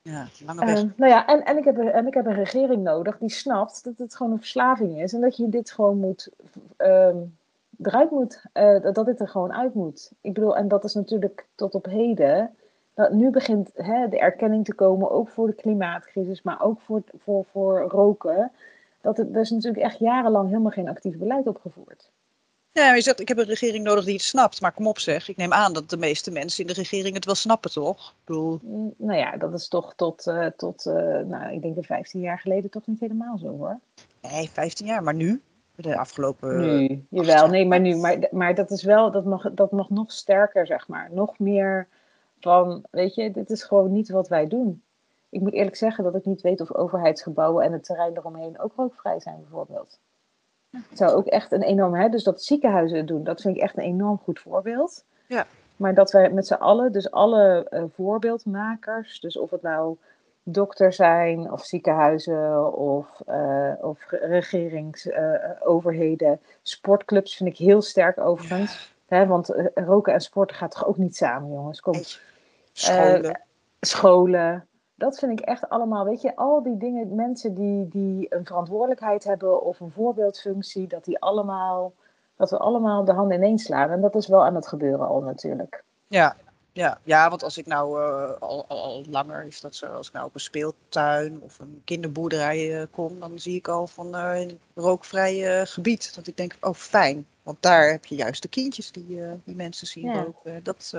ja. 0.07 0.27
Uh, 0.53 0.83
nou 0.95 1.11
ja, 1.11 1.27
en, 1.27 1.45
en, 1.45 1.57
ik 1.57 1.63
heb, 1.63 1.77
en 1.77 2.07
ik 2.07 2.13
heb 2.13 2.25
een 2.25 2.33
regering 2.33 2.83
nodig 2.83 3.17
die 3.17 3.29
snapt 3.29 3.83
dat 3.83 3.97
het 3.97 4.15
gewoon 4.15 4.31
een 4.31 4.37
verslaving 4.37 5.01
is. 5.01 5.13
En 5.13 5.21
dat 5.21 5.37
je 5.37 5.49
dit 5.49 5.71
gewoon 5.71 5.99
moet, 5.99 6.29
uh, 6.77 7.15
eruit 7.81 8.11
moet, 8.11 8.41
uh, 8.53 8.81
dat 8.93 9.05
dit 9.05 9.19
er 9.19 9.27
gewoon 9.27 9.53
uit 9.53 9.73
moet. 9.73 10.11
Ik 10.21 10.33
bedoel, 10.33 10.57
en 10.57 10.67
dat 10.67 10.83
is 10.83 10.93
natuurlijk 10.93 11.47
tot 11.55 11.75
op 11.75 11.85
heden. 11.85 12.55
Dat 12.93 13.11
nu 13.11 13.29
begint 13.29 13.71
hè, 13.73 14.07
de 14.09 14.19
erkenning 14.19 14.65
te 14.65 14.73
komen, 14.73 15.11
ook 15.11 15.29
voor 15.29 15.47
de 15.47 15.53
klimaatcrisis, 15.53 16.41
maar 16.41 16.61
ook 16.61 16.81
voor, 16.81 17.01
voor, 17.17 17.45
voor 17.51 17.79
roken. 17.79 18.51
Dat 19.01 19.17
het, 19.17 19.35
er 19.35 19.41
is 19.41 19.49
natuurlijk 19.49 19.83
echt 19.83 19.99
jarenlang 19.99 20.47
helemaal 20.47 20.71
geen 20.71 20.89
actief 20.89 21.17
beleid 21.17 21.47
opgevoerd. 21.47 22.09
Ja, 22.77 22.93
je 22.93 23.01
zegt, 23.01 23.19
ik 23.19 23.27
heb 23.27 23.37
een 23.37 23.45
regering 23.45 23.83
nodig 23.83 24.05
die 24.05 24.13
het 24.13 24.23
snapt. 24.23 24.61
Maar 24.61 24.71
kom 24.71 24.87
op 24.87 24.99
zeg, 24.99 25.29
ik 25.29 25.37
neem 25.37 25.53
aan 25.53 25.73
dat 25.73 25.89
de 25.89 25.97
meeste 25.97 26.31
mensen 26.31 26.61
in 26.61 26.67
de 26.67 26.73
regering 26.73 27.15
het 27.15 27.25
wel 27.25 27.35
snappen, 27.35 27.71
toch? 27.71 28.09
Ik 28.09 28.25
bedoel... 28.25 28.59
Mm, 28.61 28.93
nou 28.97 29.19
ja, 29.19 29.37
dat 29.37 29.53
is 29.53 29.67
toch 29.67 29.93
tot, 29.95 30.27
uh, 30.27 30.45
tot 30.45 30.85
uh, 30.85 30.93
nou, 31.19 31.53
ik 31.53 31.61
denk 31.61 31.75
de 31.75 31.83
15 31.83 32.21
jaar 32.21 32.39
geleden 32.39 32.69
toch 32.69 32.87
niet 32.87 32.99
helemaal 32.99 33.37
zo 33.37 33.47
hoor. 33.47 33.79
Nee, 34.21 34.49
15 34.49 34.85
jaar, 34.85 35.03
maar 35.03 35.13
nu? 35.13 35.41
De 35.75 35.97
afgelopen... 35.97 36.59
Nu, 36.59 37.05
jawel, 37.09 37.47
nee, 37.47 37.65
maar 37.65 37.79
nu. 37.79 37.95
Maar, 37.95 38.27
maar 38.31 38.55
dat 38.55 38.71
is 38.71 38.83
wel, 38.83 39.11
dat 39.11 39.25
mag, 39.25 39.53
dat 39.53 39.71
mag 39.71 39.89
nog 39.89 40.11
sterker, 40.11 40.67
zeg 40.67 40.87
maar. 40.87 41.09
Nog 41.11 41.39
meer 41.39 41.87
van, 42.39 42.83
weet 42.91 43.15
je, 43.15 43.31
dit 43.31 43.49
is 43.49 43.63
gewoon 43.63 43.91
niet 43.91 44.09
wat 44.09 44.27
wij 44.27 44.47
doen. 44.47 44.81
Ik 45.29 45.41
moet 45.41 45.53
eerlijk 45.53 45.75
zeggen 45.75 46.03
dat 46.03 46.15
ik 46.15 46.25
niet 46.25 46.41
weet 46.41 46.61
of 46.61 46.73
overheidsgebouwen 46.73 47.63
en 47.63 47.71
het 47.71 47.83
terrein 47.83 48.17
eromheen 48.17 48.59
ook 48.59 48.73
rookvrij 48.75 49.19
zijn, 49.19 49.37
bijvoorbeeld. 49.39 49.99
Het 50.89 50.97
zou 50.97 51.11
ook 51.11 51.25
echt 51.25 51.51
een 51.51 51.63
enorm, 51.63 51.95
hè, 51.95 52.09
dus 52.09 52.23
dat 52.23 52.43
ziekenhuizen 52.43 52.97
het 52.97 53.07
doen, 53.07 53.23
dat 53.23 53.41
vind 53.41 53.55
ik 53.55 53.61
echt 53.61 53.77
een 53.77 53.83
enorm 53.83 54.19
goed 54.23 54.39
voorbeeld. 54.39 55.03
Ja. 55.27 55.45
Maar 55.75 55.93
dat 55.93 56.11
wij 56.11 56.29
met 56.29 56.47
z'n 56.47 56.53
allen, 56.53 56.91
dus 56.91 57.11
alle 57.11 57.67
uh, 57.69 57.83
voorbeeldmakers, 57.95 59.19
dus 59.19 59.37
of 59.37 59.49
het 59.49 59.61
nou 59.61 59.97
dokters 60.43 60.95
zijn, 60.95 61.51
of 61.51 61.65
ziekenhuizen, 61.65 62.73
of, 62.73 63.21
uh, 63.29 63.71
of 63.81 63.99
regeringsoverheden, 64.09 66.31
uh, 66.31 66.37
sportclubs 66.61 67.35
vind 67.35 67.49
ik 67.49 67.57
heel 67.57 67.81
sterk 67.81 68.19
overigens. 68.19 68.95
Ja. 69.07 69.17
Hè, 69.17 69.25
want 69.25 69.53
roken 69.75 70.13
en 70.13 70.21
sporten 70.21 70.55
gaat 70.55 70.71
toch 70.71 70.87
ook 70.87 70.97
niet 70.97 71.15
samen, 71.15 71.51
jongens? 71.51 71.79
Kom. 71.79 71.95
Scholen. 72.71 73.41
scholen 73.79 74.66
dat 74.97 75.19
vind 75.19 75.39
ik 75.39 75.45
echt 75.45 75.69
allemaal, 75.69 76.05
weet 76.05 76.21
je, 76.21 76.35
al 76.35 76.63
die 76.63 76.77
dingen, 76.77 77.15
mensen 77.15 77.53
die, 77.53 77.87
die 77.87 78.25
een 78.29 78.45
verantwoordelijkheid 78.45 79.23
hebben 79.23 79.61
of 79.61 79.79
een 79.79 79.91
voorbeeldfunctie, 79.91 80.87
dat 80.87 81.05
die 81.05 81.19
allemaal, 81.19 81.93
dat 82.35 82.49
we 82.49 82.57
allemaal 82.57 83.05
de 83.05 83.13
handen 83.13 83.37
ineens 83.37 83.63
slaan. 83.63 83.89
En 83.89 84.01
dat 84.01 84.15
is 84.15 84.27
wel 84.27 84.45
aan 84.45 84.55
het 84.55 84.67
gebeuren 84.67 85.07
al 85.07 85.21
natuurlijk. 85.21 85.83
Ja, 86.07 86.35
ja, 86.71 86.99
ja 87.03 87.29
want 87.29 87.43
als 87.43 87.57
ik 87.57 87.65
nou 87.65 87.99
uh, 88.01 88.31
al, 88.39 88.65
al, 88.67 88.81
al, 88.81 89.03
langer, 89.09 89.45
is 89.45 89.61
dat 89.61 89.75
zo, 89.75 89.85
als 89.85 90.07
ik 90.07 90.13
nou 90.13 90.25
op 90.25 90.33
een 90.33 90.39
speeltuin 90.39 91.41
of 91.41 91.59
een 91.59 91.81
kinderboerderij 91.83 92.79
uh, 92.79 92.85
kom, 92.91 93.19
dan 93.19 93.39
zie 93.39 93.55
ik 93.55 93.67
al 93.67 93.87
van 93.87 94.15
uh, 94.15 94.39
een 94.39 94.59
rookvrij 94.75 95.65
gebied. 95.65 96.15
Dat 96.15 96.27
ik 96.27 96.37
denk, 96.37 96.57
oh 96.61 96.73
fijn, 96.73 97.27
want 97.43 97.61
daar 97.61 97.89
heb 97.89 98.05
je 98.05 98.15
juist 98.15 98.41
de 98.41 98.47
kindjes 98.47 98.91
die, 98.91 99.21
die 99.43 99.55
mensen 99.55 99.87
zien 99.87 100.05
ja. 100.05 100.21
roken. 100.21 100.63
Dat, 100.63 100.93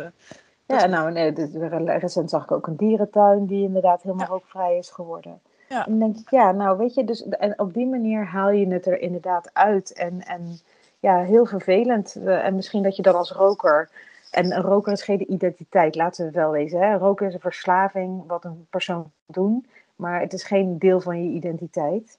ja, 0.77 0.87
nou, 0.87 1.13
nee, 1.13 1.33
recent 1.99 2.31
zag 2.31 2.43
ik 2.43 2.53
ook 2.53 2.67
een 2.67 2.77
dierentuin 2.77 3.47
die 3.47 3.65
inderdaad 3.65 4.03
helemaal 4.03 4.27
ja. 4.27 4.33
rookvrij 4.33 4.77
is 4.77 4.91
geworden. 4.91 5.41
Ja. 5.69 5.87
En 5.87 5.91
dan 5.91 5.99
denk 5.99 6.17
ik, 6.19 6.31
ja, 6.31 6.53
nou 6.53 6.79
weet 6.79 6.95
je, 6.95 7.05
dus 7.05 7.29
en 7.29 7.59
op 7.59 7.75
die 7.75 7.87
manier 7.87 8.27
haal 8.27 8.51
je 8.51 8.67
het 8.67 8.87
er 8.87 9.01
inderdaad 9.01 9.51
uit. 9.53 9.93
En, 9.93 10.21
en 10.27 10.59
ja, 11.01 11.23
heel 11.23 11.47
vervelend. 11.47 12.17
En 12.25 12.55
misschien 12.55 12.83
dat 12.83 12.97
je 12.97 13.03
dan 13.03 13.15
als 13.15 13.33
roker. 13.33 13.91
En 14.31 14.57
een 14.57 14.63
roker 14.63 14.93
is 14.93 15.03
geen 15.03 15.33
identiteit, 15.33 15.95
laten 15.95 16.27
we 16.27 16.31
wel 16.31 16.51
wezen. 16.51 16.81
Hè? 16.81 16.97
Roken 16.97 17.27
is 17.27 17.35
een 17.35 17.41
verslaving, 17.41 18.27
wat 18.27 18.45
een 18.45 18.67
persoon 18.71 19.11
doen. 19.27 19.67
Maar 19.97 20.21
het 20.21 20.33
is 20.33 20.45
geen 20.45 20.79
deel 20.79 21.01
van 21.01 21.23
je 21.25 21.31
identiteit. 21.31 22.19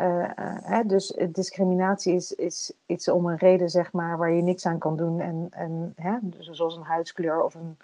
Uh, 0.00 0.28
hè, 0.62 0.86
dus 0.86 1.18
discriminatie 1.28 2.14
is, 2.14 2.32
is 2.32 2.72
iets 2.86 3.08
om 3.08 3.26
een 3.26 3.36
reden, 3.36 3.70
zeg 3.70 3.92
maar, 3.92 4.18
waar 4.18 4.30
je 4.30 4.42
niks 4.42 4.66
aan 4.66 4.78
kan 4.78 4.96
doen. 4.96 5.20
En, 5.20 5.46
en 5.50 5.92
hè, 5.96 6.18
dus 6.22 6.48
zoals 6.50 6.76
een 6.76 6.82
huidskleur 6.82 7.42
of 7.42 7.54
een. 7.54 7.76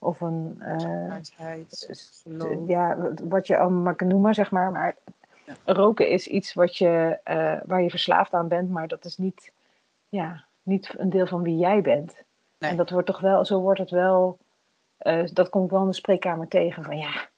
Of 0.00 0.20
een 0.20 0.62
ja, 2.66 2.96
wat 3.22 3.46
je 3.46 3.58
allemaal 3.58 3.82
maar 3.82 3.94
kan 3.94 4.06
noemen, 4.06 4.34
zeg 4.34 4.50
maar. 4.50 4.72
Maar 4.72 4.96
ja. 5.44 5.54
roken 5.64 6.08
is 6.08 6.26
iets 6.26 6.54
wat 6.54 6.76
je, 6.76 7.18
waar 7.66 7.82
je 7.82 7.90
verslaafd 7.90 8.32
aan 8.32 8.48
bent, 8.48 8.70
maar 8.70 8.88
dat 8.88 9.04
is 9.04 9.16
niet, 9.16 9.52
ja, 10.08 10.44
niet 10.62 10.94
een 10.96 11.10
deel 11.10 11.26
van 11.26 11.42
wie 11.42 11.56
jij 11.56 11.80
bent. 11.80 12.22
Nee. 12.58 12.70
En 12.70 12.76
dat 12.76 12.90
wordt 12.90 13.06
toch 13.06 13.20
wel, 13.20 13.44
zo 13.44 13.60
wordt 13.60 13.80
het 13.80 13.90
wel, 13.90 14.38
dat 15.32 15.48
komt 15.48 15.70
wel 15.70 15.80
in 15.80 15.86
de 15.86 15.92
spreekkamer 15.94 16.48
tegen 16.48 16.84
van 16.84 16.98
ja, 16.98 17.28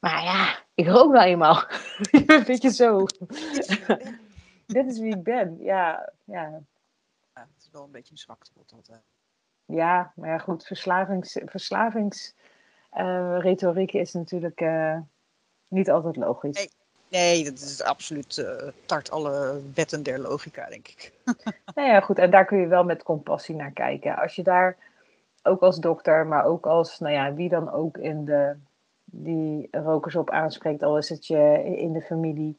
maar 0.00 0.22
ja, 0.22 0.64
ik 0.74 0.86
rook 0.86 1.12
wel 1.12 1.22
eenmaal. 1.22 1.64
Een 2.26 2.44
beetje 2.46 2.70
zo. 2.70 3.06
Dit 4.66 4.86
is 4.86 4.98
wie 4.98 5.16
ik 5.16 5.22
ben. 5.22 5.56
Ja, 5.58 6.12
ja. 6.24 6.62
ja 7.34 7.40
het 7.40 7.48
is 7.58 7.68
wel 7.72 7.84
een 7.84 7.90
beetje 7.90 8.12
een 8.12 8.18
zwakte. 8.18 8.50
Dat, 8.66 8.90
Ja, 9.64 10.12
maar 10.16 10.28
ja, 10.28 10.38
goed. 10.38 10.66
Verslavings, 10.66 11.38
verslavingsretoriek 11.44 13.92
uh, 13.92 14.00
is 14.00 14.12
natuurlijk 14.12 14.60
uh, 14.60 14.98
niet 15.68 15.90
altijd 15.90 16.16
logisch. 16.16 16.56
Nee. 16.56 16.70
Nee, 17.10 17.44
dat 17.44 17.52
is 17.52 17.82
absoluut 17.82 18.36
uh, 18.36 18.68
tart 18.86 19.10
alle 19.10 19.60
wetten 19.74 20.02
der 20.02 20.18
logica, 20.18 20.68
denk 20.68 20.88
ik. 20.88 21.12
nou 21.74 21.88
ja, 21.88 22.00
goed. 22.00 22.18
En 22.18 22.30
daar 22.30 22.44
kun 22.44 22.58
je 22.58 22.66
wel 22.66 22.84
met 22.84 23.02
compassie 23.02 23.54
naar 23.54 23.70
kijken. 23.70 24.16
Als 24.16 24.34
je 24.34 24.42
daar 24.42 24.76
ook 25.42 25.60
als 25.60 25.78
dokter, 25.78 26.26
maar 26.26 26.44
ook 26.44 26.66
als, 26.66 26.98
nou 26.98 27.14
ja, 27.14 27.34
wie 27.34 27.48
dan 27.48 27.72
ook 27.72 27.96
in 27.96 28.24
de 28.24 28.56
die 29.10 29.68
rokers 29.70 30.16
op 30.16 30.30
aanspreekt, 30.30 30.82
al 30.82 30.98
is 30.98 31.08
het 31.08 31.26
je 31.26 31.62
in 31.76 31.92
de 31.92 32.00
familie. 32.00 32.58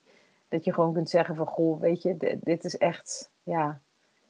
Dat 0.50 0.64
je 0.64 0.74
gewoon 0.74 0.94
kunt 0.94 1.10
zeggen 1.10 1.36
van, 1.36 1.48
goh, 1.48 1.80
weet 1.80 2.02
je, 2.02 2.38
dit, 2.42 2.64
is 2.64 2.78
echt, 2.78 3.30
ja, 3.44 3.80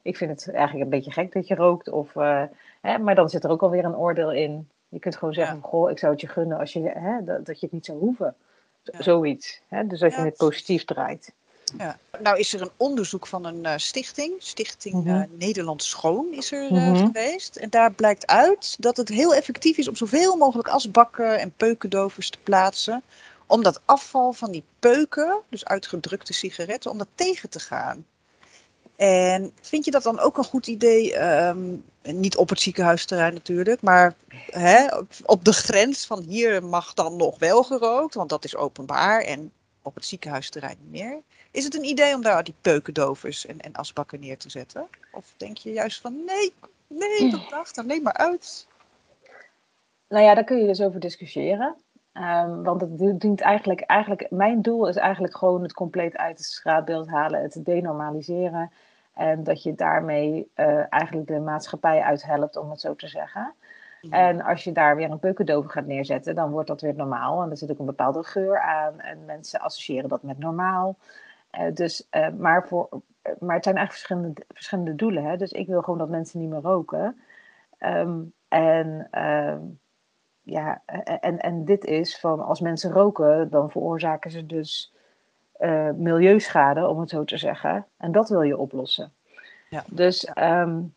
ik 0.02 0.16
vind 0.16 0.30
het 0.30 0.54
eigenlijk 0.54 0.84
een 0.84 0.96
beetje 0.98 1.12
gek 1.12 1.32
dat 1.32 1.46
je 1.46 1.54
rookt. 1.54 1.88
Of, 1.88 2.14
uh, 2.14 2.42
hè, 2.80 2.98
maar 2.98 3.14
dan 3.14 3.28
zit 3.28 3.44
er 3.44 3.50
ook 3.50 3.62
alweer 3.62 3.84
een 3.84 3.96
oordeel 3.96 4.32
in. 4.32 4.68
Je 4.88 4.98
kunt 4.98 5.16
gewoon 5.16 5.34
zeggen, 5.34 5.56
ja. 5.56 5.62
goh, 5.62 5.90
ik 5.90 5.98
zou 5.98 6.12
het 6.12 6.20
je 6.20 6.28
gunnen 6.28 6.58
als 6.58 6.72
je, 6.72 6.80
hè, 6.80 7.24
dat, 7.24 7.46
dat 7.46 7.60
je 7.60 7.66
het 7.66 7.74
niet 7.74 7.84
zou 7.84 7.98
hoeven. 7.98 8.34
Ja. 8.82 9.02
Zoiets. 9.02 9.62
Hè? 9.68 9.86
Dus 9.86 10.00
dat 10.00 10.14
je 10.14 10.20
het 10.20 10.36
positief 10.36 10.84
draait. 10.84 11.32
Ja. 11.78 11.98
Nou 12.22 12.38
is 12.38 12.52
er 12.52 12.60
een 12.60 12.70
onderzoek 12.76 13.26
van 13.26 13.44
een 13.44 13.64
uh, 13.64 13.72
stichting, 13.76 14.34
Stichting 14.38 15.06
uh, 15.06 15.22
Nederland 15.38 15.82
Schoon 15.82 16.32
is 16.32 16.52
er 16.52 16.72
uh, 16.72 16.98
geweest. 16.98 17.56
En 17.56 17.70
daar 17.70 17.92
blijkt 17.92 18.26
uit 18.26 18.76
dat 18.78 18.96
het 18.96 19.08
heel 19.08 19.34
effectief 19.34 19.76
is 19.76 19.88
om 19.88 19.96
zoveel 19.96 20.36
mogelijk 20.36 20.68
asbakken 20.68 21.38
en 21.38 21.52
peukendovers 21.56 22.30
te 22.30 22.38
plaatsen. 22.42 23.02
Om 23.46 23.62
dat 23.62 23.80
afval 23.84 24.32
van 24.32 24.50
die 24.50 24.64
peuken, 24.78 25.40
dus 25.48 25.64
uitgedrukte 25.64 26.32
sigaretten, 26.32 26.90
om 26.90 26.98
dat 26.98 27.08
tegen 27.14 27.50
te 27.50 27.60
gaan. 27.60 28.06
En 28.96 29.52
vind 29.60 29.84
je 29.84 29.90
dat 29.90 30.02
dan 30.02 30.18
ook 30.18 30.38
een 30.38 30.44
goed 30.44 30.66
idee? 30.66 31.22
Um, 31.46 31.84
niet 32.02 32.36
op 32.36 32.48
het 32.48 32.60
ziekenhuisterrein 32.60 33.34
natuurlijk, 33.34 33.82
maar 33.82 34.14
hè, 34.50 34.86
op 35.24 35.44
de 35.44 35.52
grens 35.52 36.06
van 36.06 36.22
hier 36.22 36.64
mag 36.64 36.94
dan 36.94 37.16
nog 37.16 37.38
wel 37.38 37.62
gerookt, 37.62 38.14
want 38.14 38.28
dat 38.28 38.44
is 38.44 38.56
openbaar. 38.56 39.20
En 39.20 39.52
op 39.82 39.94
het 39.94 40.04
ziekenhuisterrein 40.04 40.76
niet 40.80 40.90
meer. 40.90 41.20
Is 41.50 41.64
het 41.64 41.74
een 41.74 41.84
idee 41.84 42.14
om 42.14 42.22
daar 42.22 42.44
die 42.44 42.54
peukendovers 42.60 43.46
en, 43.46 43.60
en 43.60 43.72
asbakken 43.72 44.20
neer 44.20 44.38
te 44.38 44.50
zetten? 44.50 44.88
Of 45.12 45.34
denk 45.36 45.56
je 45.56 45.72
juist 45.72 46.00
van 46.00 46.24
nee, 46.26 46.52
nee, 46.86 47.30
dat 47.30 47.48
dacht 47.50 47.76
er 47.76 47.86
neem 47.86 48.02
maar 48.02 48.16
uit? 48.16 48.66
Nou 50.08 50.24
ja, 50.24 50.34
daar 50.34 50.44
kun 50.44 50.58
je 50.58 50.66
dus 50.66 50.80
over 50.80 51.00
discussiëren. 51.00 51.76
Um, 52.14 52.62
want 52.62 52.80
het 52.80 53.20
dient 53.20 53.40
eigenlijk, 53.40 53.80
eigenlijk, 53.80 54.30
mijn 54.30 54.62
doel 54.62 54.88
is 54.88 54.96
eigenlijk 54.96 55.36
gewoon 55.36 55.62
het 55.62 55.72
compleet 55.72 56.16
uit 56.16 56.38
het 56.38 56.46
straatbeeld 56.46 57.08
halen, 57.08 57.42
het 57.42 57.60
denormaliseren. 57.64 58.72
En 59.14 59.44
dat 59.44 59.62
je 59.62 59.74
daarmee 59.74 60.50
uh, 60.56 60.92
eigenlijk 60.92 61.26
de 61.26 61.40
maatschappij 61.40 62.00
uithelpt, 62.00 62.56
om 62.56 62.70
het 62.70 62.80
zo 62.80 62.94
te 62.94 63.08
zeggen. 63.08 63.54
En 64.10 64.42
als 64.42 64.64
je 64.64 64.72
daar 64.72 64.96
weer 64.96 65.10
een 65.10 65.18
peukendover 65.18 65.70
gaat 65.70 65.86
neerzetten, 65.86 66.34
dan 66.34 66.50
wordt 66.50 66.68
dat 66.68 66.80
weer 66.80 66.94
normaal. 66.94 67.42
En 67.42 67.50
er 67.50 67.56
zit 67.56 67.70
ook 67.70 67.78
een 67.78 67.86
bepaalde 67.86 68.22
geur 68.22 68.60
aan. 68.60 69.00
En 69.00 69.24
mensen 69.24 69.60
associëren 69.60 70.08
dat 70.08 70.22
met 70.22 70.38
normaal. 70.38 70.96
Uh, 71.60 71.74
dus, 71.74 72.08
uh, 72.10 72.28
maar, 72.28 72.66
voor, 72.68 72.88
maar 73.38 73.54
het 73.54 73.64
zijn 73.64 73.76
eigenlijk 73.76 73.92
verschillende, 73.92 74.44
verschillende 74.48 74.94
doelen. 74.94 75.24
Hè? 75.24 75.36
Dus 75.36 75.52
ik 75.52 75.66
wil 75.66 75.82
gewoon 75.82 75.98
dat 75.98 76.08
mensen 76.08 76.40
niet 76.40 76.50
meer 76.50 76.60
roken. 76.60 77.20
Um, 77.78 78.32
en, 78.48 79.08
uh, 79.12 79.56
ja, 80.42 80.82
en, 81.20 81.38
en 81.38 81.64
dit 81.64 81.84
is 81.84 82.20
van 82.20 82.40
als 82.40 82.60
mensen 82.60 82.92
roken, 82.92 83.50
dan 83.50 83.70
veroorzaken 83.70 84.30
ze 84.30 84.46
dus 84.46 84.94
milieuschade, 85.94 86.88
om 86.88 87.00
het 87.00 87.10
zo 87.10 87.24
te 87.24 87.36
zeggen. 87.36 87.86
En 87.96 88.12
dat 88.12 88.28
wil 88.28 88.42
je 88.42 88.58
oplossen. 88.58 89.12
Ja. 89.70 89.84
Dus 89.90 90.30
um, 90.38 90.94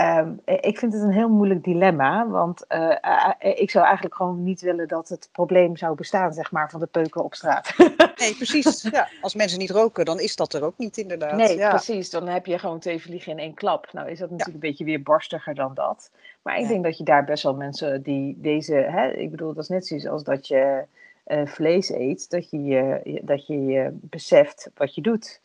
Um, 0.00 0.40
ik 0.44 0.78
vind 0.78 0.92
het 0.92 1.02
een 1.02 1.12
heel 1.12 1.28
moeilijk 1.28 1.64
dilemma, 1.64 2.28
want 2.28 2.64
uh, 2.68 2.96
uh, 3.04 3.30
ik 3.38 3.70
zou 3.70 3.84
eigenlijk 3.84 4.14
gewoon 4.14 4.42
niet 4.42 4.60
willen 4.60 4.88
dat 4.88 5.08
het 5.08 5.28
probleem 5.32 5.76
zou 5.76 5.94
bestaan, 5.94 6.32
zeg 6.32 6.52
maar, 6.52 6.70
van 6.70 6.80
de 6.80 6.86
peuken 6.86 7.24
op 7.24 7.34
straat. 7.34 7.74
nee, 8.20 8.34
precies. 8.34 8.82
Ja, 8.82 9.08
als 9.20 9.34
mensen 9.34 9.58
niet 9.58 9.70
roken, 9.70 10.04
dan 10.04 10.20
is 10.20 10.36
dat 10.36 10.54
er 10.54 10.64
ook 10.64 10.78
niet 10.78 10.96
inderdaad. 10.96 11.36
Nee, 11.36 11.56
ja. 11.56 11.68
precies. 11.68 12.10
Dan 12.10 12.28
heb 12.28 12.46
je 12.46 12.58
gewoon 12.58 12.78
twee 12.78 13.00
vliegen 13.00 13.32
in 13.32 13.38
één 13.38 13.54
klap. 13.54 13.88
Nou 13.92 14.10
is 14.10 14.18
dat 14.18 14.30
natuurlijk 14.30 14.54
een 14.54 14.70
beetje 14.70 14.84
weer 14.84 15.02
barstiger 15.02 15.54
dan 15.54 15.74
dat. 15.74 16.10
Maar 16.42 16.58
ik 16.58 16.68
denk 16.68 16.84
dat 16.84 16.98
je 16.98 17.04
daar 17.04 17.24
best 17.24 17.42
wel 17.42 17.54
mensen 17.54 18.02
die 18.02 18.36
deze, 18.40 18.74
hè, 18.74 19.10
ik 19.10 19.30
bedoel, 19.30 19.54
dat 19.54 19.62
is 19.62 19.68
net 19.68 19.86
zoiets 19.86 20.06
als 20.06 20.24
dat 20.24 20.46
je 20.46 20.84
uh, 21.26 21.46
vlees 21.46 21.90
eet, 21.90 22.30
dat 22.30 22.50
je, 22.50 23.20
dat 23.22 23.46
je 23.46 23.64
je 23.64 23.88
beseft 23.92 24.70
wat 24.74 24.94
je 24.94 25.00
doet. 25.00 25.40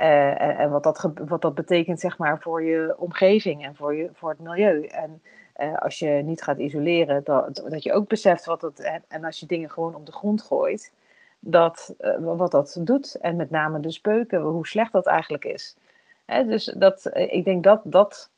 Uh, 0.00 0.60
en 0.60 0.70
wat 0.70 0.82
dat, 0.82 1.10
wat 1.14 1.42
dat 1.42 1.54
betekent 1.54 2.00
zeg 2.00 2.18
maar, 2.18 2.40
voor 2.40 2.62
je 2.62 2.94
omgeving 2.98 3.64
en 3.64 3.74
voor, 3.74 3.94
je, 3.94 4.10
voor 4.12 4.30
het 4.30 4.38
milieu. 4.38 4.86
En 4.86 5.22
uh, 5.56 5.78
als 5.78 5.98
je 5.98 6.08
niet 6.08 6.42
gaat 6.42 6.58
isoleren, 6.58 7.24
dat, 7.24 7.62
dat 7.68 7.82
je 7.82 7.92
ook 7.92 8.08
beseft 8.08 8.44
wat 8.44 8.62
het. 8.62 9.02
En, 9.08 9.24
als 9.24 9.40
je 9.40 9.46
dingen 9.46 9.70
gewoon 9.70 9.94
op 9.94 10.06
de 10.06 10.12
grond 10.12 10.42
gooit, 10.42 10.92
dat, 11.38 11.94
wat 12.18 12.50
dat 12.50 12.78
doet. 12.80 13.14
En 13.14 13.36
met 13.36 13.50
name 13.50 13.80
de 13.80 13.90
speuken, 13.90 14.40
hoe 14.40 14.66
slecht 14.66 14.92
dat 14.92 15.06
eigenlijk 15.06 15.44
is. 15.44 15.76
Hè, 16.24 16.44
dus 16.44 16.64
dat, 16.64 17.10
ik 17.14 17.44
denk 17.44 17.64
dat, 17.64 17.80
dat 17.84 18.30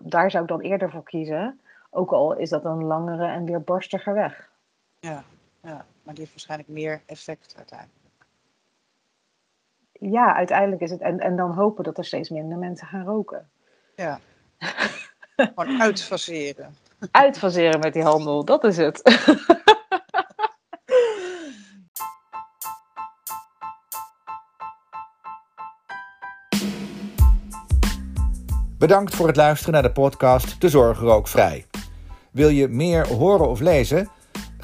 daar 0.00 0.30
zou 0.30 0.42
ik 0.42 0.48
dan 0.48 0.60
eerder 0.60 0.90
voor 0.90 1.04
kiezen. 1.04 1.60
Ook 1.90 2.12
al 2.12 2.36
is 2.36 2.48
dat 2.48 2.64
een 2.64 2.84
langere 2.84 3.26
en 3.26 3.44
weer 3.44 3.62
barstiger 3.62 4.14
weg. 4.14 4.50
Ja, 5.00 5.24
ja, 5.62 5.84
maar 6.02 6.14
die 6.14 6.22
heeft 6.22 6.30
waarschijnlijk 6.30 6.68
meer 6.68 7.02
effect 7.06 7.54
uiteindelijk 7.56 8.03
ja, 10.00 10.34
uiteindelijk 10.34 10.82
is 10.82 10.90
het. 10.90 11.00
En, 11.00 11.20
en 11.20 11.36
dan 11.36 11.50
hopen 11.50 11.84
dat 11.84 11.98
er 11.98 12.04
steeds 12.04 12.28
minder 12.28 12.58
mensen 12.58 12.86
gaan 12.86 13.04
roken. 13.04 13.48
Ja. 13.96 14.20
Gewoon 15.36 15.80
uitfaseren. 15.80 16.76
Uitfaseren 17.10 17.80
met 17.80 17.92
die 17.92 18.02
handel, 18.02 18.44
dat 18.44 18.64
is 18.64 18.76
het. 18.76 19.02
Bedankt 28.78 29.14
voor 29.14 29.26
het 29.26 29.36
luisteren 29.36 29.72
naar 29.72 29.82
de 29.82 29.92
podcast 29.92 30.60
De 30.60 30.68
Zorg 30.68 30.98
Rookvrij. 30.98 31.66
Wil 32.30 32.48
je 32.48 32.68
meer 32.68 33.06
horen 33.06 33.48
of 33.48 33.60
lezen? 33.60 34.08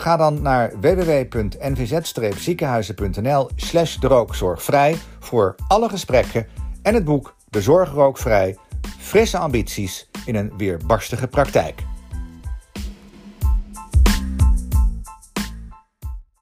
Ga 0.01 0.17
dan 0.17 0.43
naar 0.43 0.73
www.nvz-ziekenhuizen.nl 0.81 3.49
slash 3.57 3.97
voor 5.19 5.55
alle 5.69 5.89
gesprekken 5.89 6.47
en 6.83 6.95
het 6.95 7.05
boek 7.05 7.37
De 7.49 7.63
Zorg 7.63 7.91
Rookvrij, 7.91 8.57
frisse 8.99 9.39
ambities 9.39 10.11
in 10.25 10.35
een 10.35 10.53
weerbarstige 10.57 11.29
praktijk. 11.29 11.90